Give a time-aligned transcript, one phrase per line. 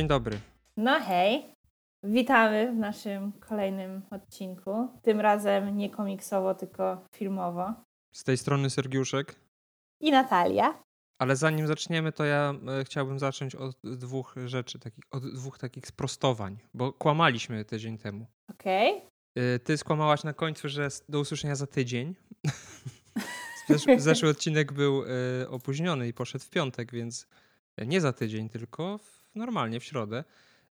[0.00, 0.40] Dzień dobry.
[0.76, 1.54] No hej,
[2.02, 4.88] witamy w naszym kolejnym odcinku.
[5.02, 7.74] Tym razem nie komiksowo, tylko filmowo.
[8.14, 9.34] Z tej strony Sergiuszek.
[10.00, 10.82] I Natalia.
[11.18, 15.86] Ale zanim zaczniemy, to ja e, chciałbym zacząć od dwóch rzeczy, takich, od dwóch takich
[15.86, 18.26] sprostowań, bo kłamaliśmy tydzień temu.
[18.50, 19.02] Okej.
[19.36, 22.14] E, Ty skłamałaś na końcu, że do usłyszenia za tydzień.
[23.70, 27.26] Zesz- Zeszły odcinek był e, opóźniony i poszedł w piątek, więc
[27.86, 30.24] nie za tydzień, tylko w, normalnie w środę.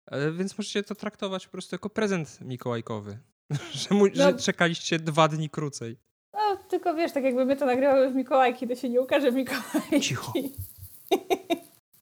[0.05, 3.20] E, Więc możecie to traktować po prostu jako prezent mikołajkowy.
[3.72, 4.40] że, mu, że No.
[4.40, 5.98] czekaliście dwa dni krócej.
[6.34, 9.35] No, tylko wiesz, tak jakby my to nagrywały w Mikołajki, to się nie ukaże w
[9.35, 10.02] Mikołajki.
[10.02, 10.34] Cicho.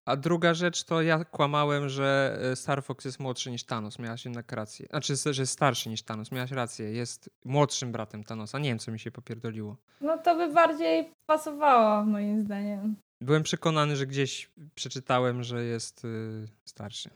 [0.05, 3.99] A druga rzecz to ja kłamałem, że e, Star Fox jest młodszy niż Thanos.
[3.99, 4.88] Miałaś jednak rację.
[4.89, 6.31] Znaczy, że jest starszy niż Thanos.
[6.31, 6.91] Miałaś rację.
[6.91, 8.59] Jest młodszym bratem Thanosa.
[8.59, 9.77] Nie wiem, co mi się popierdoliło.
[10.02, 12.95] No to by bardziej pasowało, moim zdaniem.
[13.21, 17.09] Byłem przekonany, że gdzieś przeczytałem, że jest y, starszy.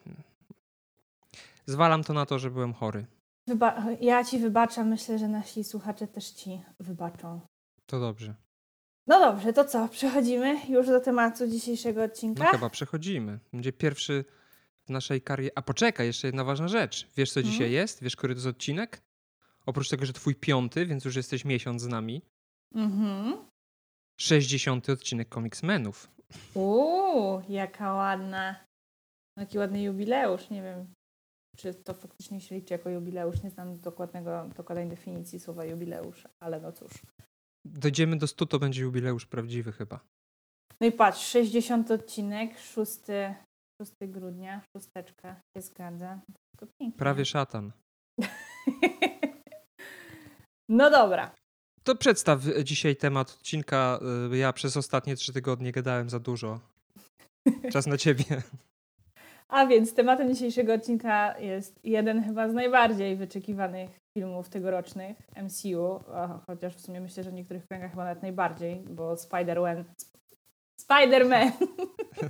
[1.65, 3.05] Zwalam to na to, że byłem chory.
[3.49, 7.41] Wyba- ja ci wybaczam, myślę, że nasi słuchacze też ci wybaczą.
[7.85, 8.35] To dobrze.
[9.07, 9.87] No dobrze, to co?
[9.87, 12.51] Przechodzimy już do tematu dzisiejszego No odcinka?
[12.51, 13.39] chyba przechodzimy.
[13.53, 14.25] Będzie pierwszy
[14.85, 15.51] w naszej karierze.
[15.55, 17.07] A poczekaj, jeszcze jedna ważna rzecz.
[17.17, 17.51] Wiesz, co Mhm.
[17.53, 18.03] dzisiaj jest?
[18.03, 19.01] Wiesz, który to jest odcinek?
[19.65, 22.21] Oprócz tego, że twój piąty, więc już jesteś miesiąc z nami.
[22.75, 23.37] Mhm.
[24.21, 24.89] 60.
[24.89, 26.11] odcinek Comicsmenów.
[26.53, 28.55] Uuu, jaka ładna.
[29.39, 30.49] Jaki ładny jubileusz.
[30.49, 30.93] Nie wiem,
[31.57, 33.43] czy to faktycznie się liczy jako jubileusz.
[33.43, 36.91] Nie znam dokładnego, dokładnej definicji słowa jubileusz, ale no cóż.
[37.65, 39.99] Dojdziemy do 100, to będzie jubileusz prawdziwy chyba.
[40.81, 42.99] No i patrz, 60 odcinek, 6,
[43.81, 46.19] 6 grudnia, szósteczka się zgadza.
[46.57, 46.99] To pięknie.
[46.99, 47.71] Prawie szatan.
[50.69, 51.35] No dobra.
[51.83, 53.99] To przedstaw e, dzisiaj temat odcinka.
[54.31, 56.59] E, Ja przez ostatnie trzy tygodnie gadałem za dużo.
[57.71, 58.25] Czas na ciebie.
[59.49, 65.99] A więc tematem dzisiejszego odcinka jest jeden chyba z najbardziej wyczekiwanych filmów tegorocznych MCU,
[66.47, 69.83] chociaż w sumie myślę, że w niektórych kręgach chyba nawet najbardziej, bo Spider-Man
[70.81, 71.51] Spider-Man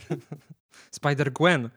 [1.00, 1.70] Spider-Gwen.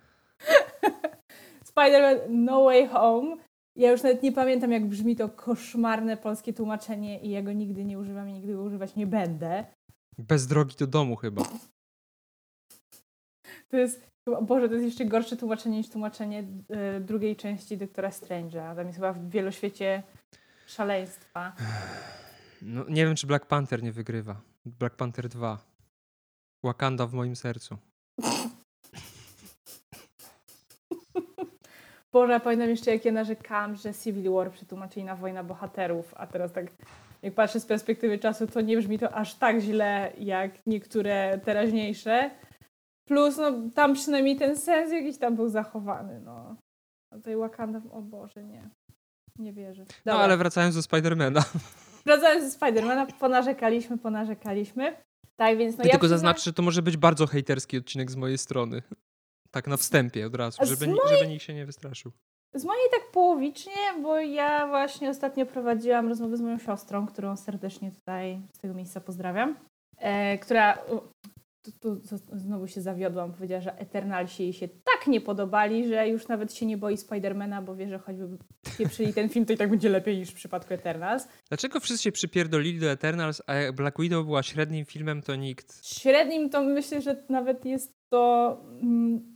[1.75, 3.37] Spider-Man No Way Home
[3.77, 7.85] ja już nawet nie pamiętam, jak brzmi to koszmarne polskie tłumaczenie i ja go nigdy
[7.85, 9.65] nie używam i nigdy go używać nie będę.
[10.19, 11.43] Bez drogi do domu chyba.
[13.69, 14.07] To jest,
[14.43, 18.77] Boże, to jest jeszcze gorsze tłumaczenie niż tłumaczenie e, drugiej części Doktora Strange'a.
[18.77, 20.03] Tam jest chyba w wieloświecie
[20.67, 21.53] szaleństwa.
[22.63, 24.41] No, nie wiem, czy Black Panther nie wygrywa.
[24.67, 25.59] Black Panther 2.
[26.63, 27.79] Wakanda w moim sercu.
[32.15, 36.53] Boże, pamiętam jeszcze, jak ja narzekałam, że Civil War przetłumaczyli na Wojna Bohaterów, a teraz
[36.53, 36.67] tak,
[37.23, 42.31] jak patrzę z perspektywy czasu, to nie brzmi to aż tak źle, jak niektóre teraźniejsze.
[43.09, 46.57] Plus, no, tam przynajmniej ten sens jakiś tam był zachowany, no.
[47.13, 48.69] A tutaj Wakanda, o Boże, nie.
[49.39, 49.83] Nie wierzę.
[49.83, 50.25] No Dobra.
[50.25, 51.45] ale wracając do Spidermana.
[52.07, 54.97] Wracając do Spidermana, ponarzekaliśmy, ponarzekaliśmy.
[55.37, 58.11] Tak, więc no Ja ja tylko przyznam- zaznaczę, że to może być bardzo hejterski odcinek
[58.11, 58.83] z mojej strony.
[59.55, 62.13] Tak na wstępie od razu, żeby, ni- żeby nikt się nie wystraszył.
[62.55, 63.73] Z mojej tak połowicznie,
[64.03, 69.01] bo ja właśnie ostatnio prowadziłam rozmowę z moją siostrą, którą serdecznie tutaj z tego miejsca
[69.01, 69.57] pozdrawiam,
[69.99, 70.79] e, która
[71.63, 72.01] tu, tu
[72.33, 76.67] znowu się zawiodłam, powiedziała, że Eternalsi jej się tak nie podobali, że już nawet się
[76.67, 78.39] nie boi Spidermana, bo wie, że choćby
[78.79, 81.29] pieprzyli ten film, to i tak będzie lepiej niż w przypadku Eternals.
[81.49, 85.87] Dlaczego wszyscy się przypierdolili do Eternals, a jak Black Widow była średnim filmem, to nikt...
[85.87, 89.34] Średnim to myślę, że nawet jest to mm,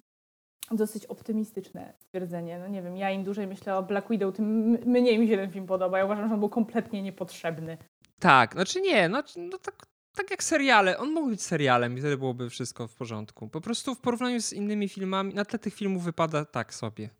[0.76, 2.58] dosyć optymistyczne stwierdzenie.
[2.58, 5.50] No nie wiem, ja im dłużej myślę o Black Widow, tym mniej mi się ten
[5.50, 5.98] film podoba.
[5.98, 7.78] Ja uważam, że on był kompletnie niepotrzebny.
[8.20, 10.98] Tak, znaczy nie, no, no tak, tak jak seriale.
[10.98, 13.48] On mógł być serialem i wtedy byłoby wszystko w porządku.
[13.48, 17.10] Po prostu w porównaniu z innymi filmami, na tle tych filmów wypada tak sobie.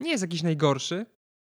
[0.00, 1.06] Nie jest jakiś najgorszy.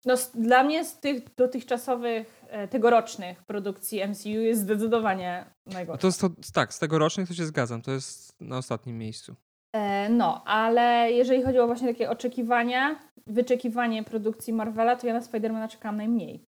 [0.06, 6.02] No, dla mnie z tych dotychczasowych, e, tegorocznych produkcji MCU jest zdecydowanie No najgorszy.
[6.19, 9.34] to, to tak, z tegorocznych to się zgadzam, to jest na ostatnim miejscu.
[9.75, 15.21] E, no, ale jeżeli chodzi o właśnie takie oczekiwania, wyczekiwanie produkcji Marvela, to ja na
[15.21, 16.44] Spidermana czekałam najmniej.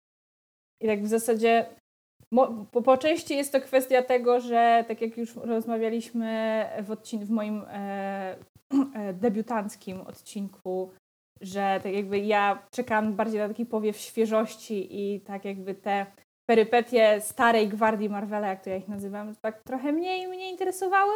[0.82, 1.66] I tak w zasadzie
[2.72, 7.30] po, po części jest to kwestia tego, że tak jak już rozmawialiśmy w, odcin- w
[7.30, 8.38] moim e,
[8.96, 10.92] e, debiutanckim odcinku,
[11.42, 16.06] że tak jakby ja czekam bardziej na taki powiew świeżości i tak jakby te
[16.50, 21.14] perypetie starej gwardii Marvela, jak to ja ich nazywam, tak trochę mniej mnie interesowały.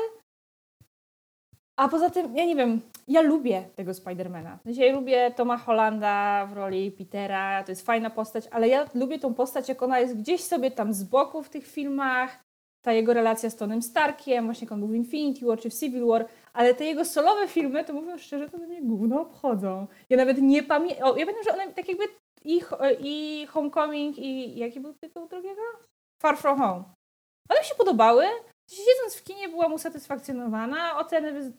[1.80, 4.58] A poza tym, ja nie wiem, ja lubię tego Spidermana.
[4.66, 9.34] Ja lubię Toma Hollanda w roli Petera, to jest fajna postać, ale ja lubię tą
[9.34, 12.44] postać, jak ona jest gdzieś sobie tam z boku w tych filmach,
[12.82, 15.74] ta jego relacja z Tonym Starkiem, właśnie jak on był w Infinity War czy w
[15.74, 19.88] Civil War, ale te jego solowe filmy, to mówiąc szczerze, to mnie gówno obchodzą.
[20.10, 22.04] Ja nawet nie pamiętam, ja pamiętam, że one tak jakby
[22.44, 22.62] i,
[23.00, 25.62] i Homecoming i jaki był tytuł drugiego?
[26.22, 26.84] Far From Home.
[27.50, 28.26] One mi się podobały.
[28.70, 31.00] Siedząc w kinie byłam usatysfakcjonowana.
[31.00, 31.54] Oceny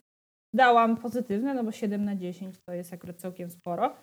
[0.54, 3.96] dałam pozytywne, no bo 7 na 10 to jest akurat całkiem sporo.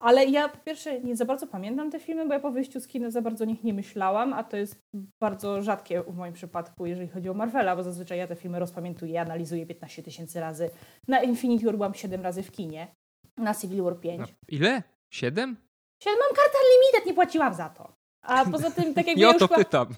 [0.00, 2.86] Ale ja po pierwsze nie za bardzo pamiętam te filmy, bo ja po wyjściu z
[2.86, 4.78] kina za bardzo o nich nie myślałam, a to jest
[5.22, 9.20] bardzo rzadkie w moim przypadku, jeżeli chodzi o Marvela, bo zazwyczaj ja te filmy rozpamiętuję,
[9.20, 10.70] analizuję 15 tysięcy razy.
[11.08, 12.88] Na Infinity War byłam 7 razy w kinie,
[13.36, 14.18] na Civil War 5.
[14.18, 14.82] Na ile?
[15.12, 15.56] 7?
[16.02, 17.92] 7 mam kartę Unlimited, nie płaciłam za to.
[18.22, 19.88] A poza tym, tak jakby ja ja już, to pytam.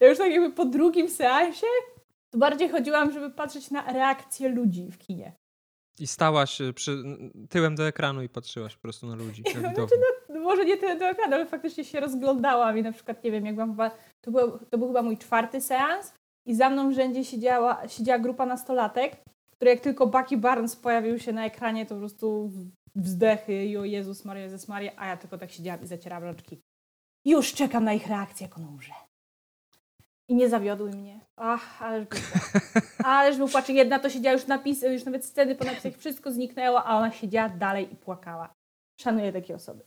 [0.00, 1.66] ja już tak jakby po drugim seansie,
[2.34, 5.32] to bardziej chodziłam, żeby patrzeć na reakcje ludzi w kinie.
[5.98, 7.02] I stałaś y, przy,
[7.48, 9.42] tyłem do ekranu i patrzyłaś po prostu na ludzi.
[9.54, 9.94] Na znaczy,
[10.28, 13.46] no, może nie tyle do ekranu, ale faktycznie się rozglądałam i na przykład, nie wiem,
[13.46, 13.90] jak byłam chyba,
[14.20, 16.14] to był, to był chyba mój czwarty seans
[16.46, 19.16] i za mną w rzędzie siedziała, siedziała grupa nastolatek,
[19.52, 22.50] które jak tylko Bucky Barnes pojawił się na ekranie, to po prostu
[22.94, 26.60] wzdechy i o Jezus Maria, Jezus Maria, a ja tylko tak siedziałam i zacierałam rączki.
[27.24, 28.92] Już czekam na ich reakcję, jak on umrze.
[30.28, 31.20] I nie zawiodły mnie.
[31.36, 32.82] Ach, ależ był płacz.
[33.04, 33.68] Ależ był płacz.
[33.68, 37.48] Jedna to siedziała już napisy, już nawet sceny po napisach, wszystko zniknęło, a ona siedziała
[37.48, 38.54] dalej i płakała.
[39.00, 39.84] Szanuję takie osoby.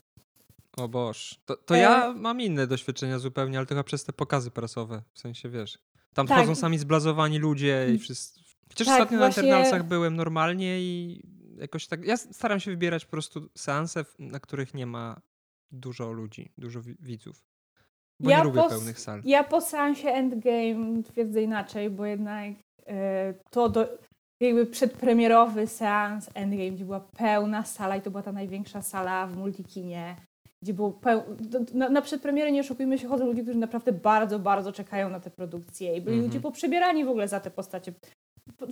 [0.76, 1.40] O Boż.
[1.44, 2.14] To, to ja e...
[2.14, 5.02] mam inne doświadczenia zupełnie, ale tylko przez te pokazy prasowe.
[5.12, 5.78] W sensie, wiesz,
[6.14, 6.38] tam tak.
[6.38, 8.40] wchodzą sami zblazowani ludzie i wszyscy...
[8.68, 9.42] Chociaż tak, ostatnio właśnie...
[9.42, 11.22] na internalsach byłem normalnie i
[11.58, 12.04] jakoś tak...
[12.04, 15.20] Ja staram się wybierać po prostu seanse, na których nie ma
[15.70, 17.47] dużo ludzi, dużo widzów.
[18.20, 19.20] Bo ja nie lubię po, pełnych sal.
[19.24, 22.52] Ja po seansie Endgame twierdzę inaczej, bo jednak
[22.86, 23.88] e, to do,
[24.40, 29.36] jakby przedpremierowy seans Endgame, gdzie była pełna sala i to była ta największa sala w
[29.36, 30.16] multikinie,
[30.62, 31.22] gdzie było peł...
[31.74, 35.30] na, na przedpremierę, nie oszukujmy się, chodzą ludzie, którzy naprawdę bardzo, bardzo czekają na te
[35.30, 36.28] produkcje i byli mm -hmm.
[36.28, 37.92] ludzie poprzebierani w ogóle za te postacie.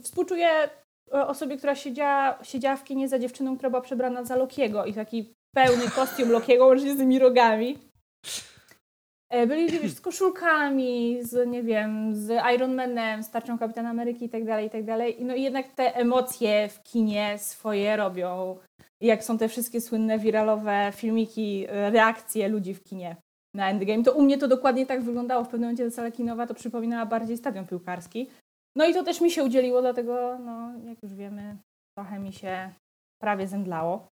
[0.03, 0.49] Współczuję
[1.15, 4.95] e, osobie, która siedziała, siedziała w kinie za dziewczyną, która była przebrana za Lokiego i
[4.95, 7.79] taki pełny kostium Lokiego łącznie z tymi rogami.
[9.31, 14.29] E, byli wiesz, z koszulkami, z nie wiem, z Iron Manem, z tarczą Kapitana Ameryki
[14.29, 15.17] tak dalej, i tak dalej.
[15.21, 18.59] No i jednak te emocje w kinie swoje robią.
[19.01, 23.17] Jak są te wszystkie słynne wiralowe filmiki, e, reakcje ludzi w kinie
[23.55, 25.45] na Endgame, to u mnie to dokładnie tak wyglądało.
[25.45, 28.31] W pewnym momencie ta sala kinowa to przypominała bardziej stadion piłkarski.
[28.77, 31.57] No i to też mi się udzieliło, dlatego, no, jak już wiemy,
[31.99, 32.71] trochę mi się
[33.23, 34.07] prawie zemdlało.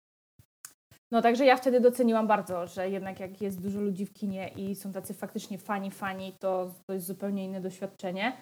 [1.11, 4.75] No także ja wtedy doceniłam bardzo, że jednak jak jest dużo ludzi w kinie i
[4.75, 8.37] są tacy faktycznie fani, fani, to, to jest zupełnie inne doświadczenie.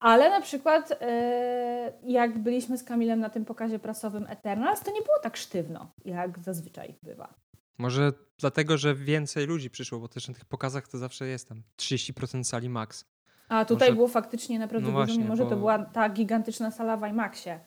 [0.00, 5.02] Ale na przykład yy, jak byliśmy z Kamilem na tym pokazie prasowym Eternals, to nie
[5.02, 7.34] było tak sztywno, jak zazwyczaj bywa.
[7.78, 11.62] Może dlatego, że więcej ludzi przyszło, bo też na tych pokazach to zawsze jest tam
[11.78, 13.04] 30% sali max.
[13.48, 13.96] A tutaj Może...
[13.96, 17.60] było faktycznie naprawdę no dużo, mimo że to była ta gigantyczna sala w IMAXie.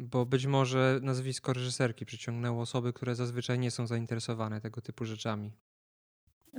[0.00, 5.52] Bo być może nazwisko reżyserki przyciągnęło osoby, które zazwyczaj nie są zainteresowane tego typu rzeczami.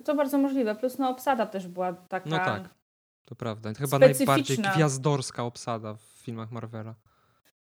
[0.06, 0.75] To bardzo możliwe.
[0.75, 2.30] Plus no, obsada też była taka.
[2.30, 2.69] No tak,
[3.25, 3.74] to prawda.
[3.74, 6.95] Chyba najbardziej gwiazdorska obsada w filmach Marvela.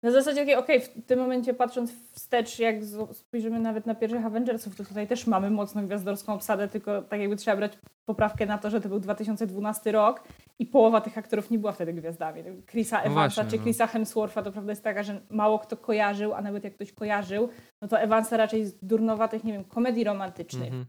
[0.03, 2.77] Na zasadzie, okej, okay, w tym momencie patrząc wstecz, jak
[3.13, 7.37] spojrzymy nawet na pierwszych Avengersów, to tutaj też mamy mocno gwiazdorską obsadę, tylko tak jakby
[7.37, 10.23] trzeba brać poprawkę na to, że to był 2012 rok
[10.59, 12.43] i połowa tych aktorów nie była wtedy gwiazdami.
[12.67, 16.35] Chrisa no Evansa no czy Chrisa Hemswortha to prawda jest taka, że mało kto kojarzył,
[16.35, 17.49] a nawet jak ktoś kojarzył,
[17.83, 20.73] no to Evansa raczej z durnowatych, nie wiem, komedii romantycznych.
[20.73, 20.87] Mm -hmm.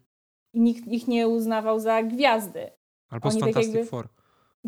[0.54, 2.72] I nikt ich nie uznawał za gwiazdy.
[3.10, 3.90] Albo Oni z tak Fantastic tak jakby...
[3.90, 4.19] Four.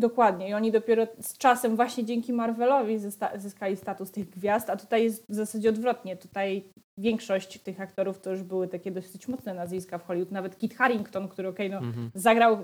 [0.02, 0.48] Dokładnie.
[0.48, 2.98] I oni dopiero z czasem, właśnie dzięki Marvelowi,
[3.36, 6.16] zyskali status tych gwiazd, a tutaj jest w zasadzie odwrotnie.
[6.16, 6.64] Tutaj
[6.98, 10.32] większość tych aktorów to już były takie dosyć mocne nazwiska w Hollywood.
[10.32, 12.08] Nawet Kit Harington, który okay, no, -hmm.
[12.14, 12.58] zagrał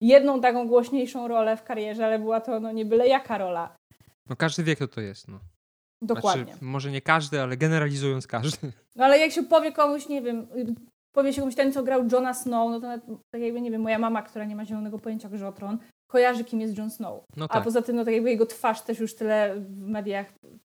[0.00, 3.76] jedną taką głośniejszą rolę w karierze, ale była to no, nie byle jaka rola.
[4.28, 5.28] No każdy wie, kto to jest.
[5.28, 5.40] No.
[6.02, 6.44] Dokładnie.
[6.44, 8.72] Znaczy, może nie każdy, ale generalizując każdy.
[8.96, 10.46] No ale jak się powie komuś, nie wiem,
[11.12, 13.82] powie się komuś ten, co grał Johna Snow, no to nawet, tak jakby, nie wiem,
[13.82, 15.78] moja mama, która nie ma zielonego pojęcia grze o tron,
[16.16, 17.24] kojarzy, kim jest Jon Snow.
[17.36, 17.56] No tak.
[17.56, 20.26] A poza tym, no tak jakby jego twarz też już tyle w mediach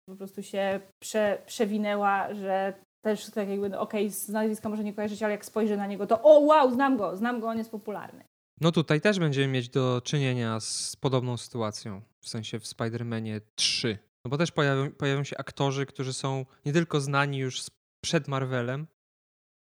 [0.09, 2.73] po prostu się prze, przewinęła, że
[3.05, 5.87] też tak jakby, no okej, okay, z nazwiska może nie kojarzyć, ale jak spojrzy na
[5.87, 8.23] niego, to o wow, znam go, znam go, on jest popularny.
[8.61, 13.97] No tutaj też będziemy mieć do czynienia z podobną sytuacją, w sensie w Spider-Manie 3.
[14.25, 17.65] No bo też pojawią, pojawią się aktorzy, którzy są nie tylko znani już
[18.03, 18.87] przed Marvelem,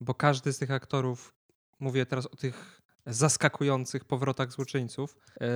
[0.01, 1.33] bo każdy z tych aktorów,
[1.79, 5.17] mówię teraz o tych zaskakujących powrotach złoczyńców.
[5.39, 5.48] Yy,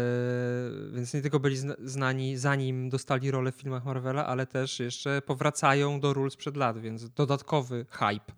[0.91, 5.99] więc nie tylko byli znani zanim dostali rolę w filmach Marvela, ale też jeszcze powracają
[5.99, 8.33] do ról sprzed lat, więc dodatkowy hype.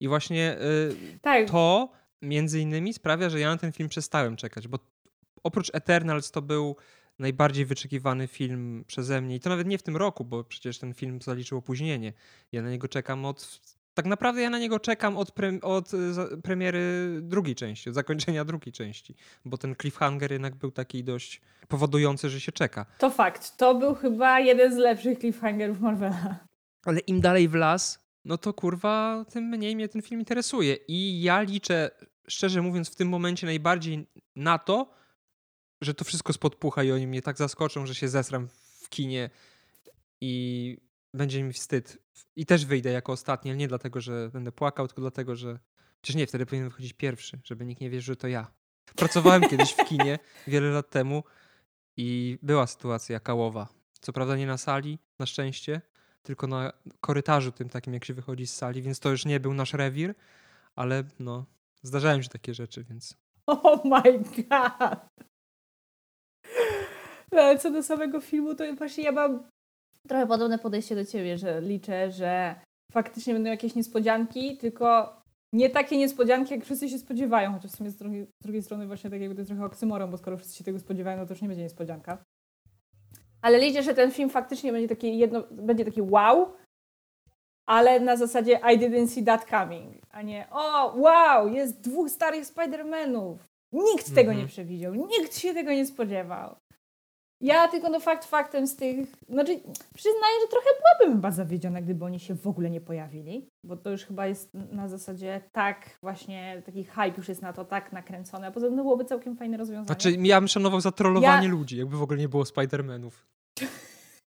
[0.00, 0.56] I właśnie
[0.90, 1.50] yy, tak.
[1.50, 4.78] to między innymi sprawia, że ja na ten film przestałem czekać, bo
[5.42, 6.76] oprócz Eternals to był
[7.18, 9.36] najbardziej wyczekiwany film przeze mnie.
[9.36, 12.12] I to nawet nie w tym roku, bo przecież ten film zaliczył opóźnienie.
[12.52, 13.60] Ja na niego czekam od.
[13.94, 15.98] Tak naprawdę ja na niego czekam od, pre, od y,
[16.42, 22.30] premiery drugiej części, od zakończenia drugiej części, bo ten cliffhanger jednak był taki dość powodujący,
[22.30, 22.86] że się czeka.
[22.98, 23.56] To fakt.
[23.56, 26.38] To był chyba jeden z lepszych cliffhangerów Marvela.
[26.84, 30.76] Ale im dalej w las, no to kurwa, tym mniej mnie ten film interesuje.
[30.88, 31.90] I ja liczę,
[32.28, 34.06] szczerze mówiąc, w tym momencie najbardziej
[34.36, 34.90] na to,
[35.80, 38.48] że to wszystko spodpucha i oni mnie tak zaskoczą, że się zesram
[38.80, 39.30] w kinie
[40.20, 40.76] i
[41.14, 41.98] będzie mi wstyd.
[42.36, 45.58] I też wyjdę jako ostatni, ale nie dlatego, że będę płakał, tylko dlatego, że.
[46.02, 48.52] Przecież nie, wtedy powinien wychodzić pierwszy, żeby nikt nie wierzył, że to ja.
[48.96, 51.24] Pracowałem kiedyś w kinie wiele lat temu
[51.96, 53.68] i była sytuacja kałowa.
[54.00, 55.80] Co prawda nie na sali, na szczęście,
[56.22, 59.54] tylko na korytarzu tym takim, jak się wychodzi z sali, więc to już nie był
[59.54, 60.14] nasz rewir,
[60.76, 61.46] ale no,
[61.82, 63.16] zdarzają się takie rzeczy, więc...
[63.46, 65.00] Oh my god!
[67.32, 69.48] No, ale co do samego filmu, to właśnie ja mam
[70.08, 72.54] trochę podobne podejście do ciebie, że liczę, że
[72.92, 75.16] faktycznie będą jakieś niespodzianki, tylko
[75.52, 78.86] nie takie niespodzianki, jak wszyscy się spodziewają, chociaż w sumie z drugiej, z drugiej strony
[78.86, 81.32] właśnie tak jakby to jest trochę oksymorą, bo skoro wszyscy się tego spodziewają, no to
[81.32, 82.24] już nie będzie niespodzianka.
[83.42, 86.52] Ale liczę, że ten film faktycznie będzie taki jedno, będzie taki wow,
[87.66, 92.44] ale na zasadzie I didn't see that coming, a nie o wow, jest dwóch starych
[92.44, 93.36] Spider-Manów.
[93.72, 94.42] Nikt tego mm -hmm.
[94.42, 96.56] nie przewidział, nikt się tego nie spodziewał.
[97.42, 99.60] Ja tylko no fakt faktem z tych, znaczy
[99.94, 103.90] przyznaję, że trochę byłabym chyba zawiedziona, gdyby oni się w ogóle nie pojawili, bo to
[103.90, 108.46] już chyba jest na zasadzie tak właśnie, taki hype już jest na to tak nakręcony,
[108.46, 109.86] a poza tym to byłoby całkiem fajne rozwiązanie.
[109.86, 111.52] Znaczy ja bym szanował za trollowanie ja...
[111.52, 113.10] ludzi, jakby w ogóle nie było Spider-Manów.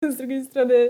[0.14, 0.90] z drugiej strony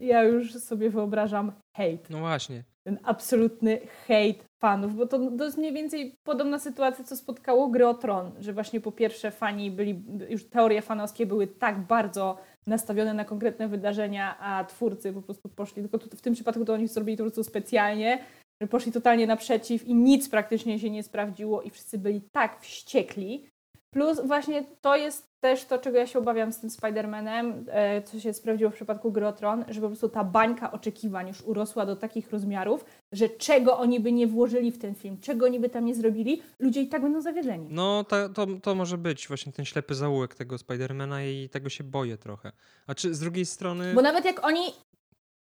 [0.00, 2.06] ja już sobie wyobrażam hate.
[2.10, 2.64] No właśnie.
[2.86, 7.88] Ten absolutny hate fanów, bo to, to jest mniej więcej podobna sytuacja, co spotkało gry
[7.88, 13.14] o Tron, że właśnie po pierwsze fani byli, już teorie fanowskie były tak bardzo nastawione
[13.14, 17.16] na konkretne wydarzenia, a twórcy po prostu poszli, tylko w tym przypadku to oni zrobili
[17.16, 18.18] to po prostu specjalnie,
[18.60, 23.46] że poszli totalnie naprzeciw i nic praktycznie się nie sprawdziło i wszyscy byli tak wściekli,
[23.94, 28.20] Plus właśnie to jest też to, czego ja się obawiam z tym Spider-Manem, e, co
[28.20, 32.30] się sprawdziło w przypadku Grotron, że po prostu ta bańka oczekiwań już urosła do takich
[32.30, 35.94] rozmiarów, że czego oni by nie włożyli w ten film, czego oni by tam nie
[35.94, 37.68] zrobili, ludzie i tak będą zawiedzeni.
[37.70, 41.84] No to, to, to może być właśnie ten ślepy zaułek tego Spidermana i tego się
[41.84, 42.52] boję trochę.
[42.86, 43.94] A czy z drugiej strony...
[43.94, 44.62] Bo nawet jak oni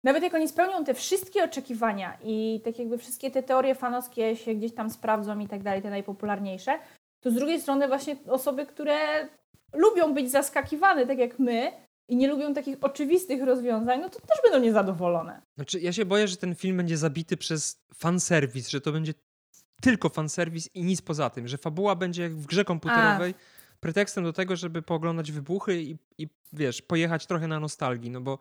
[0.03, 4.55] nawet jak oni spełnią te wszystkie oczekiwania i tak jakby wszystkie te teorie fanowskie się
[4.55, 6.79] gdzieś tam sprawdzą i tak dalej, te najpopularniejsze,
[7.23, 9.27] to z drugiej strony właśnie osoby, które
[9.73, 11.71] lubią być zaskakiwane, tak jak my,
[12.07, 15.41] i nie lubią takich oczywistych rozwiązań, no to też będą niezadowolone.
[15.55, 19.13] Znaczy, ja się boję, że ten film będzie zabity przez fanserwis, że to będzie
[19.81, 23.75] tylko fanserwis i nic poza tym, że fabuła będzie jak w grze komputerowej A.
[23.79, 28.39] pretekstem do tego, żeby pooglądać wybuchy i, i wiesz, pojechać trochę na nostalgii, no bo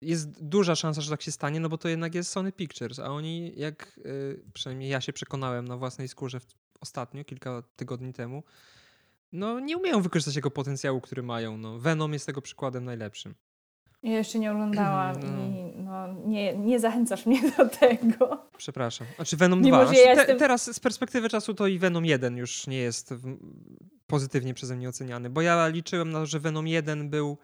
[0.00, 3.04] jest duża szansa, że tak się stanie, no bo to jednak jest Sony Pictures, a
[3.04, 6.40] oni, jak y, przynajmniej ja się przekonałem na własnej skórze
[6.80, 8.42] ostatnio, kilka tygodni temu,
[9.32, 11.56] no nie umieją wykorzystać jego potencjału, który mają.
[11.56, 13.34] No, Venom jest tego przykładem najlepszym.
[14.02, 15.28] Ja jeszcze nie oglądałam no.
[15.28, 18.46] i no, nie, nie zachęcasz mnie do tego.
[18.56, 19.06] Przepraszam.
[19.16, 19.86] Znaczy Venom Mimo, 2.
[19.86, 20.38] Znaczy, ja te, jestem...
[20.38, 23.14] Teraz z perspektywy czasu to i Venom 1 już nie jest
[24.06, 27.38] pozytywnie przeze mnie oceniany, bo ja liczyłem na to, że Venom 1 był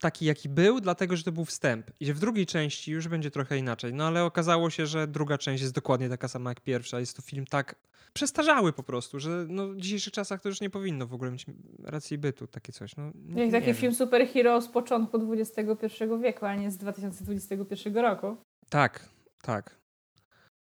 [0.00, 1.90] taki, jaki był, dlatego że to był wstęp.
[2.00, 3.94] I że w drugiej części już będzie trochę inaczej.
[3.94, 7.00] No ale okazało się, że druga część jest dokładnie taka sama jak pierwsza.
[7.00, 7.74] Jest to film tak
[8.12, 11.46] przestarzały po prostu, że no, w dzisiejszych czasach to już nie powinno w ogóle mieć
[11.84, 12.96] racji bytu, takie coś.
[12.96, 13.76] No, nie, jak taki wiem.
[13.76, 18.36] film superhero z początku XXI wieku, a nie z 2021 roku.
[18.68, 19.08] Tak,
[19.42, 19.80] tak.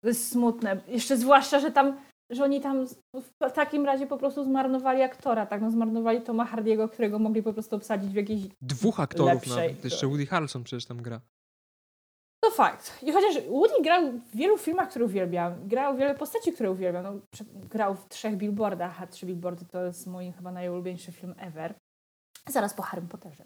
[0.00, 0.80] To jest smutne.
[0.88, 1.96] Jeszcze zwłaszcza, że tam
[2.30, 2.86] że oni tam
[3.48, 5.62] w takim razie po prostu zmarnowali aktora, tak?
[5.62, 9.84] No zmarnowali Toma Hardiego, którego mogli po prostu obsadzić w jakiejś Dwóch aktorów nawet.
[9.84, 11.20] Jeszcze Woody Harrelson przecież tam gra.
[12.40, 13.02] To fakt.
[13.02, 17.02] I chociaż Woody grał w wielu filmach, które uwielbiam, grał w wiele postaci, które uwielbiam.
[17.02, 17.12] No,
[17.70, 21.74] grał w trzech billboardach, a trzy billboardy to jest mój chyba najulubieńszy film ever.
[22.48, 23.44] Zaraz po Harry Potterze.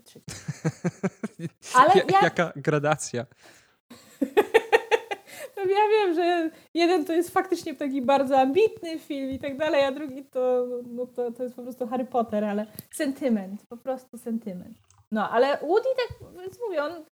[1.74, 2.20] Ale ja...
[2.22, 3.26] Jaka gradacja.
[5.58, 9.84] No ja wiem, że jeden to jest faktycznie taki bardzo ambitny film i tak dalej,
[9.84, 14.18] a drugi to, no to, to jest po prostu Harry Potter, ale sentyment, po prostu
[14.18, 14.78] sentyment.
[15.12, 17.04] No, ale Woody tak, więc mówię, on,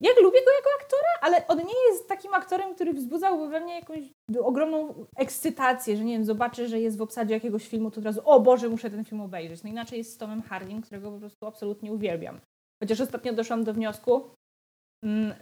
[0.00, 3.74] jak lubię go jako aktora, ale on nie jest takim aktorem, który wzbudzałby we mnie
[3.74, 4.04] jakąś
[4.42, 8.20] ogromną ekscytację, że nie wiem, zobaczę, że jest w obsadzie jakiegoś filmu, to od razu,
[8.24, 9.62] o Boże, muszę ten film obejrzeć.
[9.62, 12.40] No inaczej jest z Tomem Harding, którego po prostu absolutnie uwielbiam.
[12.82, 14.30] Chociaż ostatnio doszłam do wniosku,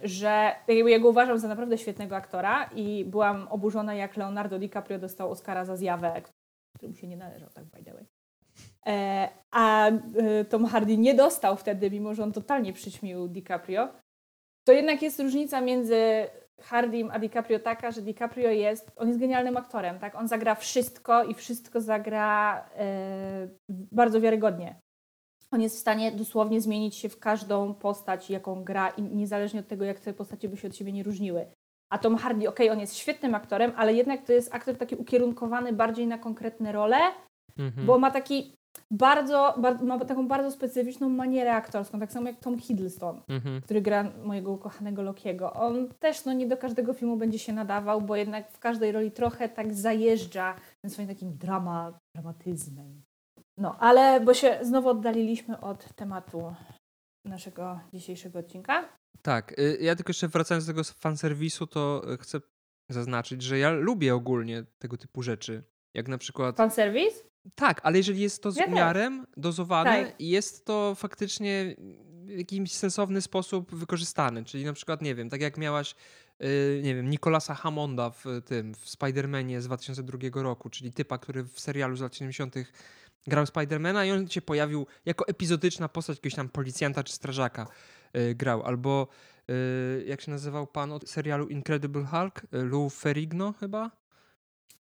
[0.03, 5.31] że ja go uważam za naprawdę świetnego aktora i byłam oburzona, jak Leonardo DiCaprio dostał
[5.31, 6.21] Oscara za zjawę,
[6.75, 8.05] który mu się nie należał, tak by the way.
[8.87, 13.87] e, a e, Tom Hardy nie dostał wtedy, mimo że on totalnie przyćmił DiCaprio,
[14.67, 16.27] to jednak jest różnica między
[16.61, 20.15] Hardym a DiCaprio taka, że DiCaprio jest, on jest genialnym aktorem, tak?
[20.15, 24.82] On zagra wszystko i wszystko zagra e, bardzo wiarygodnie.
[25.53, 29.67] On jest w stanie dosłownie zmienić się w każdą postać, jaką gra i niezależnie od
[29.67, 31.45] tego, jak te postacie by się od siebie nie różniły.
[31.89, 34.95] A Tom Hardy, okej, okay, on jest świetnym aktorem, ale jednak to jest aktor taki
[34.95, 36.97] ukierunkowany bardziej na konkretne role,
[37.57, 37.87] mhm.
[37.87, 38.53] bo ma taki
[38.91, 43.61] bardzo, bardzo, ma taką bardzo specyficzną manierę aktorską, tak samo jak Tom Hiddleston, mhm.
[43.61, 45.53] który gra mojego ukochanego Lokiego.
[45.53, 49.11] On też no, nie do każdego filmu będzie się nadawał, bo jednak w każdej roli
[49.11, 50.55] trochę tak zajeżdża
[50.87, 53.01] swoim takim drama, dramatyzmem.
[53.57, 56.55] No, ale bo się znowu oddaliliśmy od tematu
[57.25, 58.89] naszego dzisiejszego odcinka.
[59.21, 62.39] Tak, y, ja tylko jeszcze wracając do tego fanserwisu, to chcę
[62.89, 65.63] zaznaczyć, że ja lubię ogólnie tego typu rzeczy.
[65.93, 66.57] Jak na przykład.
[66.57, 67.23] Fanserwis?
[67.55, 70.21] Tak, ale jeżeli jest to z ja umiarem, dozowane tak.
[70.21, 71.75] i jest to faktycznie
[72.25, 74.43] w jakiś sensowny sposób wykorzystane.
[74.43, 75.95] Czyli na przykład, nie wiem, tak jak miałaś,
[76.39, 81.43] yy, nie wiem, Nicolasa Hammonda w tym, w Spider-Manie z 2002 roku, czyli typa, który
[81.43, 82.55] w serialu z lat 70
[83.27, 87.67] grał Spidermana i on się pojawił jako epizodyczna postać jakiegoś tam policjanta czy strażaka
[88.13, 88.63] yy, grał.
[88.63, 89.07] Albo
[89.47, 92.41] yy, jak się nazywał pan od serialu Incredible Hulk?
[92.51, 93.91] Yy, Lou Ferrigno chyba?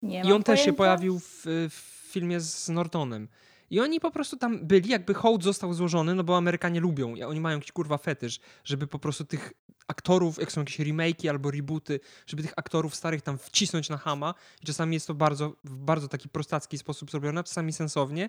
[0.03, 3.29] Nie I on też się pojawił w, w filmie z Nortonem.
[3.73, 7.41] I oni po prostu tam byli, jakby hołd został złożony, no bo Amerykanie lubią, oni
[7.41, 9.53] mają jakiś kurwa fetysz, żeby po prostu tych
[9.89, 14.35] aktorów, jak są jakieś remake'i albo rebooty, żeby tych aktorów starych tam wcisnąć na hama.
[14.63, 18.29] I czasami jest to bardzo, w bardzo taki prostacki sposób zrobione, czasami sensownie.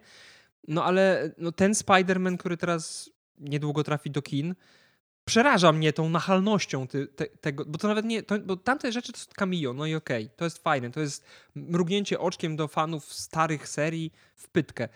[0.68, 3.10] No ale no, ten Spider-Man, który teraz
[3.40, 4.56] niedługo trafi do kin,
[5.26, 9.12] przeraża mnie tą nachalnością ty, te, tego, bo to nawet nie, to, bo tamte rzeczy
[9.12, 9.34] to jest
[9.76, 14.12] no i okej, okay, to jest fajne, to jest mrugnięcie oczkiem do fanów starych serii
[14.36, 14.90] w pytkę.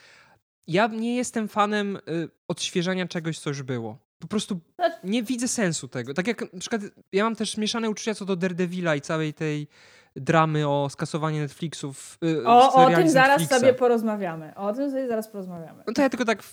[0.67, 3.97] Ja nie jestem fanem y, odświeżania czegoś, co już było.
[4.19, 4.59] Po prostu
[5.03, 6.13] nie widzę sensu tego.
[6.13, 9.67] Tak jak na przykład ja mam też mieszane uczucia co do Daredevila i całej tej
[10.15, 12.17] dramy o skasowanie Netflixów.
[12.21, 13.59] Yy, o, o tym zaraz Netflixa.
[13.59, 14.55] sobie porozmawiamy.
[14.55, 15.83] O tym sobie zaraz porozmawiamy.
[15.87, 16.43] No to ja tylko tak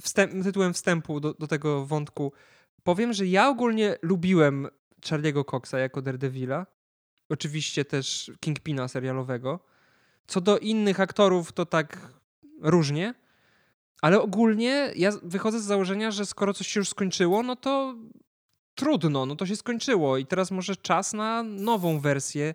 [0.00, 2.32] wstęp, tytułem wstępu do, do tego wątku
[2.82, 4.68] powiem, że ja ogólnie lubiłem
[5.00, 6.66] Charlie'ego Coxa jako Daredevila.
[7.28, 9.60] Oczywiście też Kingpina serialowego.
[10.26, 11.98] Co do innych aktorów, to tak
[12.60, 13.14] różnie.
[14.02, 17.94] Ale ogólnie ja wychodzę z założenia, że skoro coś się już skończyło, no to
[18.74, 22.54] trudno, no to się skończyło i teraz może czas na nową wersję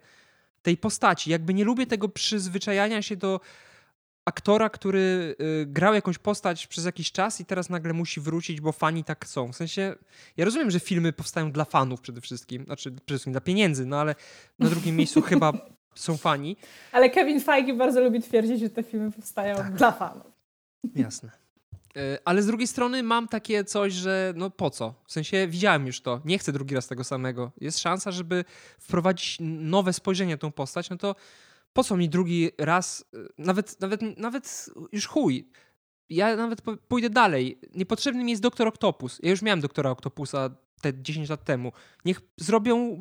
[0.62, 1.32] tej postaci.
[1.32, 3.40] Jakby nie lubię tego przyzwyczajania się do
[4.26, 8.72] aktora, który y, grał jakąś postać przez jakiś czas i teraz nagle musi wrócić, bo
[8.72, 9.54] fani tak chcą.
[9.54, 9.96] W sensie,
[10.38, 14.00] ja rozumiem, że filmy powstają dla fanów przede wszystkim, znaczy przede wszystkim dla pieniędzy, no
[14.00, 14.16] ale
[14.60, 15.54] na drugim miejscu chyba
[15.96, 16.58] są fani.
[16.92, 19.74] Ale Kevin Feige bardzo lubi twierdzić, że te filmy powstają tak.
[19.74, 20.35] dla fanów.
[20.96, 21.32] Jasne.
[21.98, 24.94] Y, ale z drugiej strony mam takie coś, że no po co?
[25.08, 27.52] W sensie widziałem już to, nie chcę drugi raz tego samego.
[27.62, 28.46] Jest szansa, żeby
[28.80, 31.16] wprowadzić nowe spojrzenie na tą postać, no to
[31.74, 35.50] po co mi drugi raz, y, nawet, nawet, nawet już chuj.
[36.10, 37.60] Ja nawet pójdę dalej.
[37.76, 39.20] Niepotrzebny mi jest doktor Octopus.
[39.24, 40.50] Ja już miałem doktora Octopusa
[40.82, 41.72] te 10 lat temu.
[42.06, 43.00] Niech zrobią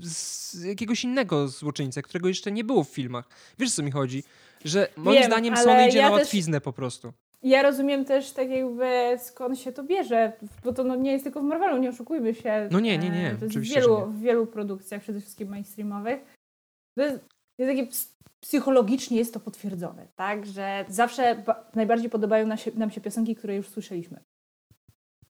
[0.00, 3.28] z jakiegoś innego złoczyńcę, którego jeszcze nie było w filmach.
[3.58, 4.22] Wiesz, co mi chodzi?
[4.64, 6.64] Że moim Wiem, zdaniem Sony idzie ja na łatwiznę też...
[6.64, 7.12] po prostu.
[7.42, 10.32] Ja rozumiem też tak jakby skąd się to bierze,
[10.64, 12.68] bo to no nie jest tylko w Marvelu, nie oszukujmy się.
[12.70, 13.30] No nie, nie, nie.
[13.30, 16.20] E, to jest w wielu, w wielu produkcjach, przede wszystkim mainstreamowych.
[16.98, 17.24] To jest,
[17.58, 17.88] jest takie
[18.40, 21.42] psychologicznie jest to potwierdzone, tak, że zawsze
[21.74, 24.20] najbardziej podobają nam się, nam się piosenki, które już słyszeliśmy.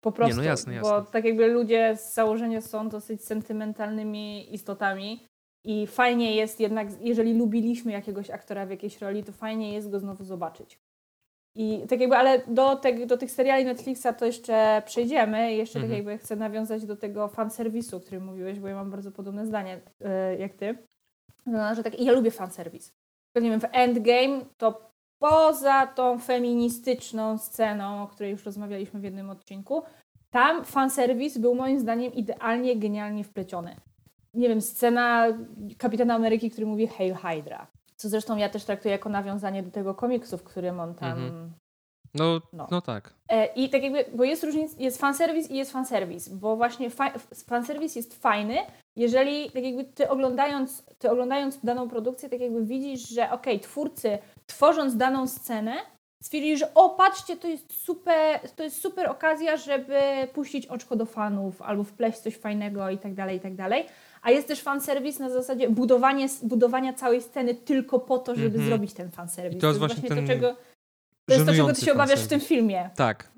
[0.00, 0.90] Po prostu, Nie, no jasne, jasne.
[0.90, 5.26] bo tak jakby ludzie z założenia są dosyć sentymentalnymi istotami
[5.64, 10.00] i fajnie jest jednak, jeżeli lubiliśmy jakiegoś aktora w jakiejś roli, to fajnie jest go
[10.00, 10.78] znowu zobaczyć.
[11.56, 15.54] I tak jakby, ale do, te, do tych seriali Netflixa to jeszcze przejdziemy.
[15.54, 15.90] Jeszcze tak mhm.
[15.90, 19.46] tak jakby chcę nawiązać do tego fanserwisu, o którym mówiłeś, bo ja mam bardzo podobne
[19.46, 20.78] zdanie yy, jak ty.
[21.46, 22.92] No, że tak, ja lubię fanserwis.
[23.36, 29.30] Nie wiem, w Endgame to poza tą feministyczną sceną, o której już rozmawialiśmy w jednym
[29.30, 29.82] odcinku,
[30.30, 33.76] tam fanserwis był moim zdaniem idealnie, genialnie wpleciony.
[34.34, 35.26] Nie wiem, scena
[35.78, 37.66] Kapitana Ameryki, który mówi Hail Hydra.
[37.96, 41.52] Co zresztą ja też traktuję jako nawiązanie do tego komiksu, w którym on tam mhm.
[42.14, 42.68] No, no.
[42.70, 43.14] no tak.
[43.28, 47.12] E, I tak jakby, bo jest różnica, jest fanserwis i jest fanserwis, bo właśnie fa
[47.46, 48.56] fanserwis jest fajny,
[48.96, 53.58] jeżeli tak jakby ty oglądając, ty oglądając daną produkcję, tak jakby widzisz, że okej, okay,
[53.58, 55.74] twórcy tworząc daną scenę
[56.22, 60.00] stwierdzili, że o patrzcie, to jest super, to jest super okazja, żeby
[60.32, 63.86] puścić oczko do fanów albo wpleść coś fajnego i tak dalej, i tak dalej.
[64.24, 68.60] A jest też fanserwis na zasadzie budowanie, budowania całej sceny tylko po to, żeby mm
[68.60, 68.66] -hmm.
[68.66, 69.58] zrobić ten fanserwis.
[69.58, 70.26] I to jest właśnie, właśnie ten...
[70.26, 70.56] to, czego
[71.26, 72.90] To jest to, czego ty się obawiasz w tym filmie.
[72.96, 73.30] Tak,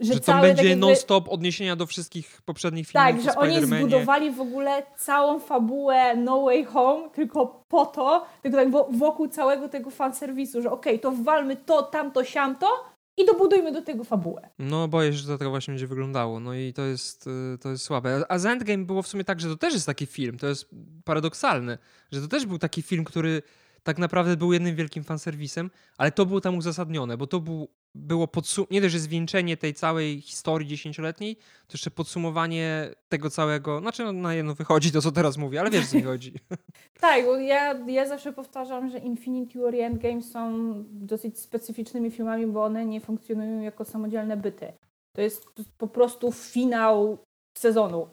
[0.00, 3.66] Że, że to będzie tak jakby, non-stop odniesienia do wszystkich poprzednich filmów Tak, że oni
[3.66, 9.28] zbudowali w ogóle całą fabułę No Way Home tylko po to, tylko tak wo- wokół
[9.28, 14.48] całego tego fanserwisu, że okej, to wwalmy to, tamto, siamto i dobudujmy do tego fabułę.
[14.58, 16.40] No, boję się, że to tak właśnie będzie wyglądało.
[16.40, 18.24] No i to jest, y, to jest słabe.
[18.28, 20.38] A z Endgame było w sumie tak, że to też jest taki film.
[20.38, 20.68] To jest
[21.04, 21.78] paradoksalne,
[22.12, 23.42] że to też był taki film, który
[23.82, 28.26] tak naprawdę był jednym wielkim fanserwisem, ale to było tam uzasadnione, bo to był, było
[28.26, 34.04] podsum- nie dość, że zwieńczenie tej całej historii dziesięcioletniej, to jeszcze podsumowanie tego całego, znaczy
[34.04, 36.34] no, na jedno wychodzi to, co teraz mówię, ale wiesz, co mi chodzi.
[37.00, 42.46] Tak, bo ja, ja zawsze powtarzam, że Infinity War i Endgame są dosyć specyficznymi filmami,
[42.46, 44.72] bo one nie funkcjonują jako samodzielne byty.
[45.16, 45.46] To jest
[45.78, 47.18] po prostu finał
[47.58, 48.08] sezonu.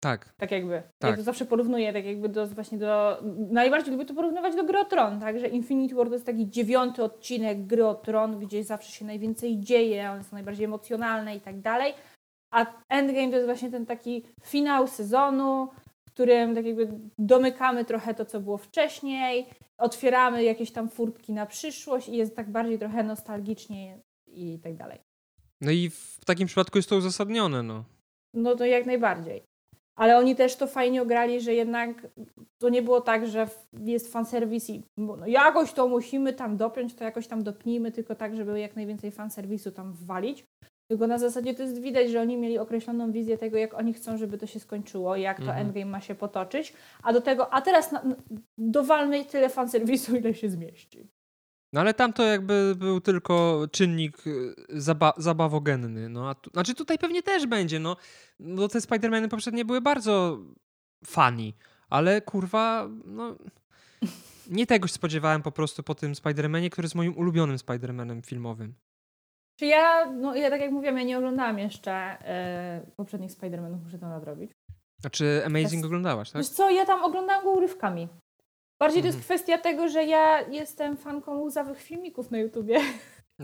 [0.00, 0.74] Tak, Tak jakby.
[0.74, 1.16] Ja Tak.
[1.16, 3.18] to zawsze porównuję, tak jakby do, właśnie do...
[3.50, 5.40] Najbardziej lubię to porównywać do Gry o Tron, tak?
[5.40, 9.60] Że Infinity War to jest taki dziewiąty odcinek Gry o Tron, gdzie zawsze się najwięcej
[9.60, 11.94] dzieje, one są najbardziej emocjonalne i tak dalej.
[12.52, 15.68] A Endgame to jest właśnie ten taki finał sezonu,
[16.08, 19.46] w którym tak jakby domykamy trochę to, co było wcześniej,
[19.78, 24.98] otwieramy jakieś tam furtki na przyszłość i jest tak bardziej trochę nostalgicznie i tak dalej.
[25.60, 27.84] no i w takim przypadku jest to uzasadnione, no.
[28.34, 29.49] No to jak najbardziej.
[30.00, 32.06] Ale oni też to fajnie ograli, że jednak
[32.58, 33.48] to nie było tak, że
[33.80, 38.36] jest fanserwis i no jakoś to musimy tam dopiąć, to jakoś tam dopnijmy, tylko tak,
[38.36, 40.44] żeby jak najwięcej fanserwisu tam wwalić.
[40.90, 44.16] Tylko na zasadzie to jest widać, że oni mieli określoną wizję tego, jak oni chcą,
[44.16, 45.66] żeby to się skończyło, jak to Mhm.
[45.66, 48.02] endgame ma się potoczyć, a do tego, a teraz na,
[48.58, 51.08] dowalmy tyle fanserwisu, ile się zmieści.
[51.72, 56.08] No ale tam to jakby był tylko czynnik y, zaba zabawogenny.
[56.08, 57.96] No, a tu, znaczy tutaj pewnie też będzie, no.
[58.40, 60.38] Bo te Spider-Many poprzednie były bardzo
[61.06, 61.52] funny,
[61.90, 63.36] ale kurwa, no...
[64.50, 68.74] Nie tego się spodziewałem po prostu po tym Spider-Manie, który jest moim ulubionym Spider-Manem filmowym.
[69.58, 73.98] Czy ja, no ja tak jak mówiłam, ja nie oglądałam jeszcze e, poprzednich Spider-Manów, muszę
[73.98, 74.50] to nadrobić.
[75.00, 76.42] Znaczy Amazing Jest- oglądałaś, tak?
[76.42, 78.08] Wiesz co, ja tam oglądałam go urywkami.
[78.80, 79.24] Bardziej to jest Mhm.
[79.24, 82.80] kwestia tego, że ja jestem fanką łzawych filmików na YouTubie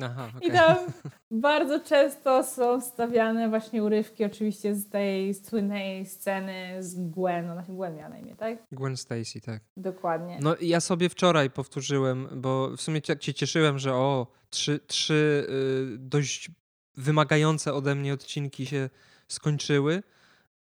[0.03, 0.51] Aha, i okej.
[0.51, 0.77] tam
[1.31, 7.77] bardzo często są stawiane właśnie urywki oczywiście z tej słynnej sceny z Gwen, ona się
[7.77, 8.59] Gwen miała na imię, tak?
[8.72, 9.61] Gwen Stacy, tak.
[9.77, 10.38] Dokładnie.
[10.40, 15.46] No ja sobie wczoraj powtórzyłem, bo w sumie tak się cieszyłem, że o, trzy, trzy
[15.94, 16.51] y, dość
[16.94, 18.90] wymagające ode mnie odcinki się
[19.29, 20.03] skończyły.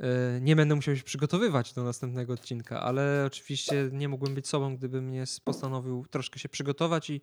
[0.03, 4.77] Y, nie będę musiał się przygotowywać do następnego odcinka, ale oczywiście nie mógłbym być sobą,
[4.77, 7.21] gdybym nie postanowił troszkę się przygotować i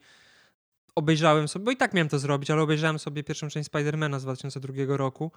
[0.94, 4.22] obejrzałem sobie, bo i tak miałem to zrobić, ale obejrzałem sobie pierwszą część Spidermana z
[4.22, 5.32] 2002 roku.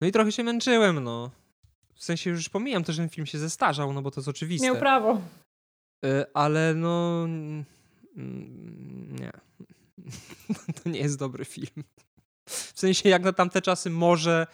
[0.00, 1.30] No i trochę się męczyłem, no.
[1.94, 4.66] W sensie już pomijam to, że ten film się zestarzał, no bo to jest oczywiste.
[4.66, 5.20] Miał prawo.
[6.04, 7.24] Y, ale no.
[7.24, 7.64] mm,
[9.20, 9.32] Nie.
[10.82, 11.84] To nie jest dobry film.
[12.46, 14.46] W sensie, jak na tamte czasy może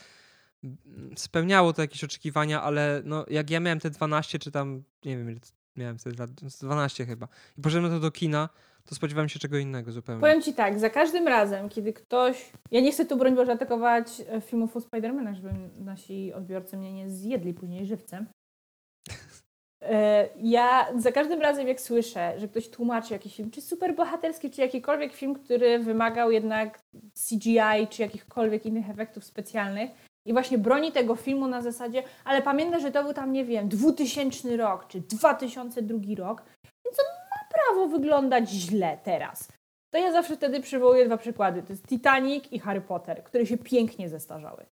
[1.16, 5.31] spełniało to jakieś oczekiwania, ale no, jak ja miałem te 12, czy tam, nie wiem,
[5.31, 5.40] ile
[5.77, 8.48] miałem wtedy lat, z 12 chyba, i poszedłem to do kina,
[8.85, 10.20] to spodziewałem się czego innego zupełnie.
[10.20, 12.53] Powiem Ci tak, za każdym razem, kiedy ktoś...
[12.70, 16.92] Ja nie chcę tu, broń Boże, atakować e, filmów o Spidermanach, żeby nasi odbiorcy mnie
[16.92, 18.27] nie zjedli później żywcem.
[19.87, 24.61] E, Ja za każdym razem, jak słyszę, że ktoś tłumaczy jakiś film, czy superbohaterski, czy
[24.61, 26.81] jakikolwiek film, który wymagał jednak
[27.29, 29.90] CGI, czy jakichkolwiek innych efektów specjalnych
[30.26, 33.68] i właśnie broni tego filmu na zasadzie, ale pamiętaj, że to był tam, nie wiem,
[33.68, 36.42] 2000 rok, czy 2002 rok,
[36.84, 39.48] więc on ma prawo wyglądać źle teraz.
[39.94, 41.62] To ja zawsze wtedy przywołuję dwa przykłady.
[41.62, 44.66] To jest Titanic i Harry Potter, które się pięknie zestarzały.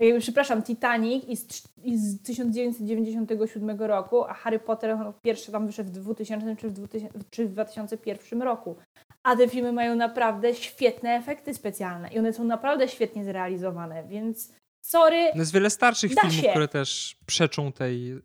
[0.00, 5.66] Jakby, Przepraszam, Titanic i z, trz- i z 1997 roku, a Harry Potter pierwszy tam
[5.66, 8.76] wyszedł w 2000 czy w, 2000 czy w 2001 roku.
[9.22, 14.52] A te filmy mają naprawdę świetne efekty specjalne i one są naprawdę świetnie zrealizowane, więc
[14.82, 15.30] sorry.
[15.34, 16.50] No jest wiele starszych filmów, się.
[16.50, 18.20] które też przeczą tej, y,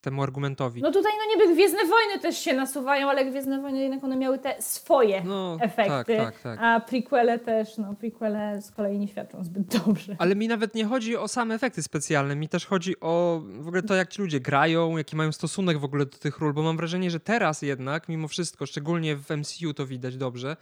[0.00, 0.82] temu argumentowi.
[0.82, 4.38] No tutaj no niby Gwiezdne Wojny też się nasuwają, ale Gwiezdne Wojny jednak one miały
[4.38, 5.90] te swoje No, efekty.
[5.90, 6.58] tak, tak, tak.
[6.62, 10.16] A prequele też, no prequele z kolei nie świadczą zbyt dobrze.
[10.18, 13.82] Ale mi nawet nie chodzi o same efekty specjalne, mi też chodzi o w ogóle
[13.82, 16.76] to, jak ci ludzie grają, jaki mają stosunek w ogóle do tych ról, bo mam
[16.76, 20.56] wrażenie, że teraz jednak, mimo wszystko, szczególnie w MCU to widać dobrze,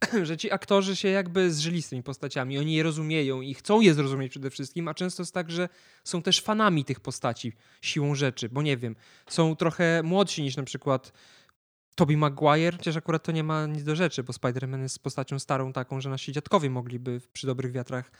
[0.22, 3.94] że ci aktorzy się jakby zżyli z tymi postaciami, oni je rozumieją i chcą je
[3.94, 5.68] zrozumieć przede wszystkim, a często jest tak, że
[6.04, 8.96] są też fanami tych postaci siłą rzeczy, bo nie wiem,
[9.28, 11.12] są trochę młodsi niż na przykład
[11.94, 15.72] Tobey Maguire, chociaż akurat to nie ma nic do rzeczy, bo Spider-Man jest postacią starą
[15.72, 18.10] taką, że nasi dziadkowie mogliby przy dobrych wiatrach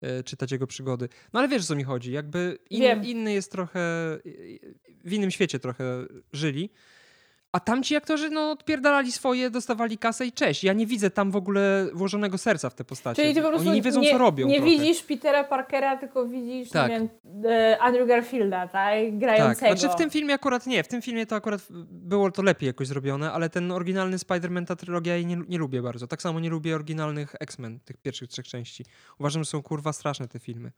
[0.00, 1.08] e, czytać jego przygody.
[1.32, 2.12] No ale wiesz, o co mi chodzi.
[2.12, 3.80] Jakby in, inny jest trochę,
[5.04, 5.84] w innym świecie trochę
[6.32, 6.70] żyli.
[7.54, 10.64] A tamci aktorzy no, odpierdalali swoje, dostawali kasę i cześć.
[10.64, 13.22] Ja nie widzę tam w ogóle włożonego serca w te postacie.
[13.22, 14.46] Czyli ty po prostu Oni nie wiedzą, nie, co robią.
[14.46, 14.70] Nie trochę.
[14.70, 16.90] widzisz Petera Parkera, tylko widzisz, Tak.
[16.90, 17.08] nie wiem,
[17.50, 18.72] e, Andrew Garfielda, tak?
[18.72, 19.76] Tak, Grającego.
[19.76, 22.86] znaczy w tym filmie akurat nie, w tym filmie to akurat było to lepiej jakoś
[22.86, 26.06] zrobione, ale ten oryginalny Spider-Man, ta trylogia, jej nie, nie lubię bardzo.
[26.06, 28.84] Tak samo nie lubię oryginalnych X-Men, tych pierwszych trzech części.
[29.20, 30.72] Uważam, że są kurwa straszne te filmy.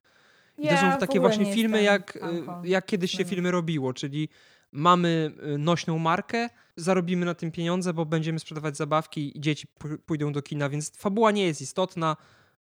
[0.59, 2.21] I to Ja są w takie właśnie nie filmy, jak, y,
[2.65, 3.31] jak kiedyś się X-Menów.
[3.31, 4.29] filmy robiło, czyli
[4.77, 9.67] mamy y, nośną markę, zarobimy na tym pieniądze, bo będziemy sprzedawać zabawki i dzieci
[10.07, 12.17] pójdą do kina, więc fabuła nie jest istotna.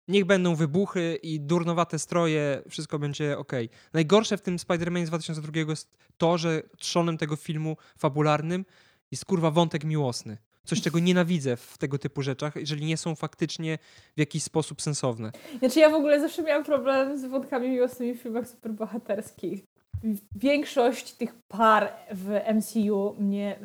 [0.08, 3.52] Niech będą wybuchy i durnowate stroje, wszystko będzie ok.
[3.92, 8.64] Najgorsze w tym Spider-Man z 2002 jest to, że trzonem tego filmu fabularnym
[9.10, 10.38] jest kurwa wątek miłosny.
[10.64, 13.78] Coś, czego nienawidzę w tego typu rzeczach, jeżeli nie są faktycznie
[14.16, 15.32] w jakiś sposób sensowne.
[15.58, 19.73] Znaczy ja w ogóle zawsze miałam problem z wątkami miłosnymi w filmach superbohaterskich.
[20.34, 23.58] Większość tych par w MCU mnie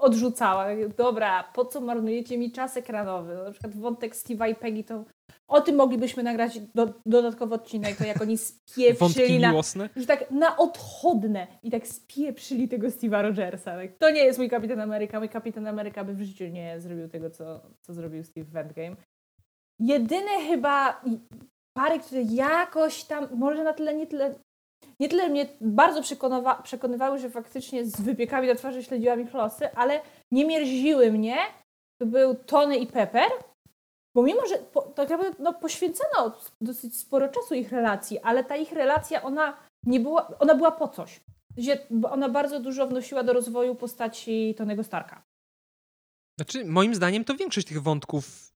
[0.00, 0.66] odrzucała.
[0.96, 3.34] Dobra, po co marnujecie mi czas ekranowy?
[3.34, 5.04] No, na przykład wątek Steve'a i Peggy to
[5.48, 9.88] o tym moglibyśmy nagrać do, dodatkowy odcinek, to jak oni spieprzyli Wątki na, miłosne?
[9.96, 13.76] że tak na odchodne i tak spieprzyli tego Steve'a Rogersa.
[13.76, 15.18] Tak, to nie jest mój Kapitan Ameryka.
[15.18, 18.96] Mój Kapitan Ameryka by w życiu nie zrobił tego, co, co zrobił Steve w Endgame.
[19.78, 21.02] Jedyne chyba
[21.76, 24.34] pary, które jakoś tam, może na tyle, nie tyle,
[25.00, 29.74] nie tyle mnie bardzo przekonywa, przekonywały, że faktycznie z wypiekami na twarzy śledziłam ich losy,
[29.74, 31.36] ale nie mierziły mnie,
[32.00, 33.30] to był Tony i Pepper,
[34.14, 38.56] bo mimo, że po, tak naprawdę no, poświęcono dosyć sporo czasu ich relacji, ale ta
[38.56, 41.20] ich relacja, ona nie była, ona była po coś.
[42.10, 45.22] Ona bardzo dużo wnosiła do rozwoju postaci Tonego Starka.
[46.38, 48.52] Znaczy, moim zdaniem to większość tych wątków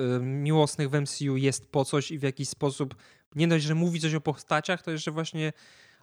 [0.00, 2.94] y, miłosnych w MCU jest po coś i w jakiś sposób
[3.36, 5.52] nie dość, że mówi coś o postaciach, to jeszcze właśnie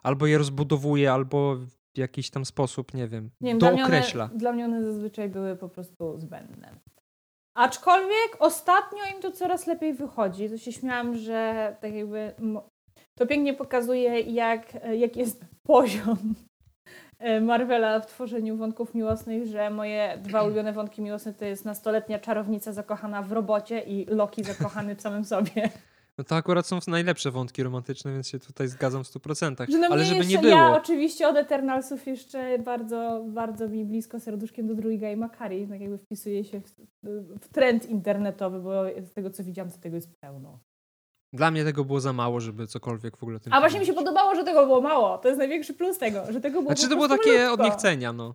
[0.02, 3.90] albo je rozbudowuje, albo w jakiś tam sposób, nie wiem, Nie wiem, dla mnie, one,
[3.92, 4.30] dookreśla.
[4.34, 6.74] dla mnie one zazwyczaj były po prostu zbędne.
[7.56, 10.50] Aczkolwiek ostatnio im to coraz lepiej wychodzi.
[10.50, 12.34] To się śmiałam, że tak jakby
[13.14, 16.34] to pięknie pokazuje, jak, jak jest poziom
[17.18, 22.18] e, Marvela w tworzeniu wątków miłosnych, że moje dwa ulubione wątki miłosne to jest nastoletnia
[22.18, 25.70] czarownica zakochana w robocie i Loki zakochany w samym sobie.
[26.18, 29.70] No to akurat są najlepsze wątki romantyczne, więc się tutaj zgadzam w 100%.
[29.70, 30.56] Że no Ale żeby nie było.
[30.56, 35.68] Ja oczywiście od Eternalsów jeszcze bardzo, bardzo mi blisko serduszkiem do drugiego i Makari.
[35.68, 36.74] Tak jakby wpisuje się w,
[37.40, 38.72] w trend internetowy, bo
[39.04, 40.58] z tego co widziałam, to tego jest pełno.
[41.32, 43.92] Dla mnie tego było za mało, żeby cokolwiek w ogóle tym A właśnie mi się
[43.94, 45.18] podobało, że tego było mało.
[45.18, 47.52] To jest największy plus tego, że tego było Znaczy to było takie malutko.
[47.52, 48.34] od niechcenia, no.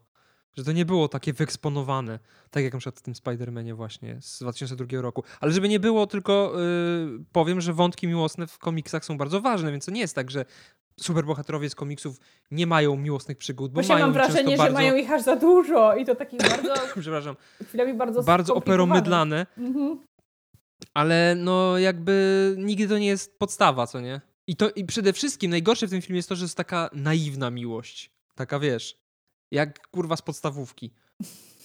[0.59, 2.19] Że to nie było takie wyeksponowane,
[2.51, 5.23] tak jak na przykład w tym Spider-Manie właśnie z 2002 roku.
[5.39, 9.71] Ale żeby nie było, tylko yy, powiem, że wątki miłosne w komiksach są bardzo ważne,
[9.71, 10.45] więc to nie jest tak, że
[10.99, 12.17] superbohaterowie z komiksów
[12.51, 15.35] nie mają miłosnych przygód, bo Właśnie mają mam wrażenie, bardzo, że mają ich aż za
[15.35, 17.35] dużo i to takich bardzo, przepraszam,
[17.67, 19.99] chwilami bardzo bardzo operomydlane, Mhm.
[20.93, 24.21] ale no jakby nigdy to nie jest podstawa, co nie?
[24.47, 27.51] I to i przede wszystkim najgorsze w tym filmie jest to, że jest taka naiwna
[27.51, 28.11] miłość.
[28.35, 28.97] Taka wiesz,
[29.51, 30.91] jak kurwa z podstawówki.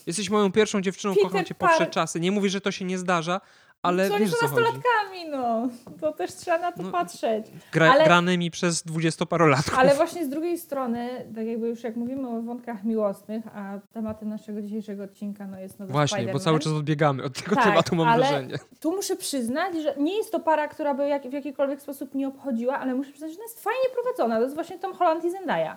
[0.07, 2.21] Jesteś moją pierwszą dziewczyną, Peter kocham cię po Par- wsze czasy.
[2.21, 3.41] Nie mówię, że to się nie zdarza,
[3.83, 5.69] ale oni wiesz są co nastolatkami, no.
[6.01, 7.47] To też trzeba na to No, patrzeć.
[7.73, 9.79] Gra, ale- Granymi przez dwudziestoparolatków.
[9.79, 14.29] Ale właśnie z drugiej strony, tak jakby już jak mówimy o wątkach miłosnych, a tematem
[14.29, 17.97] naszego dzisiejszego odcinka no jest nowy Właśnie, bo cały czas odbiegamy od tego Tak, tematu,
[17.97, 18.59] mam ale- wrażenie.
[18.81, 22.29] Tu muszę przyznać, że nie jest to para, która by jak, w jakikolwiek sposób nie
[22.29, 24.37] obchodziła, ale muszę przyznać, że ona jest fajnie prowadzona.
[24.37, 25.77] To jest właśnie Tom Holland i Zendaya.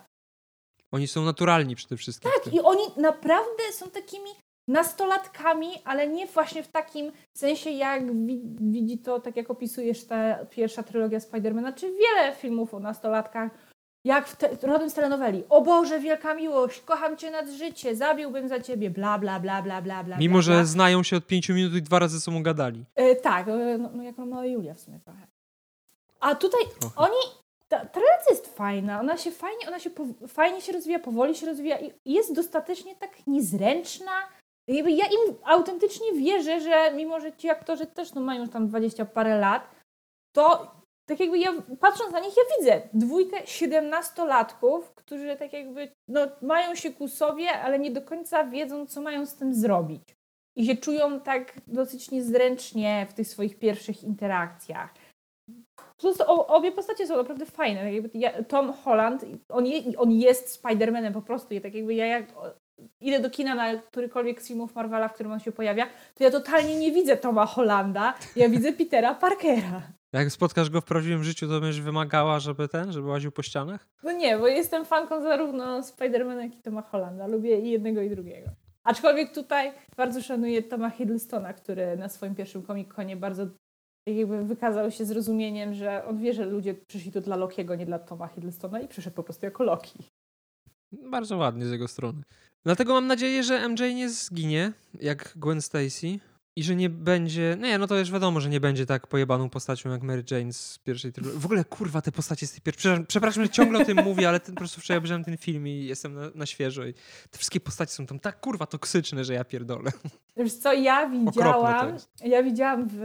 [0.91, 2.31] Oni są naturalni przede wszystkim.
[2.43, 4.29] Tak, i oni naprawdę są takimi
[4.67, 10.45] nastolatkami, ale nie właśnie w takim sensie, jak wi- widzi to, tak jak opisujesz ta
[10.45, 13.51] pierwsza trylogia Spidermana, czy wiele filmów o nastolatkach,
[14.05, 15.43] jak w te, rodem z telenoweli.
[15.49, 19.81] O Boże, wielka miłość, kocham cię nad życie, zabiłbym za ciebie, bla, bla, bla, bla,
[19.81, 20.17] bla, bla.
[20.17, 20.65] Mimo, bla, że bla.
[20.65, 22.85] znają się od pięciu minut i dwa razy ze sobą gadali.
[22.95, 25.27] E, tak, e, no, no jak Romeo i Julia w sumie trochę.
[26.19, 26.95] A tutaj Trochę.
[26.95, 27.17] oni,
[27.67, 29.89] ta, relacja jest fajna, ona się fajnie, ona się
[30.27, 34.11] fajnie się rozwija, powoli się rozwija i jest dostatecznie tak niezręczna.
[34.67, 38.67] Jakby ja im autentycznie wierzę, że mimo, że ci aktorzy też no, mają już tam
[38.67, 39.69] dwadzieścia parę lat,
[40.35, 40.71] to
[41.09, 46.75] tak jakby ja patrząc na nich, ja widzę dwójkę siedemnastolatków, którzy tak jakby no, mają
[46.75, 50.01] się ku sobie, ale nie do końca wiedzą, co mają z tym zrobić.
[50.55, 54.93] I się czują tak dosyć niezręcznie w tych swoich pierwszych interakcjach.
[56.27, 57.91] O, obie postacie są naprawdę fajne.
[58.13, 61.53] Ja, Tom Holland, on, je, on jest Spider-Manem po prostu.
[61.53, 62.25] I tak jakby ja jak
[63.01, 66.31] idę do kina na którykolwiek z filmów Marvela, w którym on się pojawia, to ja
[66.31, 69.81] totalnie nie widzę Toma Hollanda, ja widzę Petera Parkera.
[70.13, 73.87] Jak spotkasz go w prawdziwym życiu, to będziesz wymagała, żeby ten, żeby łaził po ścianach?
[74.03, 77.27] No nie, bo jestem fanką zarówno Spidermana, jak i Toma Hollanda.
[77.27, 78.49] Lubię i jednego, i drugiego.
[78.83, 83.47] Aczkolwiek tutaj bardzo szanuję Toma Hiddlestona, który na swoim pierwszym Comic-Conie bardzo
[84.15, 87.99] jakby wykazał się zrozumieniem, że on wie, że ludzie przyszli tu dla Lokiego, nie dla
[87.99, 89.99] Toma Hiddlestona i przyszedł po prostu jako Loki.
[90.91, 92.21] Bardzo ładnie z jego strony.
[92.65, 96.19] Dlatego mam nadzieję, że MJ nie zginie, jak Gwen Stacy.
[96.57, 97.57] I że nie będzie.
[97.59, 100.79] Nie, no to już wiadomo, że nie będzie tak pojebaną postacią jak Mary Jane z
[100.79, 101.39] pierwszej trylogii.
[101.39, 102.81] W ogóle kurwa te postacie z tej pierwszej.
[102.81, 105.67] Przepraszam, przepraszam, że ciągle o tym mówię, ale ten, po prostu wczoraj obejrzałem ten film
[105.67, 106.85] i jestem na, na, świeżo.
[106.85, 106.93] I
[107.31, 109.91] te wszystkie postacie są tam tak kurwa toksyczne, że ja pierdolę.
[110.37, 111.97] Wiesz co, ja widziałam.
[112.25, 113.01] Ja widziałam w,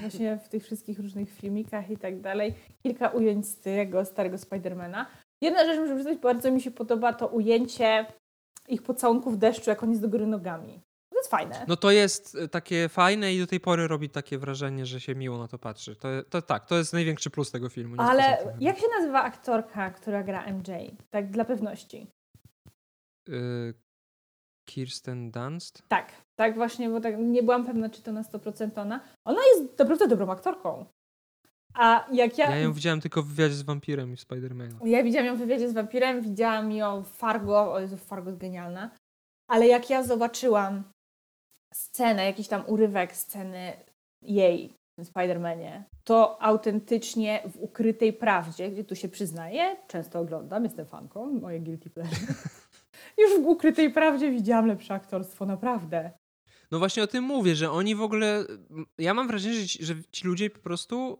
[0.00, 5.06] właśnie w tych wszystkich różnych filmikach i tak dalej kilka ujęć z tego starego Spidermana.
[5.40, 8.06] Jedna rzecz, muszę przyznać, bardzo mi się podoba to ujęcie
[8.68, 10.89] ich pocałunków deszczu, jak on jest do góry nogami
[11.20, 11.64] jest fajne.
[11.68, 15.14] No to jest e, takie fajne i do tej pory robi takie wrażenie, że się
[15.14, 15.96] miło na to patrzy.
[15.96, 17.96] To, to tak, to jest największy plus tego filmu.
[17.98, 20.96] Ale jak się nazywa aktorka, która gra MJ?
[21.10, 22.06] Tak dla pewności.
[23.28, 23.74] Y
[24.70, 25.82] Kirsten Dunst?
[25.88, 29.00] Tak, tak właśnie, bo tak nie byłam pewna, czy to na 100% ona.
[29.24, 30.86] Ona jest naprawdę dobrą aktorką.
[31.74, 32.50] A jak ja...
[32.50, 34.74] Ja ją widziałam tylko w wywiadzie z wampirem i w Spider-Manie.
[34.84, 38.40] Ja widziałam ją w wywiadzie z wampirem, widziałam ją w Fargo, o Jezu, Fargo jest
[38.40, 38.90] genialna.
[39.48, 40.82] Ale jak ja zobaczyłam
[41.74, 43.72] scenę, jakiś tam urywek sceny
[44.22, 50.86] jej w Spider-Manie, to autentycznie w ukrytej prawdzie, gdzie tu się przyznaję, często oglądam, jestem
[50.86, 52.34] fanką, moje guilty pleasure.
[53.18, 56.10] Już w ukrytej prawdzie widziałam lepsze aktorstwo, naprawdę.
[56.70, 58.44] No właśnie o tym mówię, że oni w ogóle.
[58.98, 61.18] Ja mam wrażenie, że ci, że ci ludzie po prostu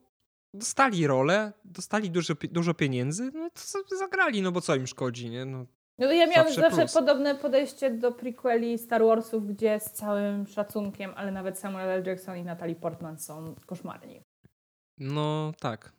[0.55, 3.51] dostali rolę, dostali dużo, dużo pieniędzy, no
[3.89, 5.45] to zagrali, no bo co im szkodzi, nie?
[5.45, 5.67] No,
[6.07, 11.13] no ja miałam zawsze, zawsze podobne podejście do prequeli Star Warsów, gdzie z całym szacunkiem,
[11.17, 12.05] ale nawet Samuel L.
[12.07, 14.23] Jackson i Natalie Portman są koszmarni.
[14.99, 15.93] No tak.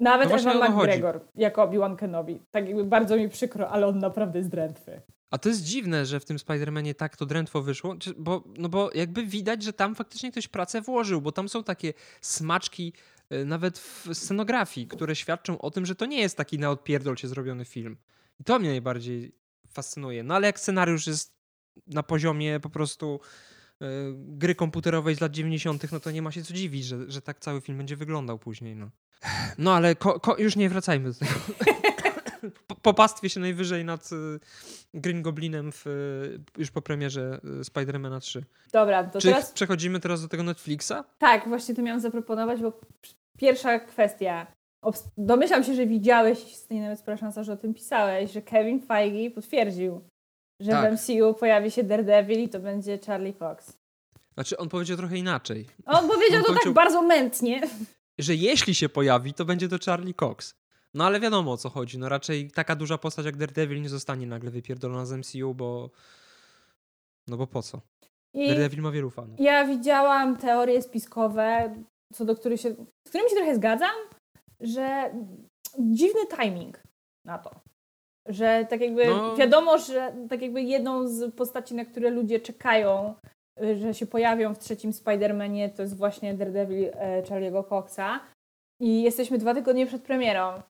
[0.00, 1.26] Nawet no Ewan McGregor chodzi.
[1.34, 2.40] jako Obi-Wan Kenobi.
[2.50, 5.00] Tak jakby bardzo mi przykro, ale on naprawdę jest drętwy.
[5.30, 8.90] A to jest dziwne, że w tym Spider-Manie tak to drętwo wyszło, bo, no bo
[8.94, 12.92] jakby widać, że tam faktycznie ktoś pracę włożył, bo tam są takie smaczki
[13.32, 17.16] y, nawet w scenografii, które świadczą o tym, że to nie jest taki na odpierdol
[17.16, 17.96] się zrobiony film.
[18.40, 19.34] I to mnie najbardziej
[19.72, 20.22] fascynuje.
[20.22, 21.34] No ale jak scenariusz jest
[21.86, 23.20] na poziomie po prostu
[23.80, 27.22] yy, gry komputerowej z lat 90., no to nie ma się co dziwić, że, że
[27.22, 28.76] tak cały film będzie wyglądał później.
[28.76, 28.90] No,
[29.58, 31.32] no ale ko, ko, już nie wracajmy do tego.
[32.82, 34.40] Popastwię się najwyżej nad y,
[34.94, 35.84] Green Goblinem w,
[36.58, 38.44] już po premierze Spidermana 3.
[38.72, 39.52] Dobra, to Czy teraz...
[39.52, 40.92] przechodzimy teraz do tego Netflixa?
[41.18, 42.80] Tak, właśnie to miałam zaproponować, bo
[43.38, 44.46] pierwsza kwestia.
[45.18, 46.38] Domyślam się, że widziałeś,
[46.70, 50.00] nawet szansa, że o tym pisałeś, że Kevin Feige potwierdził,
[50.60, 50.90] że tak.
[50.90, 53.78] w MCU pojawi się Daredevil i to będzie Charlie Cox.
[54.34, 55.66] Znaczy, on powiedział trochę inaczej.
[55.86, 57.60] On powiedział on to tak powiedział, tak bardzo mętnie.
[58.18, 60.54] Że jeśli się pojawi, to będzie to Charlie Cox.
[60.94, 61.98] No ale wiadomo o co chodzi.
[61.98, 65.90] No raczej taka duża postać jak Daredevil nie zostanie nagle wypierdolona z MCU, bo...
[67.28, 67.80] No bo po co?
[68.34, 69.40] I Daredevil ma wielu fanów.
[69.40, 71.74] Ja widziałam teorie spiskowe,
[72.14, 72.74] co do których się,
[73.06, 73.94] z którymi się trochę zgadzam,
[74.62, 75.10] że
[75.78, 76.82] dziwny timing
[77.24, 77.50] na to.
[78.28, 79.36] Że tak jakby no.
[79.36, 83.14] wiadomo, że tak jakby jedną z postaci, na które ludzie czekają,
[83.62, 88.20] y, że się pojawią w trzecim Spider-Manie, to jest właśnie Daredevil e, Charlie'ego Coxa.
[88.80, 90.62] I jesteśmy dwa tygodnie przed premierą.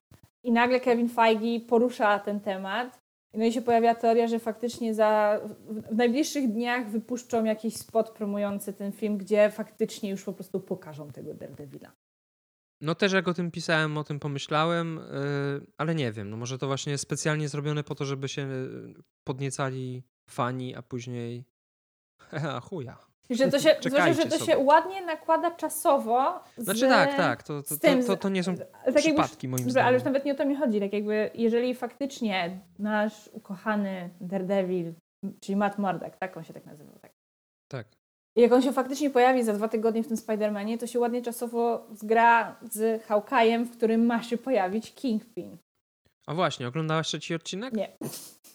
[0.43, 2.99] I nagle Kevin Feige porusza ten temat.
[3.33, 8.73] No i się pojawia teoria, że faktycznie za, w najbliższych dniach wypuszczą jakiś spot promujący
[8.73, 11.91] ten film, gdzie faktycznie już po prostu pokażą tego Daredevila.
[12.83, 16.57] No też jak o tym pisałem, o tym pomyślałem, yy, ale nie wiem, no może
[16.57, 18.47] to właśnie specjalnie zrobione po to, żeby się
[19.23, 21.45] podniecali fani, a później
[22.55, 22.97] a chuja.
[23.29, 26.43] Że to się, zwłaszcza, że to się ładnie nakłada czasowo.
[26.57, 29.71] Z, znaczy tak, tak, to, to, tym, to, to, nie są tak przypadki jakby, moim
[29.71, 29.87] zdaniem.
[29.87, 34.93] Ale już nawet nie o to mi chodzi, tak jakby jeżeli faktycznie nasz ukochany Daredevil,
[35.39, 37.11] czyli Matt Murdock, tak on się tak nazywał, tak?
[37.67, 37.87] Tak.
[38.35, 41.21] I jak on się faktycznie pojawi za dwa tygodnie w tym Spider-Manie, to się ładnie
[41.21, 45.57] czasowo zgra z Hawkeye'em, w którym ma się pojawić Kingpin.
[46.27, 47.73] A właśnie, oglądałaś trzeci odcinek?
[47.73, 47.89] Nie.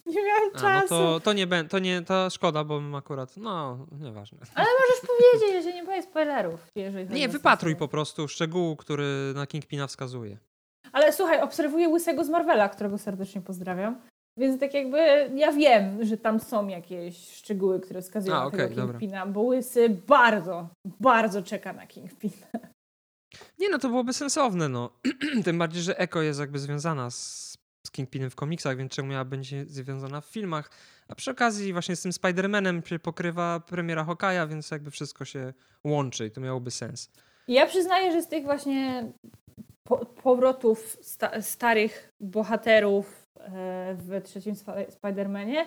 [0.07, 0.95] Nie miałam czasu.
[0.95, 4.39] A, no to, to, nie, to nie, to szkoda, bo akurat, no, nieważne.
[4.55, 6.67] Ale możesz powiedzieć, że nie boję spoilerów.
[6.75, 10.39] Jeżeli nie, wypatruj po prostu szczegółu, który na Kingpina wskazuje.
[10.93, 14.01] Ale słuchaj, obserwuję Łysego z Marvela, którego serdecznie pozdrawiam.
[14.39, 14.99] Więc tak jakby
[15.35, 19.41] ja wiem, że tam są jakieś szczegóły, które wskazują A, na okay, tego Kingpina, bo
[19.41, 22.47] Łysy bardzo, bardzo czeka na Kingpina.
[23.59, 24.91] Nie no, to byłoby sensowne, no.
[25.45, 27.53] Tym bardziej, że Eko jest jakby związana z,
[27.87, 30.71] z Kingpinem w komiksach, więc czemu miała będzie związana w filmach.
[31.09, 35.53] A przy okazji właśnie z tym Spider-Manem pokrywa premiera Hokaja, więc jakby wszystko się
[35.85, 37.11] łączy i to miałoby sens.
[37.49, 39.13] Ja przyznaję, że z tych właśnie
[39.89, 43.28] po, powrotów sta, starych bohaterów
[43.95, 44.55] w trzecim
[44.89, 45.65] Spider-Manie,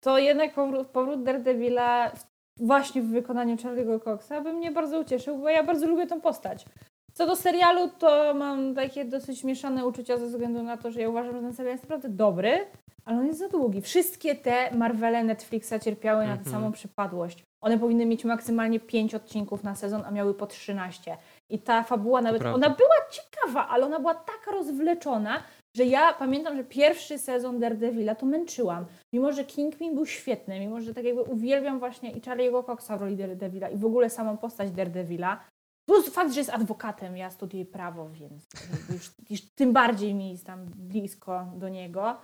[0.00, 2.12] to jednak powrót, powrót Daredevila
[2.56, 6.64] właśnie w wykonaniu Charlie'ego Coxa by mnie bardzo ucieszył, bo ja bardzo lubię tą postać.
[7.12, 11.08] Co do serialu, to mam takie dosyć mieszane uczucia ze względu na to, że ja
[11.08, 12.66] uważam, że ten serial jest naprawdę dobry,
[13.04, 13.80] ale on jest za długi.
[13.80, 16.56] Wszystkie te Marvele Netflixa cierpiały na tę mhm.
[16.56, 17.44] samą przypadłość.
[17.60, 21.16] One powinny mieć maksymalnie 5 odcinków na sezon, a miały po 13.
[21.50, 25.42] I ta fabuła nawet, ona była ciekawa, ale ona była tak rozwleczona,
[25.76, 28.86] że ja pamiętam, że pierwszy sezon Daredevila to męczyłam.
[29.12, 33.00] Mimo, że Kingpin był świetny, mimo, że tak jakby uwielbiam właśnie i Charlie'ego Coxa w
[33.00, 35.40] roli Daredevila i w ogóle samą postać Daredevila,
[35.88, 38.46] Plus fakt, że jest adwokatem, ja studiuję prawo, więc
[38.92, 42.16] już, już tym bardziej mi jest tam blisko do niego.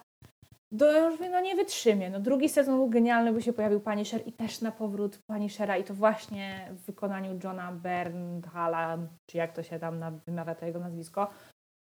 [0.79, 2.11] To już no nie wytrzymie.
[2.11, 5.85] No drugi sezon był genialny, bo się pojawił Punisher i też na powrót Punishera i
[5.85, 8.99] to właśnie w wykonaniu Johna Bernhala,
[9.31, 11.31] czy jak to się tam wymawia to jego nazwisko.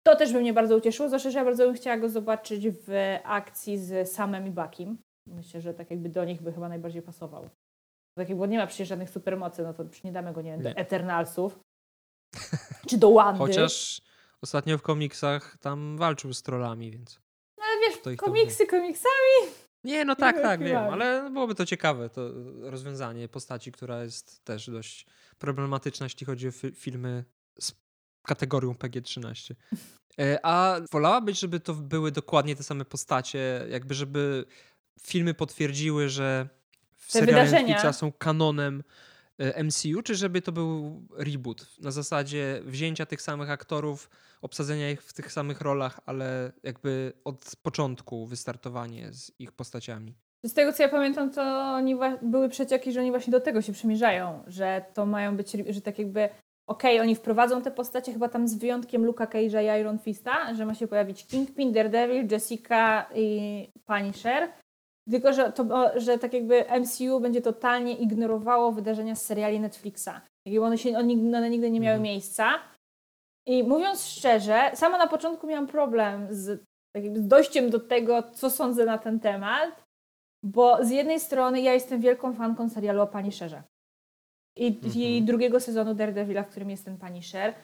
[0.06, 3.18] To też by mnie bardzo ucieszyło, zwłaszcza, że ja bardzo bym chciała go zobaczyć w
[3.24, 4.98] akcji z Samem i Bakim.
[5.26, 7.48] Myślę, że tak jakby do nich by chyba najbardziej pasował.
[8.18, 10.70] Tak jakby nie ma przecież żadnych supermocy, no to nie damy go, nie wiem, do
[10.70, 11.58] Eternalsów.
[12.88, 13.38] Czy do Wandy.
[13.38, 14.02] Chociaż
[14.42, 17.20] ostatnio w komiksach tam walczył z trollami, więc...
[17.58, 19.52] No ale wiesz, komiksy komiksami.
[19.84, 22.30] Nie, no tak, tak, wiem, ale byłoby to ciekawe, to
[22.60, 25.06] rozwiązanie postaci, która jest też dość
[25.38, 27.24] problematyczna, jeśli chodzi o filmy
[28.26, 29.54] kategorią PG-13.
[30.20, 34.44] E, a wolałabyś, żeby to były dokładnie te same postacie, jakby żeby
[35.00, 36.48] filmy potwierdziły, że
[36.98, 38.82] seriale Netflixa są kanonem
[39.38, 44.10] e, MCU, czy żeby to był reboot na zasadzie wzięcia tych samych aktorów,
[44.42, 50.14] obsadzenia ich w tych samych rolach, ale jakby od początku wystartowanie z ich postaciami.
[50.44, 53.72] Z tego co ja pamiętam, to oni były przecieki, że oni właśnie do tego się
[53.72, 56.28] przymierzają, że to mają być, że tak jakby
[56.66, 60.54] okej, okay, oni wprowadzą te postacie chyba tam z wyjątkiem Luka Cage'a i Iron Fista,
[60.54, 64.48] że ma się pojawić Kingpin, Daredevil, Jessica i Punisher,
[65.10, 70.10] tylko, że, to, że tak jakby MCU będzie totalnie ignorowało wydarzenia z seriali Netflixa.
[70.46, 72.02] Jakby one, się, one nigdy nie miały mhm.
[72.02, 72.54] miejsca.
[73.46, 76.64] I mówiąc szczerze, sama na początku miałam problem z,
[76.94, 79.84] tak jakby z dojściem do tego, co sądzę na ten temat,
[80.42, 83.62] bo z jednej strony ja jestem wielką fanką serialu o Punisherze.
[84.56, 84.96] I, -hmm.
[84.96, 87.54] i drugiego sezonu Daredevila, w którym jest ten Punisher.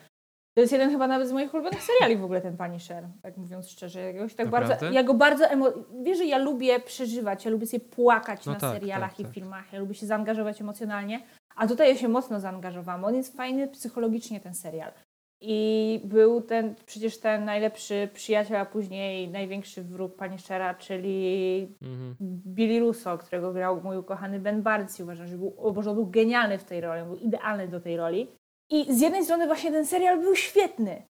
[0.55, 3.69] To jest jeden chyba nawet z moich ulubionych seriali w ogóle ten Punisher, tak mówiąc
[3.69, 4.13] szczerze.
[4.13, 5.73] Jakoś tak bardzo, ja go bardzo emo...
[6.03, 9.23] Wiesz, że ja lubię przeżywać, ja lubię sobie płakać no na tak, serialach tak, i
[9.23, 9.33] tak.
[9.33, 11.21] filmach, ja lubię się zaangażować emocjonalnie,
[11.55, 13.05] a tutaj ja się mocno zaangażowałam.
[13.05, 14.91] On jest fajny psychologicznie ten serial.
[15.45, 22.15] I był ten, przecież ten najlepszy przyjaciel, a później największy wróg Punishera, czyli mhm.
[22.47, 24.99] Billy Russo, którego grał mój ukochany Ben Barnes.
[24.99, 28.27] Uważam, że był, o Boże, był genialny w tej roli, był idealny do tej roli.
[28.71, 31.03] I z jednej strony właśnie ten serial był świetny,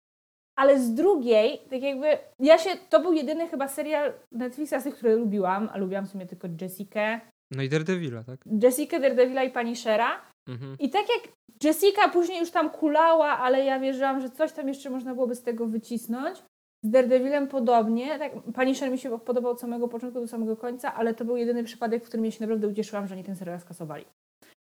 [0.56, 2.06] ale z drugiej, tak jakby,
[2.40, 6.10] ja się, to był jedyny chyba serial Netflixa z tych, które lubiłam, a lubiłam w
[6.10, 7.20] sumie tylko Jessica.
[7.50, 8.40] No i Daredevila, tak?
[8.62, 10.31] Jessica, Daredevila i Punishera.
[10.48, 10.76] Mhm.
[10.78, 11.34] I tak jak
[11.64, 15.42] Jessica później już tam kulała, ale ja wierzyłam, że coś tam jeszcze można byłoby z
[15.42, 16.42] tego wycisnąć.
[16.84, 18.18] Z Daredevilem podobnie.
[18.18, 21.64] Tak, Punisher mi się podobał od samego początku do samego końca, ale to był jedyny
[21.64, 24.04] przypadek, w którym ja się naprawdę ucieszyłam, że oni ten serial skasowali.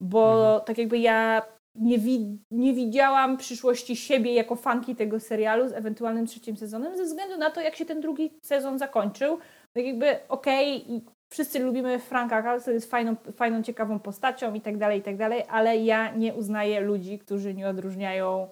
[0.01, 0.65] Bo mhm.
[0.65, 1.43] tak jakby ja
[1.75, 7.05] nie, wi nie widziałam przyszłości siebie jako fanki tego serialu z ewentualnym trzecim sezonem, ze
[7.05, 9.39] względu na to, jak się ten drugi sezon zakończył.
[9.73, 11.01] Tak jakby okej, okay,
[11.33, 15.45] wszyscy lubimy Franka Carlsa, jest fajną, fajną, ciekawą postacią i tak dalej, i tak dalej,
[15.49, 18.49] ale ja nie uznaję ludzi, którzy nie odróżniają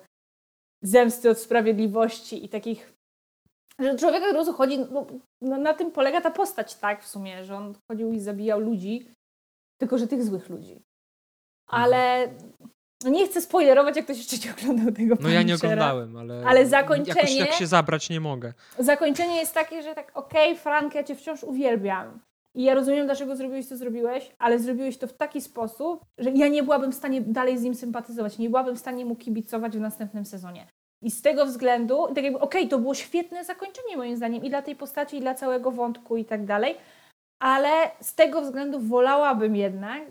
[0.83, 2.95] zemsty od sprawiedliwości i takich
[3.79, 5.07] że człowiek od razu chodzi, no,
[5.43, 9.09] no, na tym polega ta postać, tak, w sumie, że on chodził i zabijał ludzi,
[9.81, 10.83] tylko że tych złych ludzi.
[11.67, 12.29] Ale
[13.05, 16.45] no nie chcę spoilerować, jak ktoś jeszcze nie oglądał tego No ja nie oglądałem, ale,
[16.47, 18.53] ale zakończenie, jakoś tak się zabrać nie mogę.
[18.79, 22.21] Zakończenie jest takie, że tak okej, okay, Frank, ja cię wciąż uwielbiam.
[22.55, 26.49] I ja rozumiem, dlaczego zrobiłeś, co zrobiłeś, ale zrobiłeś to w taki sposób, że ja
[26.49, 29.81] nie byłabym w stanie dalej z nim sympatyzować, nie byłabym w stanie mu kibicować w
[29.81, 30.67] następnym sezonie.
[31.03, 34.51] I z tego względu, tak jakby, okej, okay, to było świetne zakończenie moim zdaniem i
[34.51, 36.77] dla tej postaci, i dla całego wątku i tak dalej,
[37.39, 40.03] ale z tego względu wolałabym jednak,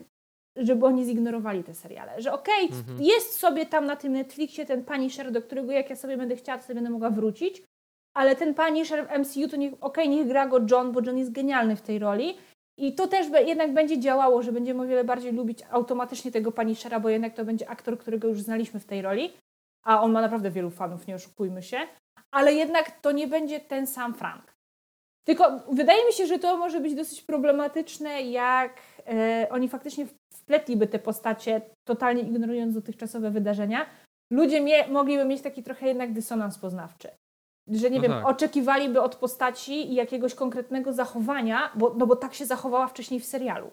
[0.56, 2.22] żeby oni zignorowali te seriale.
[2.22, 3.02] Że okej, okay, mhm.
[3.02, 6.58] jest sobie tam na tym Netflixie ten Punisher, do którego jak ja sobie będę chciała,
[6.58, 7.64] to sobie będę mogła wrócić,
[8.14, 11.18] ale ten Punisher w MCU to niech, okej, okay, niech gra go John, bo John
[11.18, 12.38] jest genialny w tej roli.
[12.78, 17.00] I to też jednak będzie działało, że będziemy o wiele bardziej lubić automatycznie tego Punishera,
[17.00, 19.34] bo jednak to będzie aktor, którego już znaliśmy w tej roli,
[19.86, 21.78] a on ma naprawdę wielu fanów, nie oszukujmy się.
[22.32, 24.54] Ale jednak to nie będzie ten sam Frank.
[25.28, 30.88] Tylko wydaje mi się, że to może być dosyć problematyczne, jak e, oni faktycznie wpletliby
[30.88, 33.86] te postacie, totalnie ignorując dotychczasowe wydarzenia.
[34.32, 37.10] Ludzie mie- mogliby mieć taki trochę jednak dysonans poznawczy.
[37.68, 38.28] Że nie No wiem, tak.
[38.28, 43.68] oczekiwaliby od postaci jakiegoś konkretnego zachowania, bo, no bo tak się zachowała wcześniej w serialu.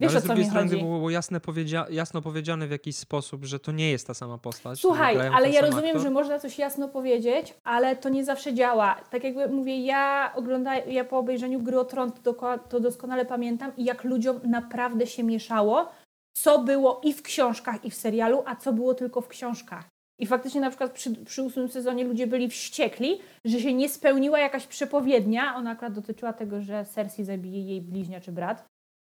[0.00, 0.82] Wiesz Ale o z drugiej mi strony chodzi?
[0.82, 4.80] było jasne powiedzia jasno powiedziane w jakiś sposób, że to nie jest ta sama postać.
[4.80, 6.02] Słuchaj, ale ja rozumiem, aktor.
[6.02, 8.94] że można coś jasno powiedzieć, ale to nie zawsze działa.
[9.10, 12.34] Tak jakby mówię, ja ogląda, ja po obejrzeniu Gry o Tron to,
[12.68, 15.88] to doskonale pamiętam i jak ludziom naprawdę się mieszało,
[16.32, 19.84] co było i w książkach, i w serialu, a co było tylko w książkach.
[20.20, 24.38] I faktycznie na przykład przy, przy ósmym sezonie ludzie byli wściekli, że się nie spełniła
[24.38, 25.56] jakaś przepowiednia.
[25.56, 28.64] Ona akurat dotyczyła tego, że Cersei zabije jej bliźniaczy brat.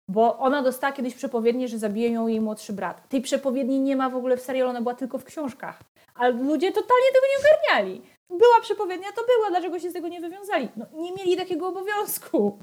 [0.09, 3.09] Bo ona dostała kiedyś przepowiednię, że zabije ją jej młodszy brat.
[3.09, 5.79] Tej przepowiedni nie ma w ogóle w serialu, ona była tylko w książkach.
[6.15, 8.01] Ale ludzie totalnie tego nie ogarniali.
[8.29, 10.69] Była przepowiednia, to była, dlaczego się z tego nie wywiązali?
[10.77, 12.59] No, nie mieli takiego obowiązku,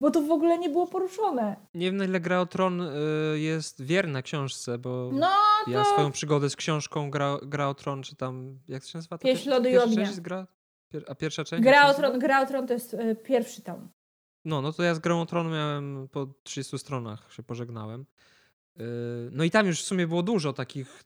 [0.00, 1.56] bo to w ogóle nie było poruszone.
[1.74, 2.90] Nie wiem, na ile Gra o Tron y,
[3.40, 5.30] jest wierna książce, bo No
[5.66, 9.18] ja to swoją przygodę z książką Gra, Gra o Tron, czy tam, jak się nazywa?
[9.18, 10.08] Pieśń pier- lodu i ognia.
[10.18, 10.46] gra,
[10.92, 11.62] pier, a pierwsza część?
[11.62, 13.88] gra o, tron, gra o Tron to jest e, pierwszy tom.
[14.44, 18.06] No, no to ja z Grą o Tron miałem po 30 stronach, się pożegnałem.
[18.80, 18.82] Y,
[19.32, 21.04] no i tam już w sumie było dużo takich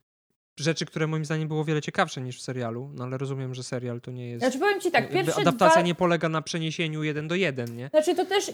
[0.61, 4.01] rzeczy, które moim zdaniem było wiele ciekawsze niż w serialu, no ale rozumiem, że serial
[4.01, 4.43] to nie jest...
[4.43, 5.87] Znaczy powiem Ci tak, pierwsze adaptacja dwa...
[5.87, 7.89] nie polega na przeniesieniu jeden do jeden, nie?
[7.89, 8.53] Znaczy to też,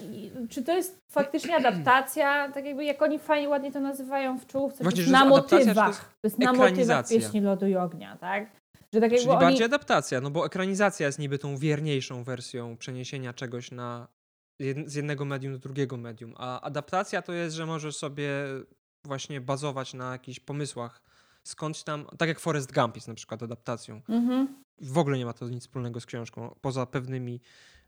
[0.49, 4.83] czy to jest faktycznie adaptacja, tak jakby jak oni fajnie, ładnie to nazywają w czołówce,
[4.83, 5.87] Właśnie, to na czy to motywach.
[5.87, 8.49] jest To jest na motywach pieśni lodu i ognia, tak?
[8.93, 9.39] Że tak Czyli oni...
[9.39, 14.07] bardziej adaptacja, no bo ekranizacja jest niby tą wierniejszą wersją przeniesienia czegoś na
[14.85, 18.29] z jednego medium do drugiego medium, a adaptacja to jest, że możesz sobie
[19.05, 21.01] właśnie bazować na jakichś pomysłach
[21.49, 24.01] skądś tam, tak jak Forrest Gump jest na przykład adaptacją.
[24.09, 24.63] Mhm.
[24.81, 27.41] W ogóle nie ma to nic wspólnego z książką, poza pewnymi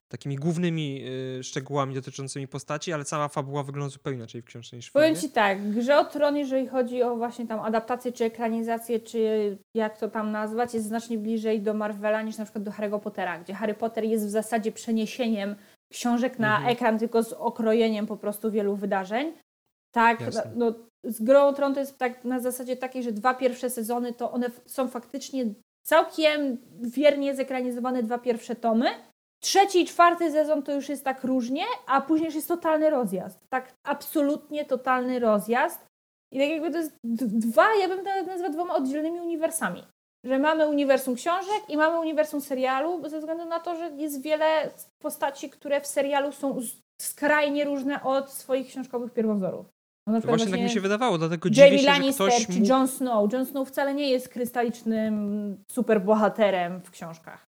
[0.08, 1.04] takimi głównymi
[1.40, 5.16] y, szczegółami dotyczącymi postaci, ale cała fabuła wygląda zupełnie inaczej w książce niż w Powiem
[5.16, 5.28] filmie.
[5.30, 9.98] Ci tak, Grze o Tron, jeżeli chodzi o właśnie tam adaptację, czy ekranizację, czy jak
[9.98, 13.54] to tam nazwać, jest znacznie bliżej do Marvela niż na przykład do Harry'ego Pottera, gdzie
[13.54, 15.56] Harry Potter jest w zasadzie przeniesieniem
[15.92, 16.74] książek na Mhm.
[16.74, 19.34] ekran, tylko z okrojeniem po prostu wielu wydarzeń.
[19.92, 20.52] Tak, Jasne.
[20.56, 20.74] no,
[21.04, 24.32] z Grą o Tron to jest tak na zasadzie takiej, że dwa pierwsze sezony to
[24.32, 25.46] one są faktycznie
[25.84, 28.86] całkiem wiernie zekranizowane dwa pierwsze tomy.
[29.42, 33.40] Trzeci i czwarty sezon to już jest tak różnie, a później już jest totalny rozjazd.
[33.50, 35.86] Tak absolutnie totalny rozjazd.
[36.32, 39.84] I tak jakby to jest dwa, ja bym to nazwał dwoma oddzielnymi uniwersami.
[40.26, 44.70] Że mamy uniwersum książek i mamy uniwersum serialu, ze względu na to, że jest wiele
[45.02, 46.60] postaci, które w serialu są
[47.02, 49.66] skrajnie różne od swoich książkowych pierwowzorów.
[50.10, 52.52] No, To właśnie tak mi się wydawało, dlatego Jamie dziwię się, że Lannister ktoś czy
[52.54, 52.66] mógł...
[52.66, 53.34] Jon Snow.
[53.34, 57.46] Jon Snow wcale nie jest krystalicznym superbohaterem w książkach.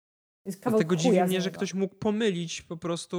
[0.45, 3.17] Jest Dlatego dziwi mnie, że ktoś mógł pomylić po prostu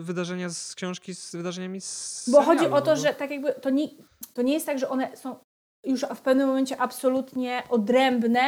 [0.00, 3.30] wydarzenia z książki z wydarzeniami z Bo serialu, chodzi o to, no bo- że tak
[3.30, 3.88] jakby to nie,
[4.34, 5.36] to nie jest tak, że one są
[5.86, 8.40] już w pewnym momencie absolutnie odrębne.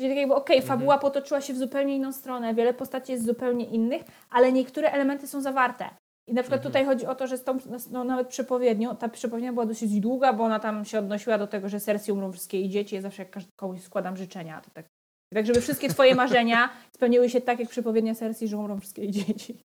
[0.00, 0.78] Czyli tak jakby, okej, Mhm.
[0.78, 5.26] fabuła potoczyła się w zupełnie inną stronę, wiele postaci jest zupełnie innych, ale niektóre elementy
[5.26, 5.90] są zawarte.
[6.30, 6.72] I na przykład Mhm.
[6.72, 7.58] tutaj chodzi o to, że z tą
[7.90, 11.68] no, nawet przepowiednią, ta przepowiednia była dosyć długa, bo ona tam się odnosiła do tego,
[11.68, 12.94] że Cersei umrą wszystkie jej dzieci.
[12.94, 14.86] Ja zawsze jak komuś składam życzenia, to tak,
[15.34, 19.60] tak żeby wszystkie twoje marzenia spełniły się tak, jak przepowiednia Cersei, że umrą wszystkie dzieci.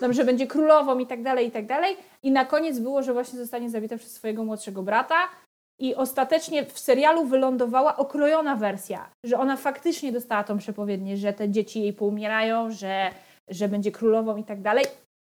[0.00, 1.96] Tam, że będzie królową i tak dalej, i tak dalej.
[2.22, 5.16] I na koniec było, że właśnie zostanie zabita przez swojego młodszego brata.
[5.80, 11.48] I ostatecznie w serialu wylądowała okrojona wersja, że ona faktycznie dostała tą przepowiednię, że te
[11.48, 13.10] dzieci jej poumierają, że,
[13.48, 14.84] że będzie królową i tak dalej.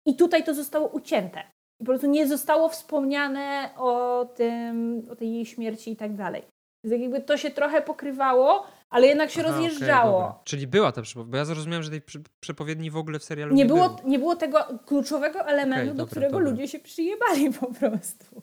[0.07, 1.39] I tutaj to zostało ucięte.
[1.79, 6.43] I po prostu nie zostało wspomniane o tym, o tej jej śmierci i tak dalej.
[6.83, 10.19] Więc jak jakby to się trochę pokrywało, ale jednak się Aha, rozjeżdżało.
[10.21, 10.39] dobra.
[10.43, 12.01] Czyli była ta przepowiednia, bo ja zrozumiałem, że tej
[12.39, 15.93] przepowiedni w ogóle w serialu nie, nie, było, nie było tego kluczowego elementu, Okej, do
[15.97, 16.49] dobra, którego dobra.
[16.49, 18.41] ludzie się przyjebali po prostu.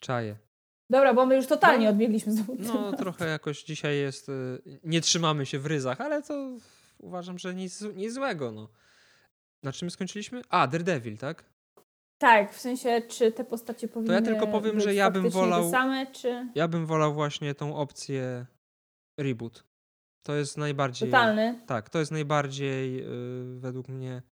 [0.00, 0.36] Czaję.
[0.90, 5.00] Dobra, bo my już totalnie No, odbiegliśmy z No trochę jakoś dzisiaj jest, y, nie
[5.00, 6.34] trzymamy się w ryzach, ale to
[6.98, 8.68] uważam, że nic, nic złego, no.
[9.62, 10.42] Na czym skończyliśmy?
[10.48, 11.44] A, Daredevil, tak?
[12.18, 16.48] Tak, w sensie, czy te postacie powinny tylko powiem, że ja bym wolał- same, czy
[16.54, 18.46] Ja bym wolał właśnie tą opcję
[19.18, 19.64] reboot.
[20.22, 21.08] To jest najbardziej...
[21.08, 21.60] totalny?
[21.66, 24.22] Tak, to jest najbardziej y, według mnie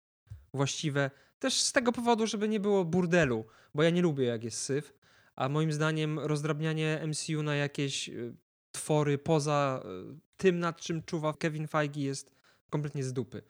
[0.55, 1.11] właściwe.
[1.39, 3.45] Też z tego powodu, żeby nie było burdelu,
[3.75, 4.95] bo ja nie lubię jak jest syf,
[5.37, 8.37] a moim zdaniem rozdrabnianie MCU na jakieś y,
[8.73, 12.35] twory poza y, tym, nad czym czuwa Kevin Feige jest
[12.71, 13.43] kompletnie z dupy.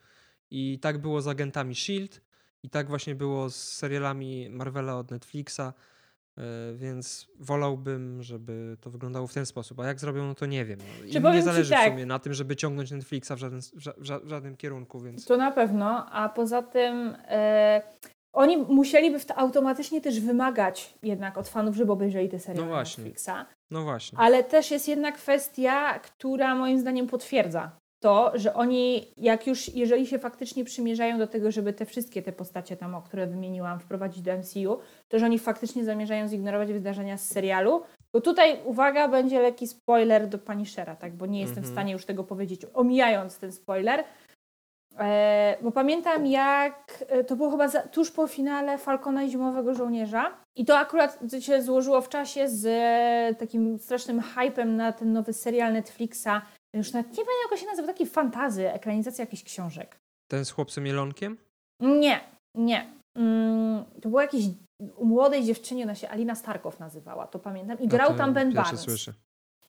[0.51, 2.19] I tak było z agentami S.H.I.E.L.D.
[2.63, 6.41] i tak właśnie było z serialami Marvela od Netflixa, y,
[6.75, 9.79] więc wolałbym, żeby to wyglądało w ten sposób.
[9.79, 10.79] A jak zrobią, no to nie wiem.
[10.79, 11.13] No.
[11.13, 11.89] Czy nie zależy tak?
[11.89, 14.57] w sumie na tym, żeby ciągnąć Netflixa w żaden, w, ża- w, ża- w żadnym
[14.57, 15.25] kierunku, więc...
[15.25, 17.81] To na pewno, a poza tym e,
[18.33, 23.03] oni musieliby automatycznie też wymagać jednak od fanów, żeby obejrzeli te seriale No właśnie.
[23.03, 23.31] Netflixa.
[23.71, 24.17] No właśnie.
[24.19, 27.71] Ale też jest jedna kwestia, która moim zdaniem potwierdza
[28.05, 32.31] to, że oni, jak już, jeżeli się faktycznie przymierzają do tego, żeby te wszystkie te
[32.31, 34.79] postacie tam, o które wymieniłam, wprowadzić do MCU,
[35.09, 37.81] to że oni faktycznie zamierzają zignorować wydarzenia z serialu.
[38.13, 41.13] Bo tutaj, uwaga, będzie lekki spoiler do Punishera, tak?
[41.15, 41.73] Bo nie jestem w Mhm.
[41.73, 44.03] stanie już tego powiedzieć, omijając ten spoiler.
[44.99, 49.73] E, bo pamiętam, jak e, to było chyba za, tuż po finale Falcona i Zimowego
[49.73, 50.31] Żołnierza.
[50.55, 55.33] I to akurat się złożyło w czasie z e, takim strasznym hypem na ten nowy
[55.33, 56.41] serial Netflixa.
[56.75, 59.99] Już nawet nie pamiętam, jak on się nazywa, taki fantazy, ekranizacja jakichś książek.
[60.27, 61.37] Ten z chłopcem Jelonkiem?
[61.79, 62.19] Nie,
[62.55, 62.93] nie.
[63.17, 64.45] Mm, to było jakieś
[64.95, 67.79] u młodej dziewczynie, ona się Alina Starkow nazywała, to pamiętam.
[67.79, 68.81] I grał tam Ben Barnes.
[68.81, 69.13] słyszę.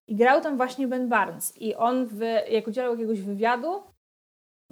[0.08, 1.56] I grał tam właśnie Ben Barnes.
[1.62, 3.82] I on, w, jak udzielał jakiegoś wywiadu,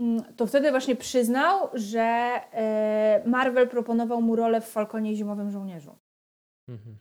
[0.01, 5.51] mm, to wtedy właśnie przyznał, że e, Marvel proponował mu rolę w Falconie i Zimowym
[5.51, 5.97] Żołnierzu.
[6.69, 6.97] Mhm.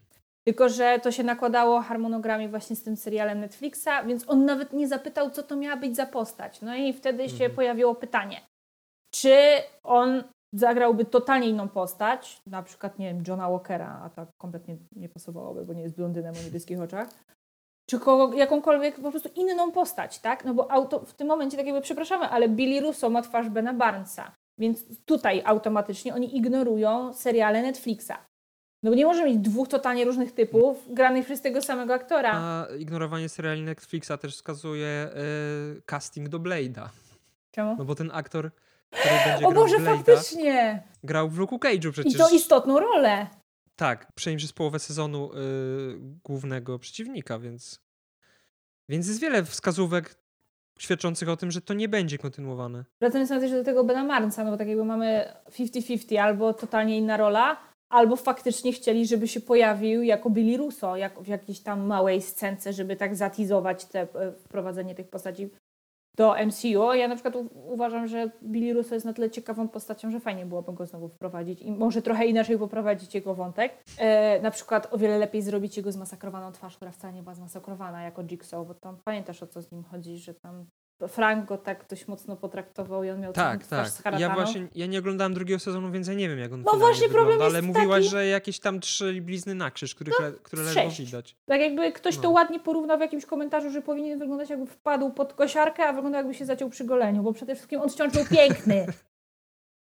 [0.48, 4.88] Tylko, że to się nakładało harmonogramie właśnie z tym serialem Netflixa, więc on nawet nie
[4.88, 6.62] zapytał, co to miała być za postać.
[6.62, 7.52] No i wtedy się Mhm.
[7.56, 8.42] pojawiło pytanie,
[9.14, 9.36] czy
[9.84, 10.24] on
[10.56, 15.66] zagrałby totalnie inną postać, na przykład, nie wiem, Johna Walkera, a tak kompletnie nie pasowałoby,
[15.66, 17.10] bo nie jest blondynem o niebieskich oczach,
[17.90, 20.46] czy kogo, jakąkolwiek po prostu inną postać, tak?
[20.46, 23.74] No bo auto, w tym momencie tak jakby, przepraszamy, ale Billy Russo ma twarz Bena
[23.74, 28.14] Barnesa, więc tutaj automatycznie oni ignorują seriale Netflixa.
[28.84, 32.32] No bo nie może mieć dwóch totalnie różnych typów granych przez tego samego aktora.
[32.36, 35.10] A ignorowanie seriali Netflixa też wskazuje
[35.78, 36.88] y, casting do Blade'a.
[37.52, 37.76] Czemu?
[37.78, 38.52] No bo ten aktor,
[38.90, 40.84] który będzie O grał Boże, Blade'a, faktycznie!
[41.04, 42.14] grał w Luke'u Cage'u przecież.
[42.14, 43.28] I to istotną rolę.
[43.76, 45.38] Tak, przynajmniej przez połowę sezonu y,
[46.24, 47.80] głównego przeciwnika, więc...
[48.90, 50.16] Więc jest wiele wskazówek
[50.80, 52.86] świadczących o tym, że to nie będzie kontynuowane.
[53.00, 56.98] Wracając na też do tego Bena Marnsa, no bo tak jakby mamy 50-50, albo totalnie
[56.98, 61.86] inna rola, albo faktycznie chcieli, żeby się pojawił jako Billy Russo, jak w jakiejś tam
[61.86, 65.50] małej scence, żeby tak zatizować te, e, wprowadzenie tych postaci
[66.18, 66.94] do MCU.
[66.94, 70.74] Ja na przykład uważam, że Billy Russo jest na tyle ciekawą postacią, że fajnie byłoby
[70.74, 73.84] go znowu wprowadzić i może trochę inaczej poprowadzić jego wątek.
[73.98, 78.04] E, na przykład o wiele lepiej zrobić jego zmasakrowaną twarz, która wcale nie była zmasakrowana
[78.04, 80.66] jako Jigsaw, bo tam pamiętasz o co z nim chodzi, że tam
[81.08, 83.88] Frank go tak dość mocno potraktował i on miał Tak, tak.
[84.20, 87.10] Ja właśnie ja nie oglądałem drugiego sezonu, więc ja nie wiem, jak on No właśnie,
[87.10, 90.32] problem wygląda, jest ale mówiłaś, taki- że jakieś tam trzy blizny na krzyż, których le,
[90.44, 91.00] które ledwo sześć.
[91.02, 91.36] widać.
[91.46, 92.30] Tak jakby ktoś to No.
[92.30, 96.34] ładnie porównał w jakimś komentarzu, że powinien wyglądać jakby wpadł pod kosiarkę, a wyglądał jakby
[96.34, 98.86] się zaciął przy goleniu, bo przede wszystkim on wciąż był piękny.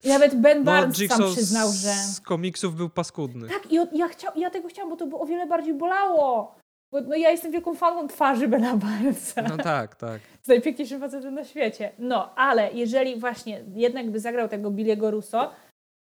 [0.04, 1.94] I nawet Ben No, Barnes sam Jigsaw przyznał, z, że...
[1.94, 3.48] z komiksów był paskudny.
[3.48, 6.56] Tak, i ja, chciał, ja tego chciałam, bo to by o wiele bardziej bolało.
[6.92, 9.42] Bo no, ja jestem wielką fanką twarzy Bena Barnesa.
[9.42, 10.22] No tak, tak.
[10.42, 11.92] z najpiękniejszym facetem na świecie.
[12.00, 15.52] No, ale jeżeli właśnie jednak by zagrał tego Billiego Russo,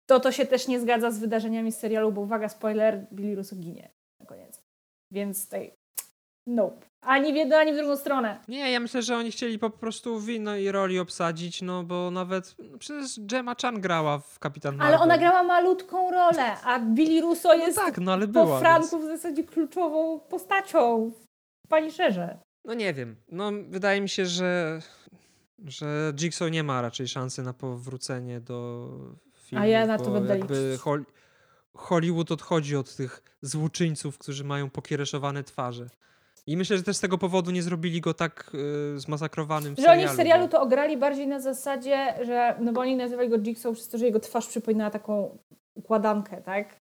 [0.07, 3.57] to to się też nie zgadza z wydarzeniami z serialu, bo uwaga, spoiler, Billy Russo
[3.57, 4.63] ginie na koniec.
[5.11, 5.73] Więc tutaj,
[6.47, 6.87] nope.
[7.01, 8.41] Ani w jedną, ani w drugą stronę.
[8.49, 12.55] Nie, ja myślę, że oni chcieli po prostu w innej roli obsadzić, no bo nawet
[12.71, 14.95] no przecież Gemma Chan grała w Kapitan Marvel.
[14.95, 18.61] Ale ona grała malutką rolę, a Billy Russo jest No tak, no ale po była.
[18.61, 19.05] Franku Więc...
[19.05, 21.11] w zasadzie kluczową postacią
[21.65, 22.39] w Punisherze.
[22.65, 23.17] No nie wiem.
[23.29, 24.81] No wydaje mi się, że,
[25.65, 28.89] że Jigsaw nie ma raczej szansy na powrócenie do
[29.35, 29.65] filmu.
[29.65, 30.81] A ja na to będę liczyć.
[30.81, 31.05] Hol-
[31.77, 35.91] Hollywood odchodzi od tych złoczyńców, którzy mają pokiereszowane twarze.
[36.47, 38.51] I myślę, że też z tego powodu nie zrobili go tak
[38.95, 40.01] y, zmasakrowanym w Że serialu.
[40.03, 43.39] oni w serialu bo- to ograli bardziej na zasadzie, że, no bo oni nazywali go
[43.39, 45.39] Jigsaw przez to, że jego twarz przypominała taką
[45.75, 46.81] układankę, tak?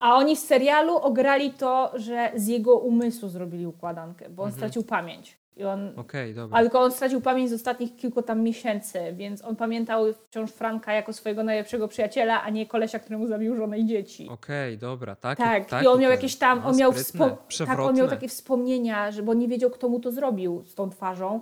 [0.00, 4.52] A oni w serialu ograli to, że z jego umysłu zrobili układankę, bo on Mhm.
[4.60, 5.38] stracił pamięć.
[5.56, 6.58] I on, Okej, dobra.
[6.58, 10.92] a tylko on stracił pamięć z ostatnich kilku tam miesięcy, więc on pamiętał wciąż Franka
[10.92, 14.28] jako swojego najlepszego przyjaciela, a nie kolesia, któremu zabił żonę i dzieci.
[14.30, 15.16] Okej, dobra.
[15.16, 16.92] Taki, Tak, taki i on miał jakieś tam, No, on miał,
[17.66, 20.90] tak, on miał takie wspomnienia, że, bo nie wiedział, kto mu to zrobił z tą
[20.90, 21.40] twarzą.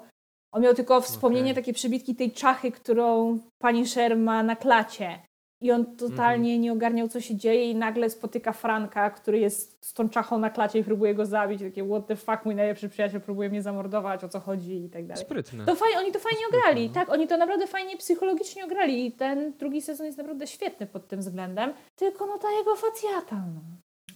[0.53, 1.63] On miał tylko wspomnienie, Okej.
[1.65, 5.19] takie przebitki tej czachy, którą pani Sher ma na klacie.
[5.63, 6.61] I on totalnie Mhm.
[6.61, 10.51] nie ogarniał, co się dzieje i nagle spotyka Franka, który jest z tą czachą na
[10.51, 11.61] klacie i próbuje go zabić.
[11.63, 15.07] Takie what the fuck, mój najlepszy przyjaciel próbuje mnie zamordować, o co chodzi i tak
[15.07, 15.25] dalej.
[15.25, 15.65] Sprytne.
[15.65, 16.95] To fajnie, oni to fajnie sprytne, ograli, no.
[16.95, 21.09] tak, oni to naprawdę fajnie psychologicznie ograli i ten drugi sezon jest naprawdę świetny pod
[21.09, 23.61] tym względem, tylko no ta jego facjata, no.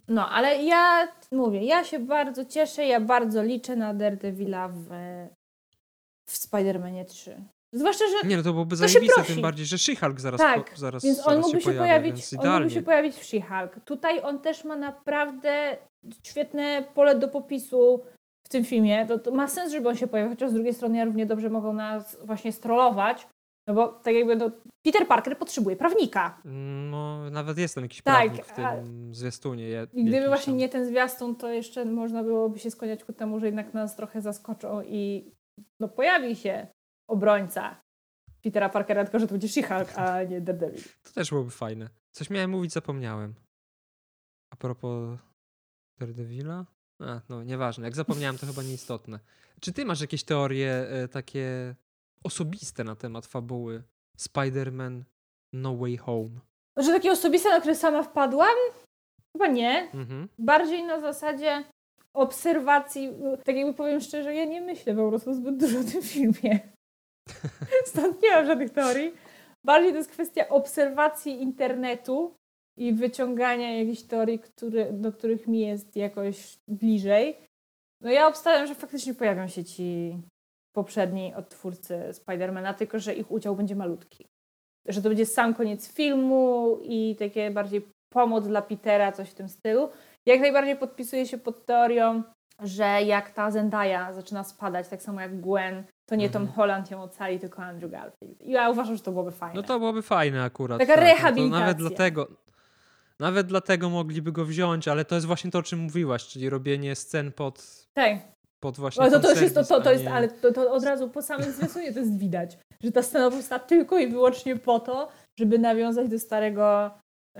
[0.08, 4.88] No, ale ja mówię, ja się bardzo cieszę, ja bardzo liczę na Daredevila w,
[6.26, 7.42] w Spider-Manie 3.
[7.74, 10.76] Zwłaszcza, że Nie, no to byłoby To zajebiste, tym bardziej, że She-Hulk zaraz, Tak, po,
[10.76, 13.68] zaraz, więc on zaraz mógłby się pojawia, pojawić, on mógłby się pojawić w She-Hulk.
[13.84, 15.76] Tutaj on też ma naprawdę
[16.22, 18.02] świetne pole do popisu
[18.46, 19.06] w tym filmie.
[19.06, 21.72] To, to ma sens, żeby on się pojawił, chociaż z drugiej strony równie dobrze mogą
[21.72, 23.26] nas właśnie strollować,
[23.68, 24.50] no bo tak jakby no,
[24.84, 26.40] Peter Parker potrzebuje prawnika.
[26.90, 29.64] No, nawet jest tam jakiś Tak, prawnik w a- tym zwiastunie.
[29.64, 30.56] je- I gdyby właśnie tam.
[30.56, 34.20] nie ten zwiastun, to jeszcze można byłoby się skłaniać ku temu, że jednak nas trochę
[34.20, 35.30] zaskoczą i
[35.80, 36.66] no pojawi się
[37.08, 37.80] obrońca
[38.42, 40.82] Petera Parkera, tylko że to będzie She-Hulk, a nie Daredevil.
[41.02, 41.88] To też byłoby fajne.
[42.12, 43.34] Coś miałem mówić, zapomniałem.
[44.52, 45.18] A propos
[45.98, 46.66] Daredevila?
[47.00, 47.84] A, no nieważne.
[47.84, 49.20] Jak zapomniałem, to chyba nieistotne.
[49.60, 51.74] Czy ty masz jakieś teorie e, takie
[52.24, 53.82] osobiste na temat fabuły
[54.18, 55.02] Spider-Man
[55.52, 56.40] No Way Home?
[56.76, 58.56] Że takie osobiste, na które sama wpadłam?
[59.32, 59.90] Chyba nie.
[59.94, 60.28] Mhm.
[60.38, 61.64] Bardziej na zasadzie
[62.14, 63.12] obserwacji.
[63.44, 66.75] Tak jakby powiem szczerze, ja nie myślę po prostu zbyt dużo o tym filmie.
[67.86, 69.12] Stąd nie mam żadnych teorii.
[69.64, 72.34] Bardziej to jest kwestia obserwacji internetu
[72.78, 77.36] i wyciągania jakichś teorii, które, do których mi jest jakoś bliżej.
[78.00, 80.18] No ja obstawiam, że faktycznie pojawią się ci
[80.76, 84.26] poprzedni odtwórcy Spidermana, tylko że ich udział będzie malutki.
[84.88, 89.48] Że to będzie sam koniec filmu i takie bardziej pomoc dla Petera, coś w tym
[89.48, 89.88] stylu.
[90.26, 92.22] Jak najbardziej podpisuję się pod teorią,
[92.62, 96.46] że jak ta Zendaya zaczyna spadać, tak samo jak Gwen, to nie Mhm.
[96.46, 98.42] Tom Holland ją ocali, tylko Andrew Garfield.
[98.42, 99.54] I ja uważam, że to byłoby fajne.
[99.54, 100.78] No to byłoby fajne akurat.
[100.78, 101.04] Taka tak.
[101.04, 101.60] No rehabilitacja.
[101.60, 102.28] nawet dlatego.
[103.20, 106.94] Nawet dlatego mogliby go wziąć, ale to jest właśnie to, o czym mówiłaś, czyli robienie
[106.96, 108.18] scen pod, Tak.
[108.60, 110.52] pod właśnie No to, to już jest to, serwis, to, to jest, nie- ale to,
[110.52, 114.06] to od razu po samym zwiastunie to jest widać, że ta scena powstała tylko i
[114.08, 116.90] wyłącznie po to, żeby nawiązać do starego,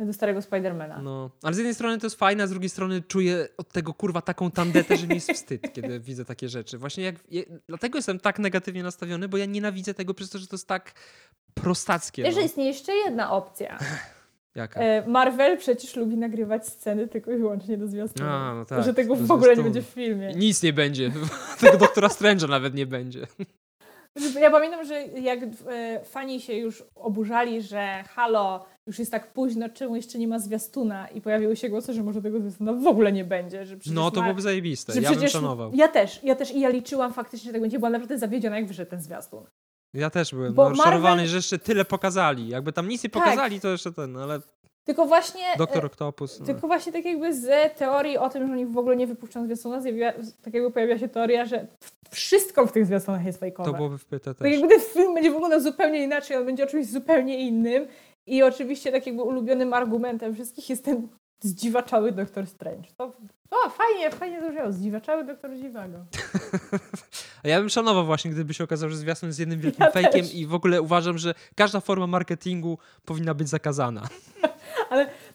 [0.01, 1.03] do starego Spidermana.
[1.03, 3.95] No, ale z jednej strony to jest fajne, a z drugiej strony czuję od tego
[3.95, 6.79] kurwa taką tandetę, że mi jest wstyd, kiedy widzę takie rzeczy.
[6.79, 10.47] Właśnie jak, je, dlatego jestem tak negatywnie nastawiony, bo ja nienawidzę tego przez to, że
[10.47, 10.93] to jest tak
[11.55, 12.23] prostackie.
[12.23, 12.47] Wiesz, że No.
[12.47, 13.79] istnieje jeszcze jedna opcja.
[14.55, 14.81] Jaka?
[14.81, 18.29] E, Marvel przecież lubi nagrywać sceny tylko i wyłącznie do zwiastunu.
[18.31, 20.33] A, no tak, że tego w ogóle nie będzie w filmie.
[20.35, 21.13] Nic nie będzie.
[21.61, 23.27] Tego doktora Strange'a nawet nie będzie.
[24.41, 29.69] Ja pamiętam, że jak e, fani się już oburzali, że halo, już jest tak późno,
[29.69, 33.13] czemu jeszcze nie ma zwiastuna i pojawiły się głosy, że może tego zwiastuna w ogóle
[33.13, 33.67] nie będzie.
[33.67, 34.93] Że No to Mar- byłoby zajebiste.
[34.93, 35.71] że Ja bym przecież szanował.
[35.75, 38.67] Ja też, ja też i ja liczyłam faktycznie, że tak będzie, byłam naprawdę zawiedziona, jak
[38.67, 39.45] wyszedł ten zwiastun.
[39.95, 42.49] Ja też byłem Bo no, Marvel- że jeszcze tyle pokazali.
[42.49, 43.23] Jakby tam nic nie Tak.
[43.23, 44.41] pokazali, to jeszcze ten, ale
[44.85, 45.43] Tylko właśnie...
[45.59, 46.41] Doktor e, Octopus.
[46.41, 46.47] no.
[46.47, 49.81] Tylko właśnie tak jakby z teorii o tym, że oni w ogóle nie wypuszczą zwiastuna,
[49.81, 50.13] zjawiła,
[50.43, 51.67] tak jakby pojawia się teoria, że
[52.11, 53.71] wszystko w tych zwiastunach jest fejkowe.
[53.71, 54.53] To byłoby wpyte Tak też.
[54.53, 57.87] jakby ten film będzie wyglądał zupełnie inaczej, on będzie o czymś zupełnie innym.
[58.27, 61.09] I oczywiście tak jakby ulubionym argumentem wszystkich jest ten
[61.41, 62.89] zdziwaczały Doktor Strange.
[62.97, 63.13] To,
[63.51, 64.73] o, fajnie, fajnie to brzmiało.
[64.73, 65.99] Zdziwaczały Doktor Dziwago.
[67.45, 70.21] A ja bym szanował właśnie, gdyby się okazało, że zwiastun jest jednym wielkim Ja fejkiem
[70.21, 70.35] też.
[70.35, 74.03] i w ogóle uważam, że każda forma marketingu powinna być zakazana.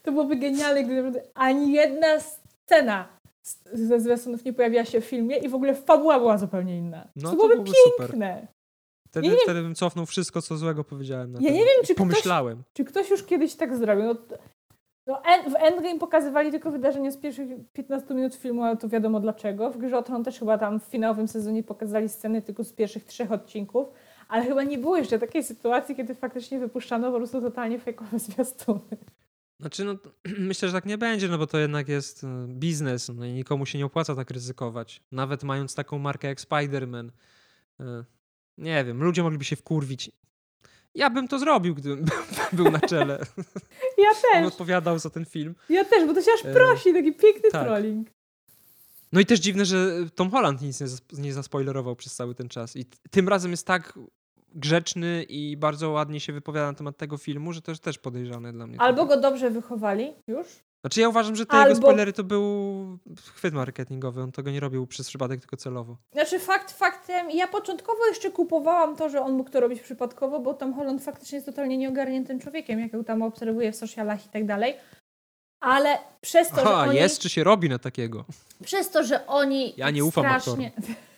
[0.04, 3.08] To byłoby genialne, gdyby ani jedna scena
[3.74, 7.08] ze zwiastunów nie pojawiła się w filmie i w ogóle fabuła była zupełnie inna.
[7.16, 8.18] No, to to byłoby byłoby super.
[9.12, 11.54] Wtedy, Ja wtedy bym cofnął wszystko, co złego powiedziałem na Ja temat.
[11.60, 12.64] nie wiem, czy ktoś, Pomyślałem.
[12.74, 14.06] czy ktoś już kiedyś tak zrobił.
[14.06, 14.16] No,
[15.08, 19.20] no, en- w Endgame pokazywali tylko wydarzenia z pierwszych 15 minut filmu, ale to wiadomo
[19.20, 19.72] dlaczego.
[19.72, 23.04] W Grze o Tron też chyba tam w finałowym sezonie pokazali sceny tylko z pierwszych
[23.06, 23.88] trzech odcinków,
[24.28, 28.80] ale chyba nie było jeszcze takiej sytuacji, kiedy faktycznie wypuszczano po prostu totalnie fejkowe zwiastuny.
[29.60, 29.96] Znaczy, no,
[30.50, 33.66] myślę, że tak nie będzie, no bo to jednak jest e, biznes, no i nikomu
[33.66, 35.02] się nie opłaca tak ryzykować.
[35.12, 37.10] Nawet mając taką markę jak Spider-Man.
[38.62, 40.12] Nie wiem, ludzie mogliby się wkurwić.
[40.96, 42.06] Ja bym to zrobił, gdybym
[42.54, 43.26] był na czele.
[43.98, 45.56] Ja też, odpowiadał za ten film.
[45.70, 47.66] ja też, bo to się aż E, prosi, taki piękny tak.
[47.66, 48.08] trolling.
[49.12, 50.88] No i też dziwne, że Tom Holland nic nie,
[51.24, 52.76] nie zaspoilerował przez cały ten czas.
[52.76, 54.00] I t- tym razem jest tak
[54.56, 58.54] grzeczny i bardzo ładnie się wypowiada na temat tego filmu, że to jest też podejrzane
[58.54, 58.82] dla mnie.
[58.82, 60.48] Albo go dobrze wychowali już,
[60.82, 62.44] Znaczy ja uważam, że te Albo- jego spoilery to był
[63.34, 64.22] chwyt marketingowy.
[64.22, 65.98] On tego nie robił przez przypadek, tylko celowo.
[66.12, 70.54] Znaczy fakt faktem, ja początkowo jeszcze kupowałam to, że on mógł to robić przypadkowo, bo
[70.54, 74.46] Tom Holland faktycznie jest totalnie nieogarniętym człowiekiem, jak ją tam obserwuję w socialach i tak
[74.46, 74.74] dalej.
[75.60, 78.26] Ale przez to, że Aha, oni, jest czy się robi na takiego?
[78.64, 80.72] przez to, że oni Ja nie tak ufam strasznie,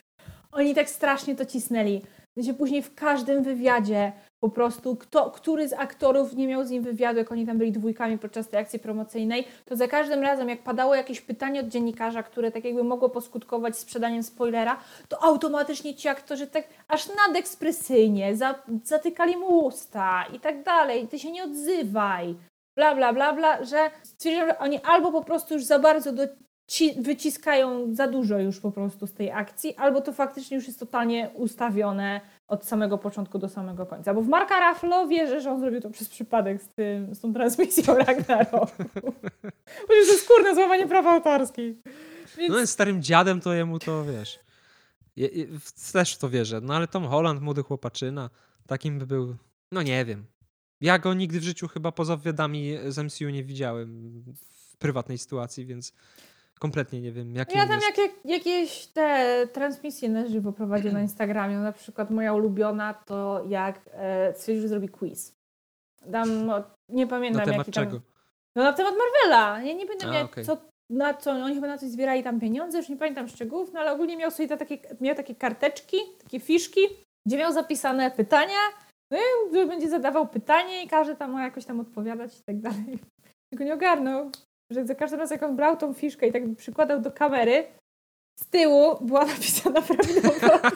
[0.52, 2.02] oni tak strasznie to cisnęli.
[2.38, 4.12] Że później w każdym wywiadzie
[4.44, 7.72] po prostu, kto, który z aktorów nie miał z nim wywiadu, jak oni tam byli
[7.72, 12.24] dwójkami podczas tej akcji promocyjnej, to za każdym razem, jak padało jakieś pytanie od dziennikarza,
[12.24, 18.56] które tak jakby mogło poskutkować sprzedaniem spoilera, to automatycznie ci aktorzy tak aż nadekspresyjnie za,
[18.84, 21.08] zatykali mu usta i tak dalej.
[21.08, 22.36] Ty się nie odzywaj.
[22.76, 26.24] Bla, bla, bla, bla, że stwierdziłam, że oni albo po prostu już za bardzo do,
[26.68, 30.80] ci, wyciskają za dużo już po prostu z tej akcji, albo to faktycznie już jest
[30.80, 32.22] totalnie ustawione
[32.54, 34.14] od samego początku do samego końca.
[34.14, 37.34] Bo w Marka Ruffalo wierzę, że on zrobił to przez przypadek z, tym, z tą
[37.34, 38.84] transmisją Ragnaroku.
[39.82, 41.78] Bo to jest skórne złamanie praw autorskich.
[42.38, 44.40] Więc No jest starym dziadem, to jemu to, wiesz...
[45.16, 45.46] Je, je,
[45.94, 46.62] też w to wierzę.
[46.62, 48.30] No ale Tom Holland, młody chłopaczyna,
[48.68, 49.36] takim by był...
[49.72, 50.26] No nie wiem.
[50.82, 55.66] Ja go nigdy w życiu chyba poza wywiadami z MCU nie widziałem w prywatnej sytuacji,
[55.66, 55.94] więc
[56.64, 57.98] kompletnie nie wiem, jaki Ja tam jest.
[57.98, 60.54] jak, jakieś te transmisje na żywo
[60.94, 61.58] na Instagramie.
[61.58, 65.36] Na przykład moja ulubiona to jak e, stwierdził, że zrobi quiz.
[66.06, 67.86] Dam, no, nie pamiętam Na temat jaki tam...
[67.86, 68.02] czego?
[68.56, 69.62] No na temat Marvela.
[69.62, 70.46] Ja nie pamiętam A, jak, okej.
[70.46, 70.58] co,
[70.90, 73.92] na co, oni chyba na coś zbierali tam pieniądze, już nie pamiętam szczegółów, no ale
[73.92, 76.82] ogólnie miał sobie takie, miał takie karteczki, takie fiszki,
[77.28, 78.62] gdzie miał zapisane pytania,
[79.12, 83.00] no i będzie zadawał pytanie i każdy tam ma jakoś tam odpowiadać i tak dalej.
[83.50, 84.32] Tylko nie ogarnął,
[84.70, 87.68] że za każdym razem jak on brał tą fiszkę i tak przykładał do kamery,
[88.40, 90.60] z tyłu była napisana prawidłowa.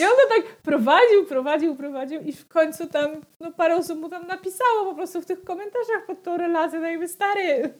[0.00, 4.08] I on to tak prowadził, prowadził, prowadził i w końcu tam, no parę osób mu
[4.08, 7.74] tam napisało po prostu w tych komentarzach pod tą relację, no jakby stary,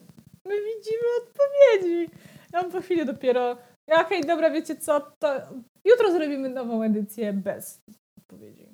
[0.45, 2.11] my widzimy odpowiedzi.
[2.53, 3.57] Ja on po chwili dopiero,
[3.87, 5.29] ja, okej, dobra, wiecie co, to
[5.85, 7.81] jutro zrobimy nową edycję bez
[8.19, 8.69] odpowiedzi.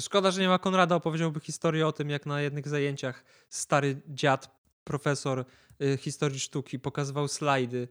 [0.00, 4.56] Szkoda, że nie ma Konrada, opowiedziałby historię o tym, jak na jednych zajęciach stary dziad,
[4.84, 5.44] profesor
[5.82, 7.88] y, historii sztuki, pokazywał slajdy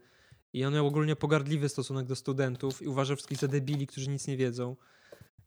[0.53, 4.27] i on miał ogólnie pogardliwy stosunek do studentów i uważał wszystkich za debili, którzy nic
[4.27, 4.75] nie wiedzą.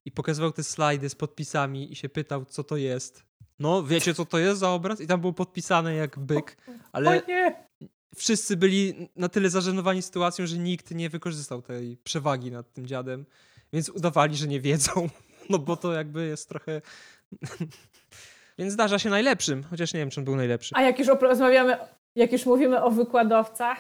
[0.05, 3.23] I pokazywał te slajdy z podpisami i się pytał, co to jest.
[3.59, 5.01] No, wiecie, co to jest za obraz?
[5.01, 6.57] I tam było podpisane jak byk,
[6.93, 7.23] ale
[8.17, 13.27] wszyscy byli na tyle zażenowani sytuacją, że nikt nie wykorzystał tej przewagi nad tym dziadem,
[13.73, 15.09] więc udawali, że nie wiedzą,
[15.51, 16.81] no bo to jakby jest trochę...
[18.59, 20.75] więc zdarza się najlepszym, chociaż nie wiem, czy on był najlepszy.
[20.77, 21.77] A jak już rozmawiamy,
[22.17, 23.79] jak już mówimy o wykładowcach,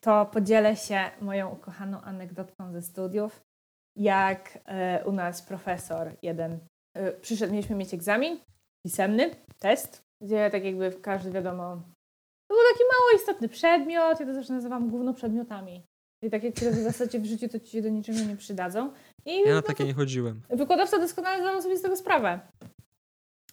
[0.00, 3.40] to podzielę się moją ukochaną anegdotką ze studiów.
[3.96, 6.58] Jak e, u nas profesor jeden
[6.94, 8.40] e, przyszedł, mieliśmy mieć egzamin
[8.86, 11.76] pisemny, test, gdzie tak jakby każdy wiadomo,
[12.48, 15.82] to był taki mało istotny przedmiot, ja to zawsze nazywam główno przedmiotami.
[16.22, 18.92] I takie, które w zasadzie w życiu to ci się do niczego nie przydadzą.
[19.26, 20.42] I Ja na no, takie nie chodziłem.
[20.50, 22.40] Wykładowca doskonale zdawał sobie z tego sprawę.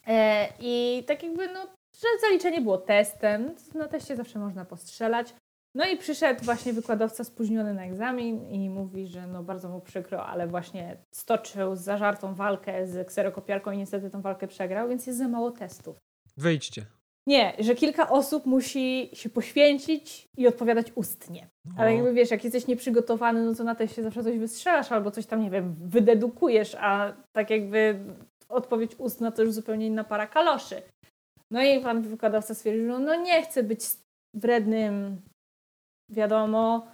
[0.08, 5.34] E, I tak jakby, no, że zaliczenie było testem, na teście zawsze można postrzelać.
[5.76, 10.26] No i przyszedł właśnie wykładowca spóźniony na egzamin i mówi, że no bardzo mu przykro,
[10.26, 15.28] ale właśnie stoczył zażartą walkę z kserokopiarką i niestety tą walkę przegrał, więc jest za
[15.28, 15.98] mało testów.
[16.38, 16.86] Wyjdźcie.
[17.28, 21.48] Nie, że kilka osób musi się poświęcić i odpowiadać ustnie.
[21.78, 21.94] Ale O.
[21.94, 25.42] jakby wiesz, jak jesteś nieprzygotowany, no to na teście zawsze coś wystrzelasz albo coś tam,
[25.42, 28.00] nie wiem, wydedukujesz, a tak jakby
[28.50, 30.82] odpowiedź ustna to już zupełnie inna para kaloszy.
[31.52, 33.80] No i pan wykładowca stwierdził, że no nie chce być
[34.34, 35.22] wrednym,
[36.12, 36.88] wiadomo,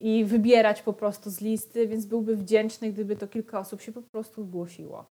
[0.00, 4.02] i wybierać po prostu z listy, więc byłby wdzięczny, gdyby to kilka osób się po
[4.02, 5.06] prostu zgłosiło.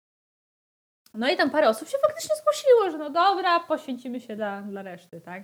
[1.17, 4.81] No i tam parę osób się faktycznie zgłosiło, że no dobra, poświęcimy się dla, dla
[4.81, 5.43] reszty, tak?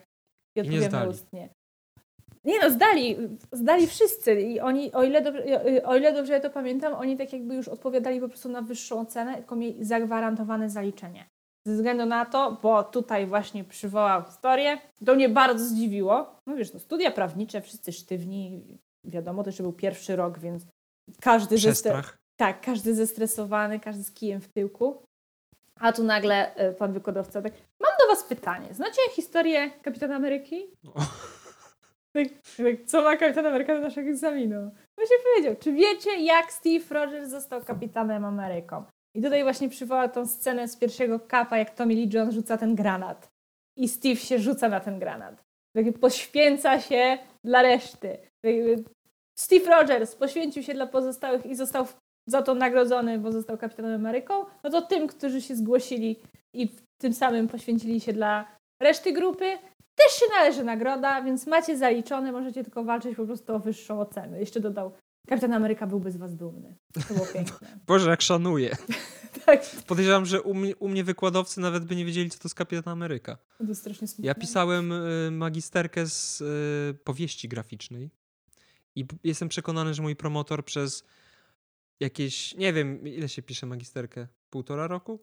[0.56, 1.10] I nie zdali.
[1.10, 1.50] ustnie.
[2.44, 3.18] Nie no, zdali,
[3.52, 5.44] zdali wszyscy i oni, o ile, dobrze,
[5.86, 9.00] o ile dobrze ja to pamiętam, oni tak jakby już odpowiadali po prostu na wyższą
[9.00, 11.26] ocenę, tylko mieli zagwarantowane zaliczenie.
[11.68, 16.36] Ze względu na to, bo tutaj właśnie przywołał historię, to mnie bardzo zdziwiło.
[16.48, 18.64] No wiesz, no studia prawnicze, wszyscy sztywni,
[19.06, 20.66] wiadomo, to jeszcze był pierwszy rok, więc
[21.22, 22.18] każdy Przestrach.
[22.40, 25.04] tak, każdy zestresowany, każdy z kijem w tyłku.
[25.82, 28.74] A tu nagle e, pan wykładowca tak, mam do was pytanie.
[28.74, 30.68] Znacie historię Kapitana Ameryki?
[32.14, 32.28] Tak,
[32.58, 34.72] tak, co ma Kapitan Ameryka do naszego egzaminu?
[34.98, 38.84] Właśnie powiedział, czy wiecie, jak Steve Rogers został Kapitanem Ameryką?
[39.16, 42.76] I tutaj właśnie przywołał tą scenę z pierwszego kapa, jak Tommy Lee Jones rzuca ten
[42.76, 43.32] granat.
[43.78, 45.44] I Steve się rzuca na ten granat.
[45.76, 48.18] Tak poświęca się dla reszty.
[48.42, 48.54] Tak
[49.40, 51.86] Steve Rogers poświęcił się dla pozostałych i został
[52.32, 54.34] za to nagrodzony, bo został Kapitanem Ameryką.
[54.64, 56.20] No to tym, którzy się zgłosili
[56.54, 58.46] i tym samym poświęcili się dla
[58.80, 59.58] reszty grupy,
[59.96, 64.40] też się należy nagroda, więc macie zaliczone, możecie tylko walczyć po prostu o wyższą ocenę.
[64.40, 64.92] Jeszcze dodał,
[65.28, 66.76] Kapitan Ameryka byłby z was dumny.
[67.08, 67.80] To było piękne.
[67.88, 68.78] Boże, jak szanuję.
[69.46, 72.56] tak, Podejrzewam, że u mnie, u mnie wykładowcy nawet by nie wiedzieli, co to jest
[72.56, 73.38] Kapitan Ameryka.
[73.58, 74.28] to było strasznie smutne.
[74.28, 78.10] Ja pisałem y, magisterkę z y, powieści graficznej
[78.96, 81.04] i jestem przekonany, że mój promotor przez
[82.02, 84.28] jakieś, nie wiem, ile się pisze magisterkę?
[84.50, 85.20] Półtora roku?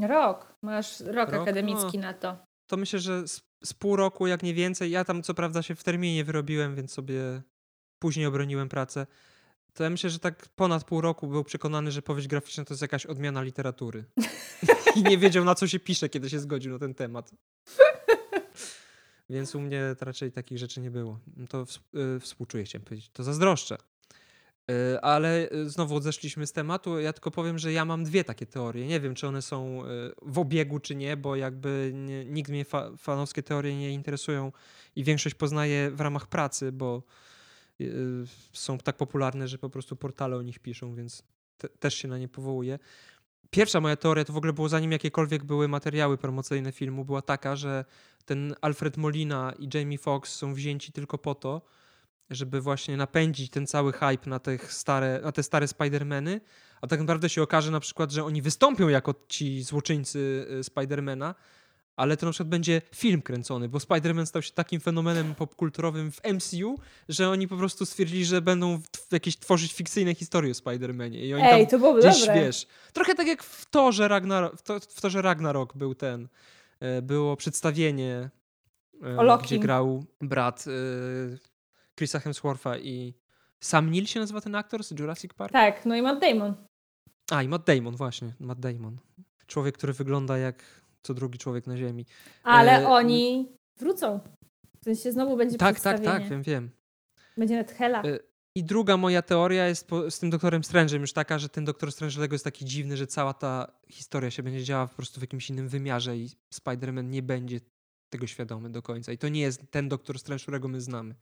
[0.00, 0.54] Rok.
[0.62, 1.42] Masz rok, Rok?
[1.42, 2.38] akademicki na to.
[2.66, 4.90] To myślę, że z, z pół roku, jak nie więcej.
[4.90, 7.42] Ja tam co prawda się w terminie wyrobiłem, więc sobie
[7.98, 9.06] później obroniłem pracę.
[9.72, 12.82] To ja myślę, że tak ponad pół roku był przekonany, że powieść graficzna to jest
[12.82, 14.04] jakaś odmiana literatury.
[14.96, 17.30] I nie wiedział, na co się pisze, kiedy się zgodził na ten temat.
[19.30, 21.18] Więc u mnie raczej takich rzeczy nie było.
[21.48, 21.80] To ws-
[22.16, 23.10] y, współczuję, chciałem powiedzieć.
[23.12, 23.76] To zazdroszczę.
[24.70, 27.00] Y, Ale y, znowu odeszliśmy z tematu.
[27.00, 28.86] Ja tylko powiem, że ja mam dwie takie teorie.
[28.86, 29.86] Nie wiem, czy one są y,
[30.22, 31.92] w obiegu, czy nie, bo jakby
[32.26, 34.52] nikt mnie fa fanowskie teorie nie interesują
[34.96, 37.02] i większość poznaje w ramach pracy, bo
[38.52, 41.22] są tak popularne, że po prostu portale o nich piszą, więc
[41.58, 42.78] te, też się na nie powołuję.
[43.50, 47.56] pierwsza moja teoria to w ogóle było zanim jakiekolwiek były materiały promocyjne filmu, była taka,
[47.56, 47.84] że
[48.24, 51.62] ten Alfred Molina i Jamie Foxx są wzięci tylko po to,
[52.30, 56.40] żeby właśnie napędzić ten cały hype na, tych stare, na te stare Spider-Many,
[56.80, 61.34] a tak naprawdę się okaże na przykład, że oni wystąpią jako ci złoczyńcy y, Spidermana,
[61.96, 66.20] ale to na przykład będzie film kręcony, bo Spider-Man stał się takim fenomenem popkulturowym w
[66.24, 68.80] MCU, że oni po prostu stwierdzili, że będą
[69.12, 71.18] jakieś tworzyć fikcyjne historie o Spider-Manie.
[71.18, 72.34] I oni Ej, tam to byłoby gdzieś, dobre.
[72.34, 76.28] wiesz, trochę tak jak w Torze Ragnarok, w, to, w Torze Ragnarok był ten,
[76.80, 78.30] e, było przedstawienie,
[79.02, 79.46] e, O Loki.
[79.46, 80.70] gdzie grał brat e,
[81.98, 83.14] Chrisa Hemswortha i
[83.60, 85.52] Sam Neill się nazywa ten aktor z Jurassic Park?
[85.52, 86.54] Tak, no i Matt Damon.
[87.30, 88.98] A, i Matt Damon, właśnie, Matt Damon.
[89.46, 90.64] Człowiek, który wygląda jak
[91.02, 92.06] co drugi człowiek na ziemi.
[92.42, 93.48] Ale E, oni
[93.80, 94.20] wrócą.
[94.80, 96.70] W sensie znowu będzie Tak, tak, tak, wiem, wiem.
[97.36, 98.02] Będzie nawet Hela.
[98.02, 98.18] E,
[98.54, 101.92] I druga moja teoria jest po, z tym doktorem Strange'em już taka, że ten doktor
[101.92, 105.22] Strange dlatego jest taki dziwny, że cała ta historia się będzie działa po prostu w
[105.22, 107.60] jakimś innym wymiarze i Spider-Man nie będzie
[108.10, 109.12] tego świadomy do końca.
[109.12, 111.14] I to nie jest ten doktor Strange, którego my znamy.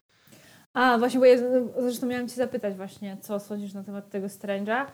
[0.76, 1.36] A, właśnie, bo ja
[1.78, 4.86] zresztą miałam cię zapytać właśnie, co sądzisz na temat tego Strange'a.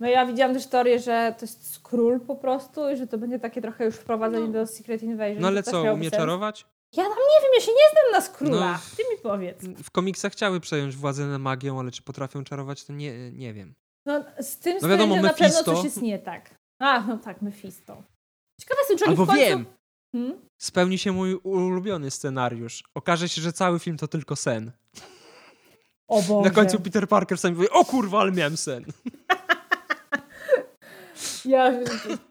[0.00, 3.38] No ja widziałam też teorię, że to jest skról po prostu i że to będzie
[3.38, 4.52] takie trochę już wprowadzenie No.
[4.52, 5.40] do Secret Invasion.
[5.42, 6.20] No ale co, umie sens.
[6.20, 6.66] czarować?
[6.96, 8.72] Ja tam nie wiem, ja się nie znam na skróla.
[8.72, 8.78] No.
[8.96, 9.62] Ty mi powiedz.
[9.84, 13.74] W komiksach chciały przejąć władzę nad magią, ale czy potrafią czarować, to nie, nie wiem.
[14.06, 16.54] No z tym No wiadomo, na pewno coś jest nie tak.
[16.80, 18.02] A, no tak, Mephisto.
[18.60, 19.42] Ciekawe jestem, czy oni Albo w końcu...
[19.42, 19.64] wiem,
[20.12, 20.40] Hmm?
[20.60, 22.84] spełni się mój ulubiony scenariusz.
[22.94, 24.72] Okaże się, że cały film to tylko sen.
[26.08, 26.48] O Boże.
[26.48, 28.84] Na końcu Peter Parker sam mówi, o kurwa, ale miałem sen.
[31.44, 31.80] Ja,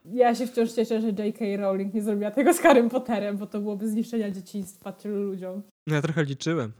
[0.05, 1.45] ja się wciąż cieszę, że J.K.
[1.57, 5.61] Rowling nie zrobiła tego z Harrym Potterem, bo to byłoby zniszczenia dzieciństwa tylu ludziom.
[5.87, 6.71] No ja trochę liczyłem.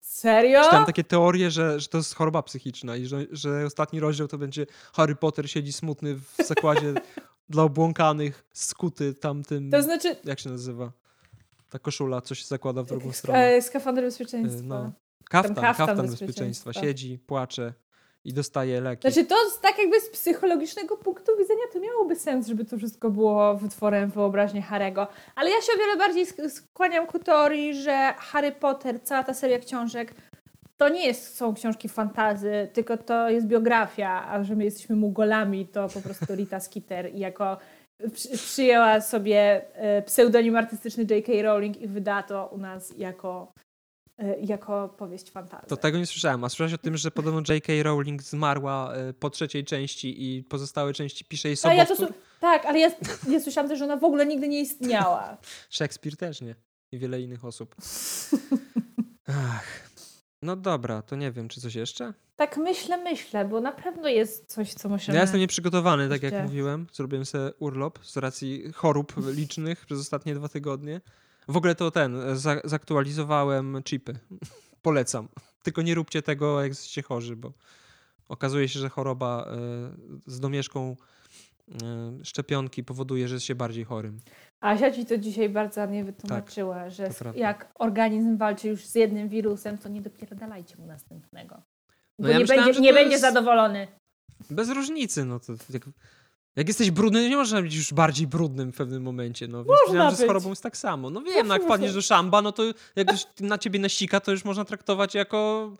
[0.00, 0.64] Serio?
[0.64, 4.38] Czytałem takie teorie, że, że to jest choroba psychiczna i że, że ostatni rozdział to
[4.38, 6.94] będzie Harry Potter siedzi smutny w zakładzie
[7.48, 10.16] dla obłąkanych, skuty tamtym, To znaczy...
[10.24, 10.92] jak się nazywa?
[11.70, 13.38] Ta koszula, co się zakłada w drugą stronę.
[13.38, 14.60] E, skafander bezpieczeństwa.
[14.60, 14.92] E, no.
[15.30, 16.72] Kaftan, kaftan kaftan, bezpieczeństwa.
[16.72, 17.72] Siedzi, płacze
[18.24, 19.10] i dostaje leki.
[19.10, 23.54] Znaczy to tak jakby z psychologicznego punktu widzenia to miałoby sens, żeby to wszystko było
[23.56, 25.08] wytworem wyobraźni Harego.
[25.34, 29.34] Ale ja się o wiele bardziej sk- skłaniam ku teorii, że Harry Potter, cała ta
[29.34, 30.14] seria książek,
[30.76, 35.66] to nie jest, są książki fantazy, tylko to jest biografia, a że my jesteśmy mugolami,
[35.66, 37.56] to po prostu Rita Skeeter i jako
[38.12, 41.32] przy, przyjęła sobie e, pseudonim artystyczny J.K.
[41.42, 43.52] Rowling i wydała to u nas jako,
[44.40, 45.66] jako powieść fantazy.
[45.66, 46.44] To tego nie słyszałem.
[46.44, 47.72] A słyszałeś o tym, że podobno J.K.
[47.82, 52.18] Rowling zmarła e, po trzeciej części i pozostałe części pisze jej ja to, sobowtór?
[52.18, 52.90] su- tak, ale ja,
[53.32, 55.36] ja słyszałam też, że ona w ogóle nigdy nie istniała.
[55.70, 56.54] Szekspir też nie.
[56.92, 57.76] I wiele innych osób.
[59.28, 59.86] Ach.
[60.42, 62.14] No dobra, to nie wiem, czy coś jeszcze?
[62.36, 65.16] Tak myślę, myślę, bo na pewno jest coś, co musimy...
[65.16, 66.86] ja jestem nieprzygotowany, tak jak mówiłem.
[66.92, 71.00] Zrobiłem sobie urlop z racji chorób licznych przez ostatnie dwa tygodnie.
[71.48, 74.18] W ogóle to ten, e, za, zaktualizowałem chipy.
[74.82, 75.28] Polecam.
[75.62, 77.52] Tylko nie róbcie tego, jak jesteście chorzy, bo
[78.28, 79.56] okazuje się, że choroba e,
[80.26, 80.96] z domieszką
[81.82, 84.20] e, szczepionki powoduje, że jest się bardziej chorym.
[84.60, 87.40] Asia ci to dzisiaj bardzo ładnie wytłumaczyła, że s- prawda.
[87.40, 91.54] jak organizm walczy już z jednym wirusem, to nie dopierdalajcie mu następnego.
[91.56, 91.62] Bo
[92.18, 93.88] No ja nie, myślałem, będzie, że nie będzie jest- zadowolony.
[94.50, 95.82] Bez różnicy, no to jak,
[96.56, 99.58] jak jesteś brudny, to nie można być już bardziej brudnym w pewnym momencie, no.
[99.58, 101.10] Więc Można myślałem, że z chorobą jest tak samo.
[101.10, 102.62] No wiem, no jak wpadniesz do szamba, no to
[102.96, 103.08] jak
[103.40, 105.70] na ciebie nasika, to już można traktować jako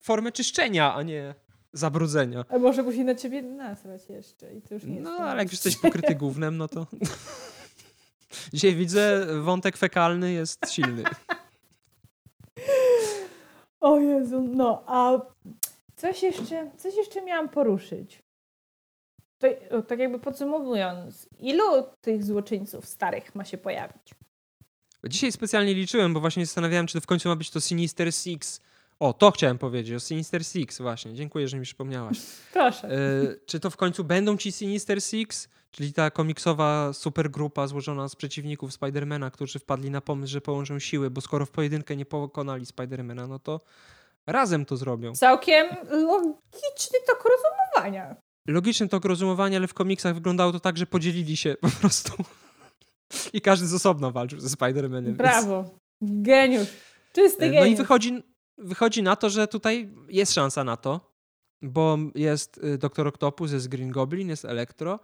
[0.00, 1.34] formę czyszczenia, a nie
[1.72, 2.44] zabrudzenia.
[2.48, 5.44] A może musi na ciebie nasrać jeszcze i to już nie jest No, ale jak
[5.44, 6.86] już jesteś pokryty gównem, no to...
[8.52, 11.02] Dzisiaj widzę, wątek fekalny jest silny.
[13.80, 15.20] O Jezu, no, a
[15.96, 18.25] coś jeszcze, coś jeszcze miałam poruszyć.
[19.38, 21.64] To, o, tak jakby podsumowując, ilu
[22.00, 24.14] tych złoczyńców starych ma się pojawić?
[25.04, 28.60] Dzisiaj specjalnie liczyłem, bo właśnie zastanawiałem, czy to w końcu ma być to Sinister Six.
[29.00, 31.14] O, to chciałem powiedzieć, o Sinister Six właśnie.
[31.14, 32.18] Dziękuję, że mi przypomniałaś.
[32.52, 32.88] Proszę.
[32.88, 38.16] E, czy to w końcu będą ci Sinister Six, czyli ta komiksowa supergrupa złożona z
[38.16, 42.66] przeciwników Spidermana, którzy wpadli na pomysł, że połączą siły, bo skoro w pojedynkę nie pokonali
[42.66, 43.60] Spidermana, no to
[44.26, 45.14] razem to zrobią.
[45.14, 48.16] Całkiem logiczny tok rozumowania.
[48.46, 52.12] Logiczny tok rozumowania, ale w komiksach wyglądało to tak, że podzielili się po prostu.
[53.32, 55.04] I każdy z osobna walczył ze Spidermanem.
[55.04, 55.70] więc- Brawo.
[56.00, 56.68] Geniusz.
[57.12, 57.60] Czysty geniusz.
[57.60, 58.22] No i wychodzi,
[58.58, 61.12] wychodzi na to, że tutaj jest szansa na to,
[61.62, 65.00] bo jest y, Doktor Octopus, jest Green Goblin, jest Electro,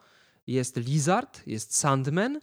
[0.47, 2.41] jest Lizard, jest Sandman,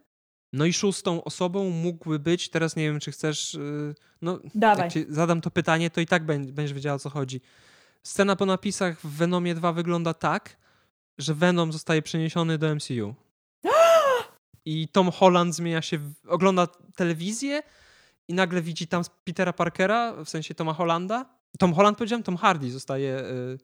[0.54, 4.90] no i szóstą osobą mógłby być, teraz nie wiem, czy chcesz, y, no Dawaj.
[4.96, 7.42] jak zadam to pytanie, to i tak będ- będziesz wiedziała, o co chodzi.
[8.04, 10.58] Scena po napisach w Venomie 2 wygląda tak,
[11.20, 13.16] że Venom zostaje przeniesiony do MCU.
[14.66, 17.64] I Tom Holland zmienia się, ogląda telewizję
[18.28, 21.26] i nagle widzi tam Petera Parkera, w sensie Toma Hollanda.
[21.60, 23.58] Tom Holland powiedziałem, Tom Hardy zostaje y,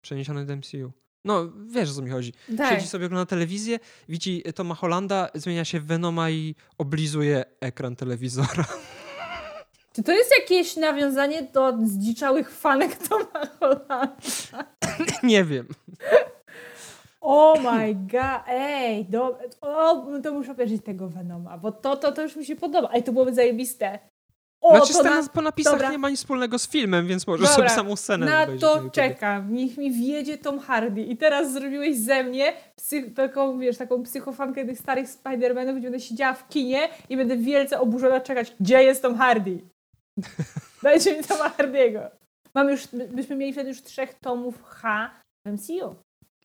[0.00, 0.92] przeniesiony do MCU.
[1.24, 2.32] No, wiesz o co mi chodzi.
[2.56, 2.74] Tak.
[2.74, 8.64] Siedzi sobie, ogląda telewizję, widzi Toma Hollanda, zmienia się w Venoma i oblizuje ekran telewizora.
[9.94, 14.16] Czy to jest jakieś nawiązanie do zdziczałych fanek Toma Hollanda?
[15.22, 15.66] Nie wiem.
[17.24, 22.22] Oh my god, ej, do, o, to muszę obejrzeć tego Venoma, bo to, to, to
[22.22, 22.90] już mi się podoba.
[22.92, 23.98] Ej, to byłoby zajebiste.
[24.62, 25.90] O, znaczy, to scena na, po napisach dobra.
[25.90, 29.54] nie ma nic wspólnego z filmem, więc możesz Dobra, sobie samą scenę na to czekam.
[29.54, 31.02] Niech mi wjedzie Tom Hardy.
[31.02, 36.00] I teraz zrobiłeś ze mnie psy, taką, wiesz, taką psychofankę tych starych Spider-Manów, gdzie będę
[36.00, 39.58] siedziała w kinie i będę wielce oburzona czekać, gdzie jest Tom Hardy.
[40.82, 42.00] Dajcie mi Toma Hardiego.
[42.54, 45.10] Mam już, my- myśmy mieli wtedy już trzech tomów H
[45.46, 45.94] w MCU.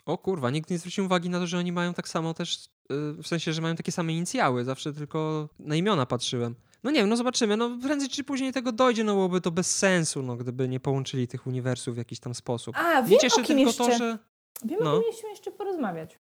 [0.07, 3.13] O kurwa, nikt nie zwrócił uwagi na to, że oni mają tak samo też, yy,
[3.13, 4.63] w sensie, że mają takie same inicjały.
[4.63, 6.55] Zawsze tylko na imiona patrzyłem.
[6.83, 7.57] No nie wiem, no zobaczymy.
[7.57, 11.27] No prędzej czy później tego dojdzie, no byłoby to bez sensu, no gdyby nie połączyli
[11.27, 12.75] tych uniwersów w jakiś tam sposób.
[12.77, 13.85] A, Nie wiem cieszy o kim tylko jeszcze.
[13.85, 14.17] to, że...
[14.65, 14.93] Wiem, no.
[14.93, 16.19] o kim mieliśmy jeszcze porozmawiać.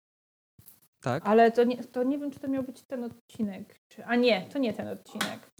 [1.01, 1.27] Tak?
[1.27, 3.81] Ale to nie, to nie wiem, czy to miał być ten odcinek.
[3.89, 5.51] Czy, a nie, to nie ten odcinek.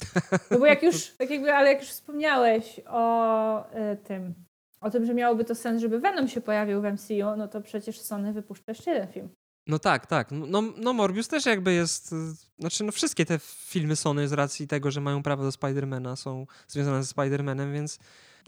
[0.51, 4.35] No bo jak już, tak jakby, ale jak już wspomniałeś o y, tym,
[4.83, 8.01] o tym, że miałoby to sens, żeby Venom się pojawił w MCU, no to przecież
[8.01, 9.29] Sony wypuszcza jeszcze jeden film.
[9.67, 10.29] No tak, tak.
[10.31, 12.13] No, no Morbius też jakby jest...
[12.13, 12.17] y,
[12.59, 16.47] Znaczy, no wszystkie te filmy Sony z racji tego, że mają prawo do Spidermana są
[16.69, 17.99] związane ze Spidermanem, więc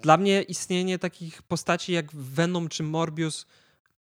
[0.03, 3.47] dla mnie istnienie takich postaci jak Venom czy Morbius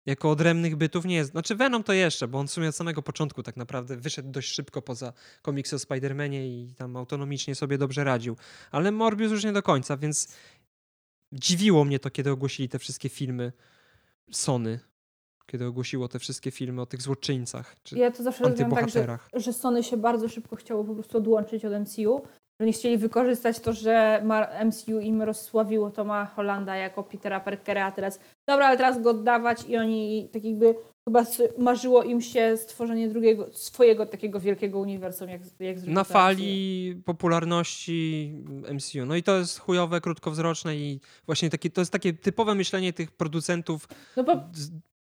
[0.06, 1.32] jako odrębnych bytów nie jest...
[1.32, 4.52] Znaczy Venom to jeszcze, bo on w sumie od samego początku tak naprawdę wyszedł dość
[4.52, 8.38] szybko poza komiksy o Spidermanie i tam autonomicznie sobie dobrze radził.
[8.72, 10.28] Ale Morbius już nie do końca, więc
[11.32, 13.52] dziwiło mnie to, kiedy ogłosili te wszystkie filmy
[14.32, 14.80] Sony.
[15.46, 17.76] Kiedy ogłosiło te wszystkie filmy o tych złoczyńcach.
[17.84, 21.18] Czy Ja to zawsze rozumiem tak, że, że Sony się bardzo szybko chciało po prostu
[21.18, 22.22] odłączyć od MCU,
[22.60, 24.24] że nie chcieli wykorzystać to, że
[24.66, 29.66] MCU im rozsławiło Toma Hollanda jako Petera Parkera, a teraz dobra, ale teraz go oddawać
[29.68, 30.76] i oni tak jakby
[31.08, 31.26] chyba
[31.58, 38.34] marzyło im się stworzenie drugiego, swojego takiego wielkiego uniwersum, jak, jak Na fali popularności
[38.74, 39.06] MCU.
[39.06, 43.12] No i to jest chujowe, krótkowzroczne i właśnie takie, to jest takie typowe myślenie tych
[43.12, 43.98] producentów MCU.
[44.18, 44.42] No bo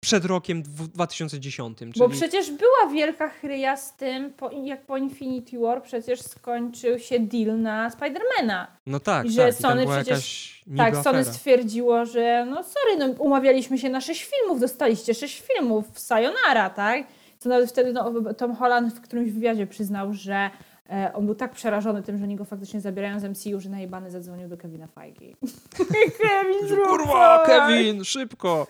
[0.02, 1.78] przed rokiem dwu- 2010.
[1.80, 1.92] Czyli...
[1.98, 7.20] Bo przecież była wielka chryja z tym, po, jak po Infinity War przecież skończył się
[7.20, 8.68] deal na Spidermana.
[8.86, 9.54] No tak, I że tak.
[9.54, 11.24] Sony przecież- Tak, Sony afera.
[11.34, 17.04] stwierdziło, że no sorry, no umawialiśmy się na sześć filmów, dostaliście sześć filmów, sayonara, tak?
[17.40, 20.50] Co nawet wtedy no, Tom Holland w którymś wywiadzie przyznał, że
[20.90, 24.12] e, on był tak przerażony tym, że oni go faktycznie zabierają z MCU, że najebany
[24.12, 25.36] zadzwonił do Kevina Feige.
[26.22, 27.44] Kevin, Kurwa!
[27.46, 28.68] Kevin, szybko!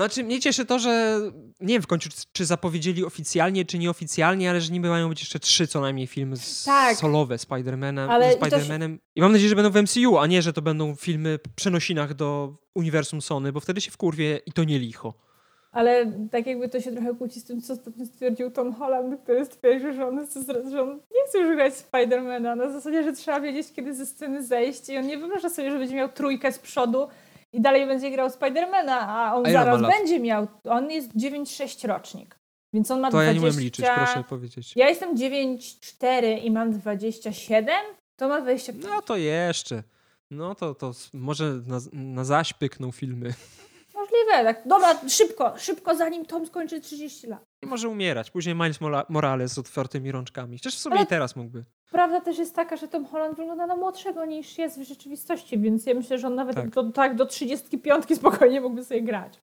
[0.00, 1.20] Znaczy, mnie cieszy to, że
[1.60, 5.40] nie wiem w końcu, czy zapowiedzieli oficjalnie, czy nieoficjalnie, ale że niby mają być jeszcze
[5.40, 6.96] trzy co najmniej filmy Tak.
[6.96, 8.98] solowe Spider-Manem, Ale Spider-Manem.
[9.14, 12.14] I mam nadzieję, że będą w MCU, a nie, że to będą filmy w przenosinach
[12.14, 15.14] do uniwersum Sony, bo wtedy się wkurwie i to nie licho.
[15.72, 19.44] Ale tak jakby to się trochę kłóci z tym, co ostatnio stwierdził Tom Holland, który
[19.44, 20.40] stwierdził, że on, chce,
[20.70, 22.56] że on nie chce już grać Spidermana.
[22.56, 25.78] Na zasadzie, że trzeba wiedzieć, kiedy ze sceny zejść i on nie wyobraża sobie, że
[25.78, 27.08] będzie miał trójkę z przodu
[27.52, 30.46] i dalej będzie grał Spidermana, a on zaraz będzie miał.
[30.64, 32.38] On jest 9-6 rocznik,
[32.72, 33.26] więc on ma To 20...
[33.26, 34.72] ja nie umiem liczyć, proszę powiedzieć.
[34.76, 37.74] Ja jestem 9-4 i mam 27,
[38.16, 38.84] to ma 25.
[38.84, 39.82] No to jeszcze.
[40.30, 43.34] No to, to może na, na zaś pykną filmy.
[43.94, 44.68] Możliwe, tak.
[44.68, 47.44] Dobra, szybko, szybko, zanim Tom skończy 30 lat.
[47.62, 48.30] I może umierać.
[48.30, 48.78] Później Miles
[49.08, 50.58] Morales z otwartymi rączkami.
[50.58, 51.64] Chociaż w sumie Ale- i teraz mógłby.
[51.90, 55.86] Prawda też jest taka, że Tom Holland wygląda na młodszego niż jest w rzeczywistości, więc
[55.86, 56.70] ja myślę, że on nawet Tak.
[56.70, 59.40] do, tak do 35 spokojnie mógłby sobie grać.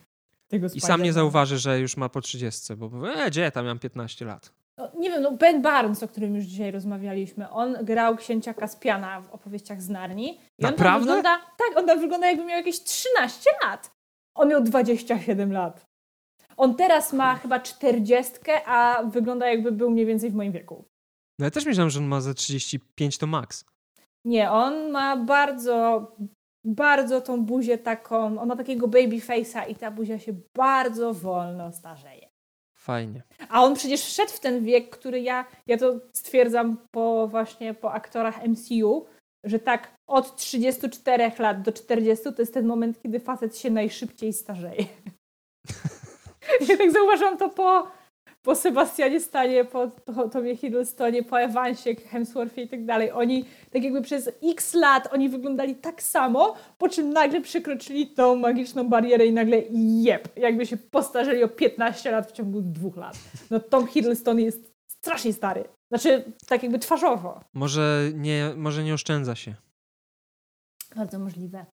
[0.74, 3.80] I sam nie zauważy, że już ma po 30, bo powie, e, gdzie tam mam
[3.80, 4.52] 15 lat.
[4.78, 9.22] No, nie wiem, no Ben Barnes, o którym już dzisiaj rozmawialiśmy, on grał księcia Kaspiana
[9.22, 10.40] w opowieściach z Narni.
[10.60, 11.00] I on Naprawdę?
[11.00, 13.92] wygląda, tak, on tam wygląda jakby miał jakieś 13 lat.
[14.36, 15.86] On miał 27 lat.
[16.58, 18.34] On teraz ma chyba 40,
[18.66, 20.86] a wygląda jakby był mniej więcej w moim wieku.
[21.40, 23.66] No ja też myślałem, że on ma ze 35 to max.
[24.26, 26.12] Nie, on ma bardzo,
[26.66, 31.72] bardzo tą buzię taką, on ma takiego baby face'a i ta buzia się bardzo wolno
[31.72, 32.30] starzeje.
[32.78, 33.24] Fajnie.
[33.50, 37.94] A on przecież wszedł w ten wiek, który ja, ja to stwierdzam po właśnie po
[37.94, 39.06] aktorach MCU,
[39.44, 44.34] że tak od 34 lat do 40 to jest ten moment, kiedy facet się najszybciej
[44.34, 44.86] starzeje.
[46.70, 47.88] ja tak zauważyłam to po,
[48.48, 49.90] po Sebastianie Stanie, po
[50.32, 53.12] Tomie Hiddlestonie, po Evansie, Hemsworthie i tak dalej.
[53.12, 58.36] Oni tak jakby przez x lat oni wyglądali tak samo, po czym nagle przekroczyli tą
[58.36, 59.62] magiczną barierę i nagle
[60.04, 63.18] jeb, jakby się postarzeli o 15 lat w ciągu dwóch lat.
[63.52, 65.64] No Tom Hiddleston jest strasznie stary.
[65.92, 67.40] Znaczy, tak jakby twarzowo.
[67.54, 69.54] Może nie, może nie oszczędza się.
[70.96, 71.66] Bardzo możliwe.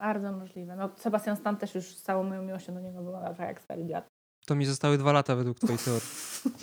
[0.00, 0.76] Bardzo możliwe.
[0.76, 4.19] No Sebastian Stan też już z całą moją miłością do niego wygląda jak stary dziad.
[4.50, 6.08] To mi zostały dwa lata według twojej teorii.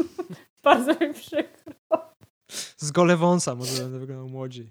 [0.64, 1.74] Bardzo mi przykro.
[2.78, 4.70] Z gole wąsa może będę wyglądał młodziej.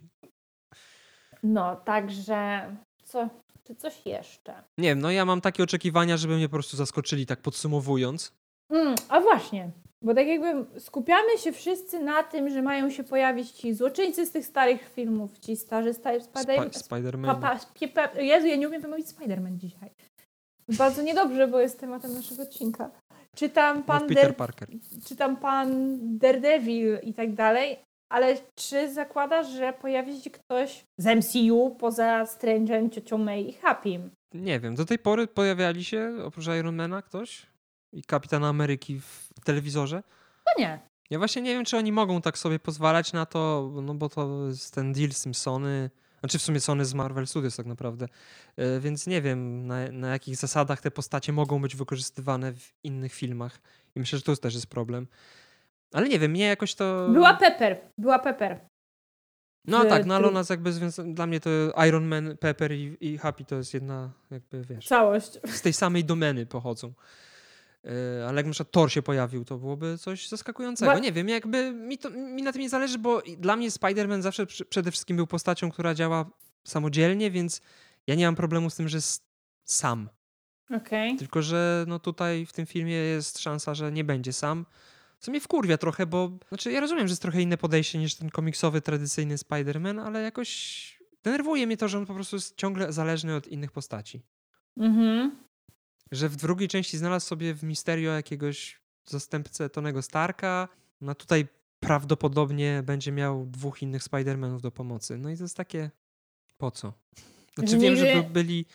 [1.43, 2.71] No, także
[3.05, 3.29] co,
[3.65, 4.63] czy coś jeszcze?
[4.79, 8.33] Nie wiem, no ja mam takie oczekiwania, żeby mnie po prostu zaskoczyli, tak podsumowując.
[8.71, 9.71] Mm, a właśnie,
[10.03, 14.31] bo tak jakby skupiamy się wszyscy na tym, że mają się pojawić ci złoczyńcy z
[14.33, 17.59] tych starych filmów, ci starzy Spider Spider Spider-Man.
[18.19, 19.91] Jezu, ja nie umiem wymówić Spider-Man dzisiaj.
[20.69, 22.91] Bardzo niedobrze, bo jest tematem naszego odcinka.
[23.37, 24.69] Czytam pan, Peter Parker.
[25.05, 27.79] czytam pan Daredevil i tak dalej,
[28.13, 34.11] ale czy zakładasz, że pojawi się ktoś z MCU poza Strange'em, ciocią May i Happym?
[34.35, 37.47] Nie wiem, do tej pory pojawiali się oprócz Ironmana ktoś?
[37.93, 40.03] I Kapitana Ameryki w telewizorze?
[40.47, 40.79] No nie.
[41.11, 44.47] Ja właśnie nie wiem, czy oni mogą tak sobie pozwalać na to, no bo to
[44.47, 48.09] jest ten deal z tym Sony, znaczy w sumie Sony z Marvel Studios tak naprawdę,
[48.57, 53.15] e, więc nie wiem na, na jakich zasadach te postacie mogą być wykorzystywane w innych
[53.15, 53.61] filmach
[53.97, 55.07] i myślę, że to też jest problem.
[55.93, 57.09] Ale nie wiem, mnie jakoś to...
[57.09, 58.61] Była Pepper, była Pepper.
[59.67, 60.73] No w, tak, no ale ona jakby
[61.05, 61.51] dla mnie to
[61.89, 64.87] Iron Man, Pepper i, i Happy to jest jedna jakby, wiesz...
[64.87, 65.39] Całość.
[65.47, 66.93] Z tej samej domeny pochodzą.
[67.87, 70.93] E, ale jak na przykład Thor się pojawił, to byłoby coś zaskakującego.
[70.93, 70.99] Bo...
[70.99, 74.47] Nie wiem, jakby mi, to, mi na tym nie zależy, bo dla mnie Spider-Man zawsze
[74.47, 76.31] przede wszystkim był postacią, która działa
[76.65, 77.61] samodzielnie, więc
[78.07, 79.27] ja nie mam problemu z tym, że jest
[79.65, 80.09] sam.
[80.71, 81.17] Okay.
[81.17, 84.67] Tylko, że no tutaj w tym filmie jest szansa, że nie będzie sam.
[85.19, 88.31] Co mnie wkurwia trochę, bo znaczy ja rozumiem, że jest trochę inne podejście niż ten
[88.31, 93.35] komiksowy, tradycyjny Spider-Man, ale jakoś denerwuje mnie to, że on po prostu jest ciągle zależny
[93.35, 94.23] od innych postaci.
[94.77, 95.46] Mhm
[96.13, 100.69] że w drugiej części znalazł sobie w Misterio jakiegoś zastępcę Tonego Starka.
[101.01, 101.47] No tutaj
[101.81, 105.19] prawdopodobnie będzie miał dwóch innych Spider-Manów do pomocy.
[105.19, 105.91] No i to jest takie,
[106.59, 106.93] po co?
[107.59, 108.67] Znaczy wiem, że byli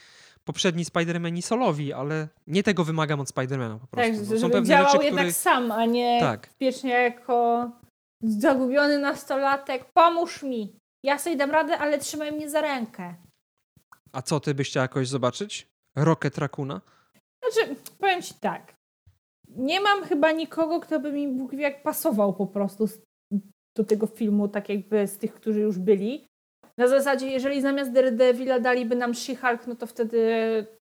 [0.43, 4.11] poprzedni Spider-Mani solowi, ale nie tego wymagam od Spider-Mana po prostu.
[4.13, 6.49] Tak, żeby pewne działał rzeczy, jednak sam, a nie tak.
[6.59, 7.71] wiecznie jako
[8.23, 9.85] zagubiony nastolatek.
[9.93, 10.75] Pomóż mi.
[11.03, 13.15] Ja sobie dam radę, ale trzymaj mnie za rękę.
[14.11, 15.67] A co, ty byś chciał jakoś zobaczyć?
[15.95, 16.81] Rocket Raccoona?
[17.51, 18.73] Znaczy, powiem ci tak.
[19.47, 22.85] Nie mam chyba nikogo, kto by mi Bóg wie jak pasował po prostu
[23.77, 26.27] do tego filmu, tak jakby z tych, którzy już byli.
[26.77, 30.21] Na zasadzie, jeżeli zamiast Daredevila daliby nam She-Hulk, no to wtedy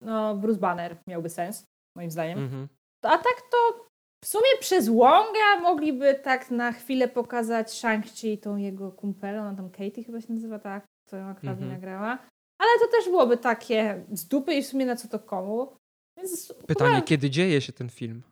[0.02, 1.66] no, Bruce Banner miałby sens,
[1.98, 2.40] moim zdaniem.
[2.40, 2.68] Mhm.
[3.02, 3.86] A tak to
[4.24, 9.56] w sumie przez Wonga mogliby tak na chwilę pokazać Shang-Chi i tą jego kumpelę, ona
[9.56, 11.72] tam Katie chyba się nazywa, tak, co ją akurat mhm.
[11.72, 12.18] nagrała.
[12.58, 15.76] Ale to też byłoby takie z dupy i w sumie na co to komu.
[16.24, 18.24] Więc Pytanie, kiedy dzieje się ten film?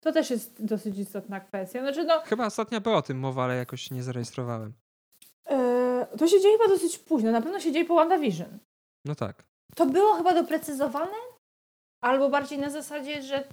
[0.00, 1.80] To też jest dosyć istotna kwestia.
[1.80, 4.72] Znaczy, no, chyba ostatnio była o tym mowa, ale jakoś nie zarejestrowałem.
[5.50, 7.30] Yy, to się dzieje chyba dosyć późno.
[7.30, 8.58] Na pewno się dzieje po WandaVision.
[9.04, 9.44] No tak.
[9.74, 11.16] To było chyba doprecyzowane?
[12.04, 13.48] Albo bardziej na zasadzie, że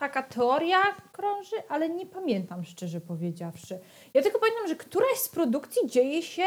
[0.00, 0.82] taka teoria
[1.12, 3.80] krąży, ale nie pamiętam szczerze powiedziawszy.
[4.14, 6.44] Ja tylko pamiętam, że któraś z produkcji dzieje się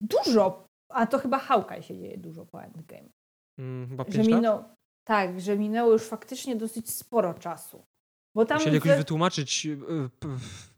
[0.00, 3.08] dużo, a to chyba Hawkeye się dzieje dużo po Endgame.
[3.58, 4.64] Mm, chyba że minął,
[5.08, 7.86] tak, że minęło już faktycznie dosyć sporo czasu.
[8.34, 9.78] Bo tam Musieli jakoś wytłumaczyć y,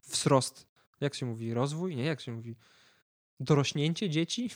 [0.02, 0.66] wzrost.
[1.00, 1.54] Jak się mówi?
[1.54, 1.96] Rozwój?
[1.96, 2.56] Nie, jak się mówi?
[3.40, 4.50] Dorośnięcie dzieci?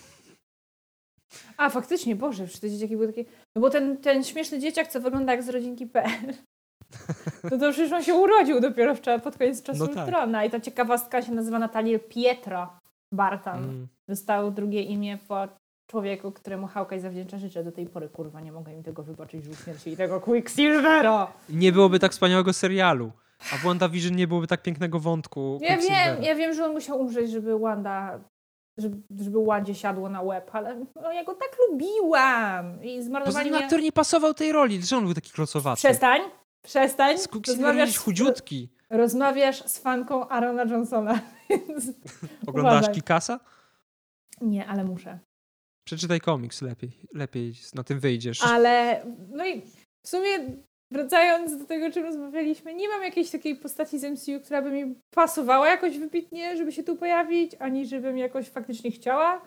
[1.57, 3.25] A, faktycznie, Boże, czy te dzieciaki były takie...
[3.55, 6.35] No bo ten, ten śmieszny dzieciak, co wygląda jak z rodzinki.pl,
[7.51, 10.47] no to przecież on się urodził dopiero wczoraj, pod koniec czasu no tak.
[10.47, 12.79] I ta ciekawostka się nazywa Nataliel Pietro
[13.13, 13.65] Bartan.
[13.65, 13.89] Mm.
[14.09, 15.49] Dostał drugie imię po
[15.95, 17.65] człowieku, któremu Hawkeye zawdzięcza życie.
[17.65, 21.33] Do tej pory, kurwa, nie mogę im tego wybaczyć, już śmierci i tego Quicksilvera.
[21.49, 23.12] Nie byłoby tak wspaniałego serialu.
[23.53, 25.59] A w WandaVision nie byłoby tak pięknego wątku.
[25.62, 28.21] Ja wiem, ja wiem, że on musiał umrzeć, żeby Wanda,
[28.79, 32.85] żeby, żeby Wandzie siadło na łeb, ale no, ja go tak lubiłam.
[32.85, 33.65] I zmarnowali mnie...
[33.65, 35.77] aktor nie pasował tej roli, że on był taki klocowaty.
[35.77, 36.21] Przestań,
[36.62, 37.19] przestań.
[37.19, 38.69] Z rozmawiasz chudziutki.
[38.91, 41.21] Rozmawiasz z fanką Arona Johnsona.
[42.47, 43.41] Oglądasz Kikasa?
[44.41, 45.19] Nie, ale muszę.
[45.85, 48.43] Przeczytaj komiks lepiej, lepiej na tym wyjdziesz.
[48.43, 49.62] Ale, no i
[50.02, 50.28] w sumie
[50.90, 54.70] wracając do tego, o czym rozmawialiśmy, nie mam jakiejś takiej postaci z MCU, która by
[54.70, 59.43] mi pasowała jakoś wybitnie, żeby się tu pojawić, ani żebym jakoś faktycznie chciała.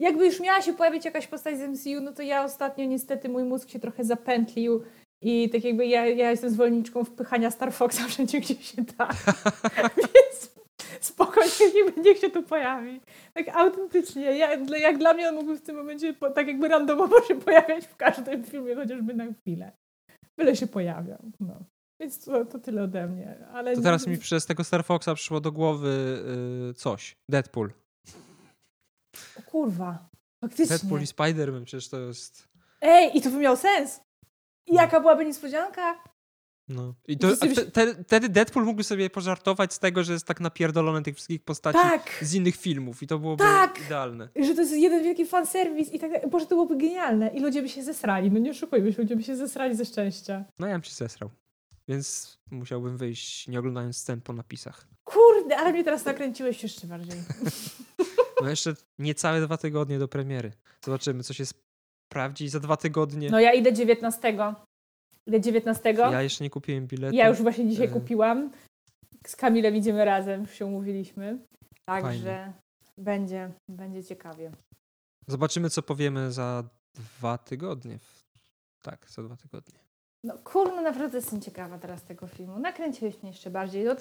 [0.00, 3.44] Jakby już miała się pojawić jakaś postać z MCU, no to ja ostatnio niestety mój
[3.44, 4.84] mózg się trochę zapętlił
[5.22, 9.08] I tak jakby ja, ja jestem zwolenniczką wpychania Star Foxa wszędzie, gdzie się da.
[9.96, 10.56] Więc
[11.00, 13.00] spokojnie, niech, niech się tu pojawi.
[13.34, 14.22] Tak autentycznie.
[14.22, 17.86] Ja, jak dla mnie on mógłby w tym momencie po, tak jakby randomowo się pojawiać
[17.86, 19.72] w każdym filmie, chociażby na chwilę.
[20.38, 21.18] Byle się pojawiał.
[21.40, 21.54] No.
[22.00, 23.46] Więc to, to tyle ode mnie.
[23.52, 26.22] Ale to teraz mi przez tego Star Foxa przyszło do głowy
[26.66, 27.16] yy, coś.
[27.30, 27.72] Deadpool.
[29.38, 30.08] O kurwa.
[30.44, 30.78] Faktycznie.
[30.78, 32.48] Deadpool i Spider-Man przecież to jest...
[32.80, 34.00] Ej, i to by miał sens.
[34.66, 36.02] I jaka byłaby niespodzianka?
[36.68, 36.94] No.
[37.08, 37.28] I to,
[37.72, 41.78] te, wtedy Deadpool mógłby sobie pożartować z tego, że jest tak napierdolony tych wszystkich postaci
[41.78, 42.18] tak.
[42.22, 43.80] z innych filmów i to byłoby tak.
[43.86, 44.28] idealne.
[44.36, 47.68] Że to jest jeden wielki fanserwis i tak, Boże, to byłoby genialne i ludzie by
[47.68, 48.30] się zesrali.
[48.30, 50.44] No nie oszukujmy się, ludzie by się zesrali ze szczęścia.
[50.58, 51.30] No ja bym się zesrał.
[51.88, 54.86] Więc musiałbym wyjść nie oglądając scen po napisach.
[55.04, 57.20] Kurde, ale mnie teraz nakręciłeś jeszcze bardziej.
[58.42, 60.52] No jeszcze niecałe dwa tygodnie do premiery.
[60.84, 61.44] Zobaczymy, co się
[62.08, 63.30] sprawdzi za dwa tygodnie.
[63.30, 64.36] No ja idę 19.
[65.26, 65.92] Idę 19.
[65.92, 67.16] Ja jeszcze nie kupiłem biletu.
[67.16, 67.90] Ja już właśnie dzisiaj e...
[67.90, 68.50] kupiłam.
[69.26, 71.38] Z Kamilem idziemy razem, już się umówiliśmy.
[71.84, 72.52] Także
[72.98, 74.52] będzie, będzie ciekawie.
[75.26, 77.98] Zobaczymy, co powiemy za dwa tygodnie.
[78.82, 79.78] Tak, za dwa tygodnie.
[80.24, 82.58] No kurno, naprawdę jestem ciekawa teraz tego filmu.
[82.58, 83.84] Nakręciłeś mnie jeszcze bardziej.
[83.84, 83.96] No,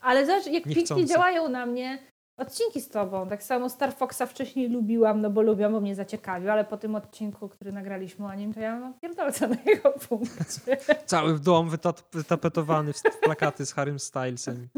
[0.00, 1.98] ale zobacz, jak pięknie działają na mnie
[2.38, 3.28] odcinki z tobą.
[3.28, 6.94] Tak samo Star Foxa wcześniej lubiłam, no bo lubiłam, bo mnie zaciekawił, ale po tym
[6.94, 10.76] odcinku, który nagraliśmy o nim, to ja mam pierdolca na jego punkcie.
[11.06, 11.70] Cały dom
[12.12, 14.68] wytapetowany w plakaty z Harrym Stylesem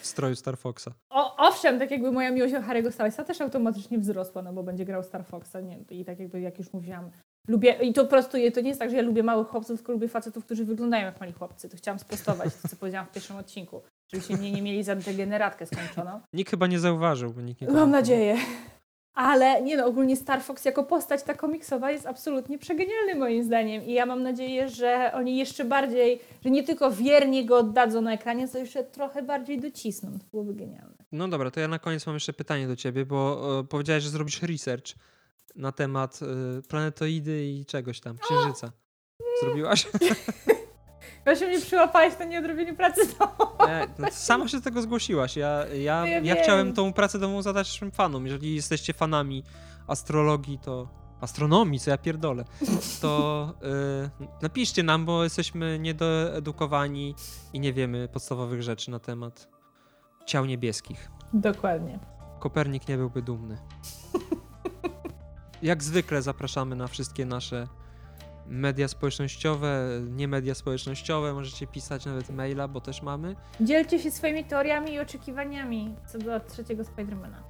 [0.00, 0.88] w stroju Star Foxa.
[1.10, 4.84] O, owszem, tak jakby moja miłość do Harry'ego Stylesa też automatycznie wzrosła, no bo będzie
[4.84, 5.56] grał Star Foxa.
[5.62, 7.10] Nie, I tak jakby, jak już mówiłam,
[7.48, 9.92] Lubię, i to po prostu to nie jest tak, że ja lubię małych chłopców, tylko
[9.92, 11.68] lubię facetów, którzy wyglądają jak mali chłopcy.
[11.68, 13.82] To chciałam sprostować, to co powiedziałam w pierwszym odcinku.
[14.12, 16.20] Żebyście mnie nie mieli za degeneratkę skończoną.
[16.32, 17.32] Nikt chyba nie zauważył.
[17.32, 18.36] Bo nikt nie Mam nadzieję.
[19.14, 23.82] Ale nie no, ogólnie Star Fox jako postać ta komiksowa jest absolutnie przegenialny moim zdaniem
[23.82, 28.12] i ja mam nadzieję, że oni jeszcze bardziej, że nie tylko wiernie go oddadzą na
[28.12, 30.18] ekranie, co jeszcze trochę bardziej docisną.
[30.18, 30.94] To byłoby genialne.
[31.12, 34.10] No dobra, to ja na koniec mam jeszcze pytanie do ciebie, bo e, powiedziałeś, że
[34.10, 34.94] zrobisz research
[35.56, 36.20] na temat
[36.58, 38.72] y, planetoidy i czegoś tam, księżyca.
[39.40, 39.86] Zrobiłaś?
[41.24, 43.88] Właśnie mnie przyłapałeś na nieodrobieniu pracy domowej.
[43.98, 45.36] no, sama się do tego zgłosiłaś.
[45.36, 48.24] Ja, ja, ja, ja chciałem tą pracę domową zadać naszym fanom.
[48.26, 49.44] Jeżeli jesteście fanami
[49.86, 50.88] astrologii, to
[51.20, 52.44] astronomii, co ja pierdolę,
[53.00, 53.54] to
[54.22, 57.14] y, napiszcie nam, bo jesteśmy niedoedukowani
[57.52, 59.48] i nie wiemy podstawowych rzeczy na temat
[60.26, 61.10] ciał niebieskich.
[61.32, 61.98] Dokładnie.
[62.40, 63.58] Kopernik nie byłby dumny.
[65.62, 67.66] Jak zwykle zapraszamy na wszystkie nasze
[68.46, 71.34] media społecznościowe, nie media społecznościowe.
[71.34, 73.36] Możecie pisać nawet maila, bo też mamy.
[73.60, 77.42] Dzielcie się swoimi teoriami i oczekiwaniami co do trzeciego Spidermana.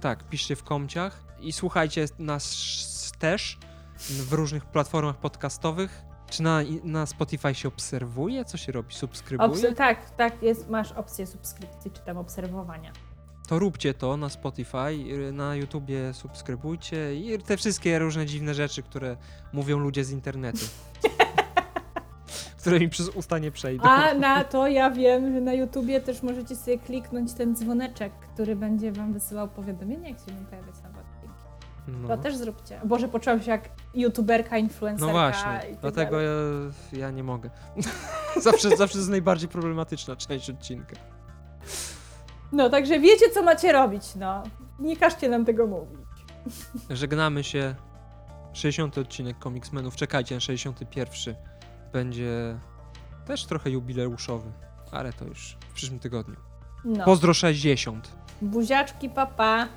[0.00, 3.58] Tak, piszcie w komciach i słuchajcie nas też
[3.98, 6.02] w różnych platformach podcastowych.
[6.30, 8.44] Czy na, na Spotify się obserwuje?
[8.44, 8.94] Co się robi?
[8.94, 9.50] Subskrybuje?
[9.50, 12.92] Obs tak, tak, jest, masz opcję subskrypcji czy tam obserwowania
[13.50, 14.92] to róbcie to na Spotify,
[15.28, 19.16] y, na YouTubie subskrybujcie i te wszystkie różne dziwne rzeczy, które
[19.52, 20.58] mówią ludzie z internetu.
[22.60, 23.84] które mi przez usta nie przejdą.
[23.84, 28.56] A na to ja wiem, że na YouTubie też możecie sobie kliknąć ten dzwoneczek, który
[28.56, 31.44] będzie wam wysyłał powiadomienia, jak się będą pojawiać nowe odcinki.
[31.88, 32.08] No.
[32.08, 32.80] To też zróbcie.
[32.84, 35.12] Boże, poczułam się jak youtuberka, influencerka.
[35.12, 36.30] No właśnie, tak dlatego ja,
[36.92, 37.50] ja, nie mogę.
[38.36, 40.96] zawsze, zawsze jest najbardziej problematyczna część odcinka.
[42.52, 44.42] No, także wiecie, co macie robić, no.
[44.78, 46.00] Nie każcie nam tego mówić.
[46.90, 47.74] Żegnamy się.
[48.52, 48.98] 60.
[48.98, 49.96] odcinek Comicsmenów.
[49.96, 51.34] Czekajcie na 61.
[51.92, 52.58] Będzie
[53.26, 54.52] też trochę jubileuszowy,
[54.92, 56.36] ale to już w przyszłym tygodniu.
[56.84, 57.04] No.
[57.04, 58.10] Pozdro 60.
[58.42, 59.68] Buziaczki, papa.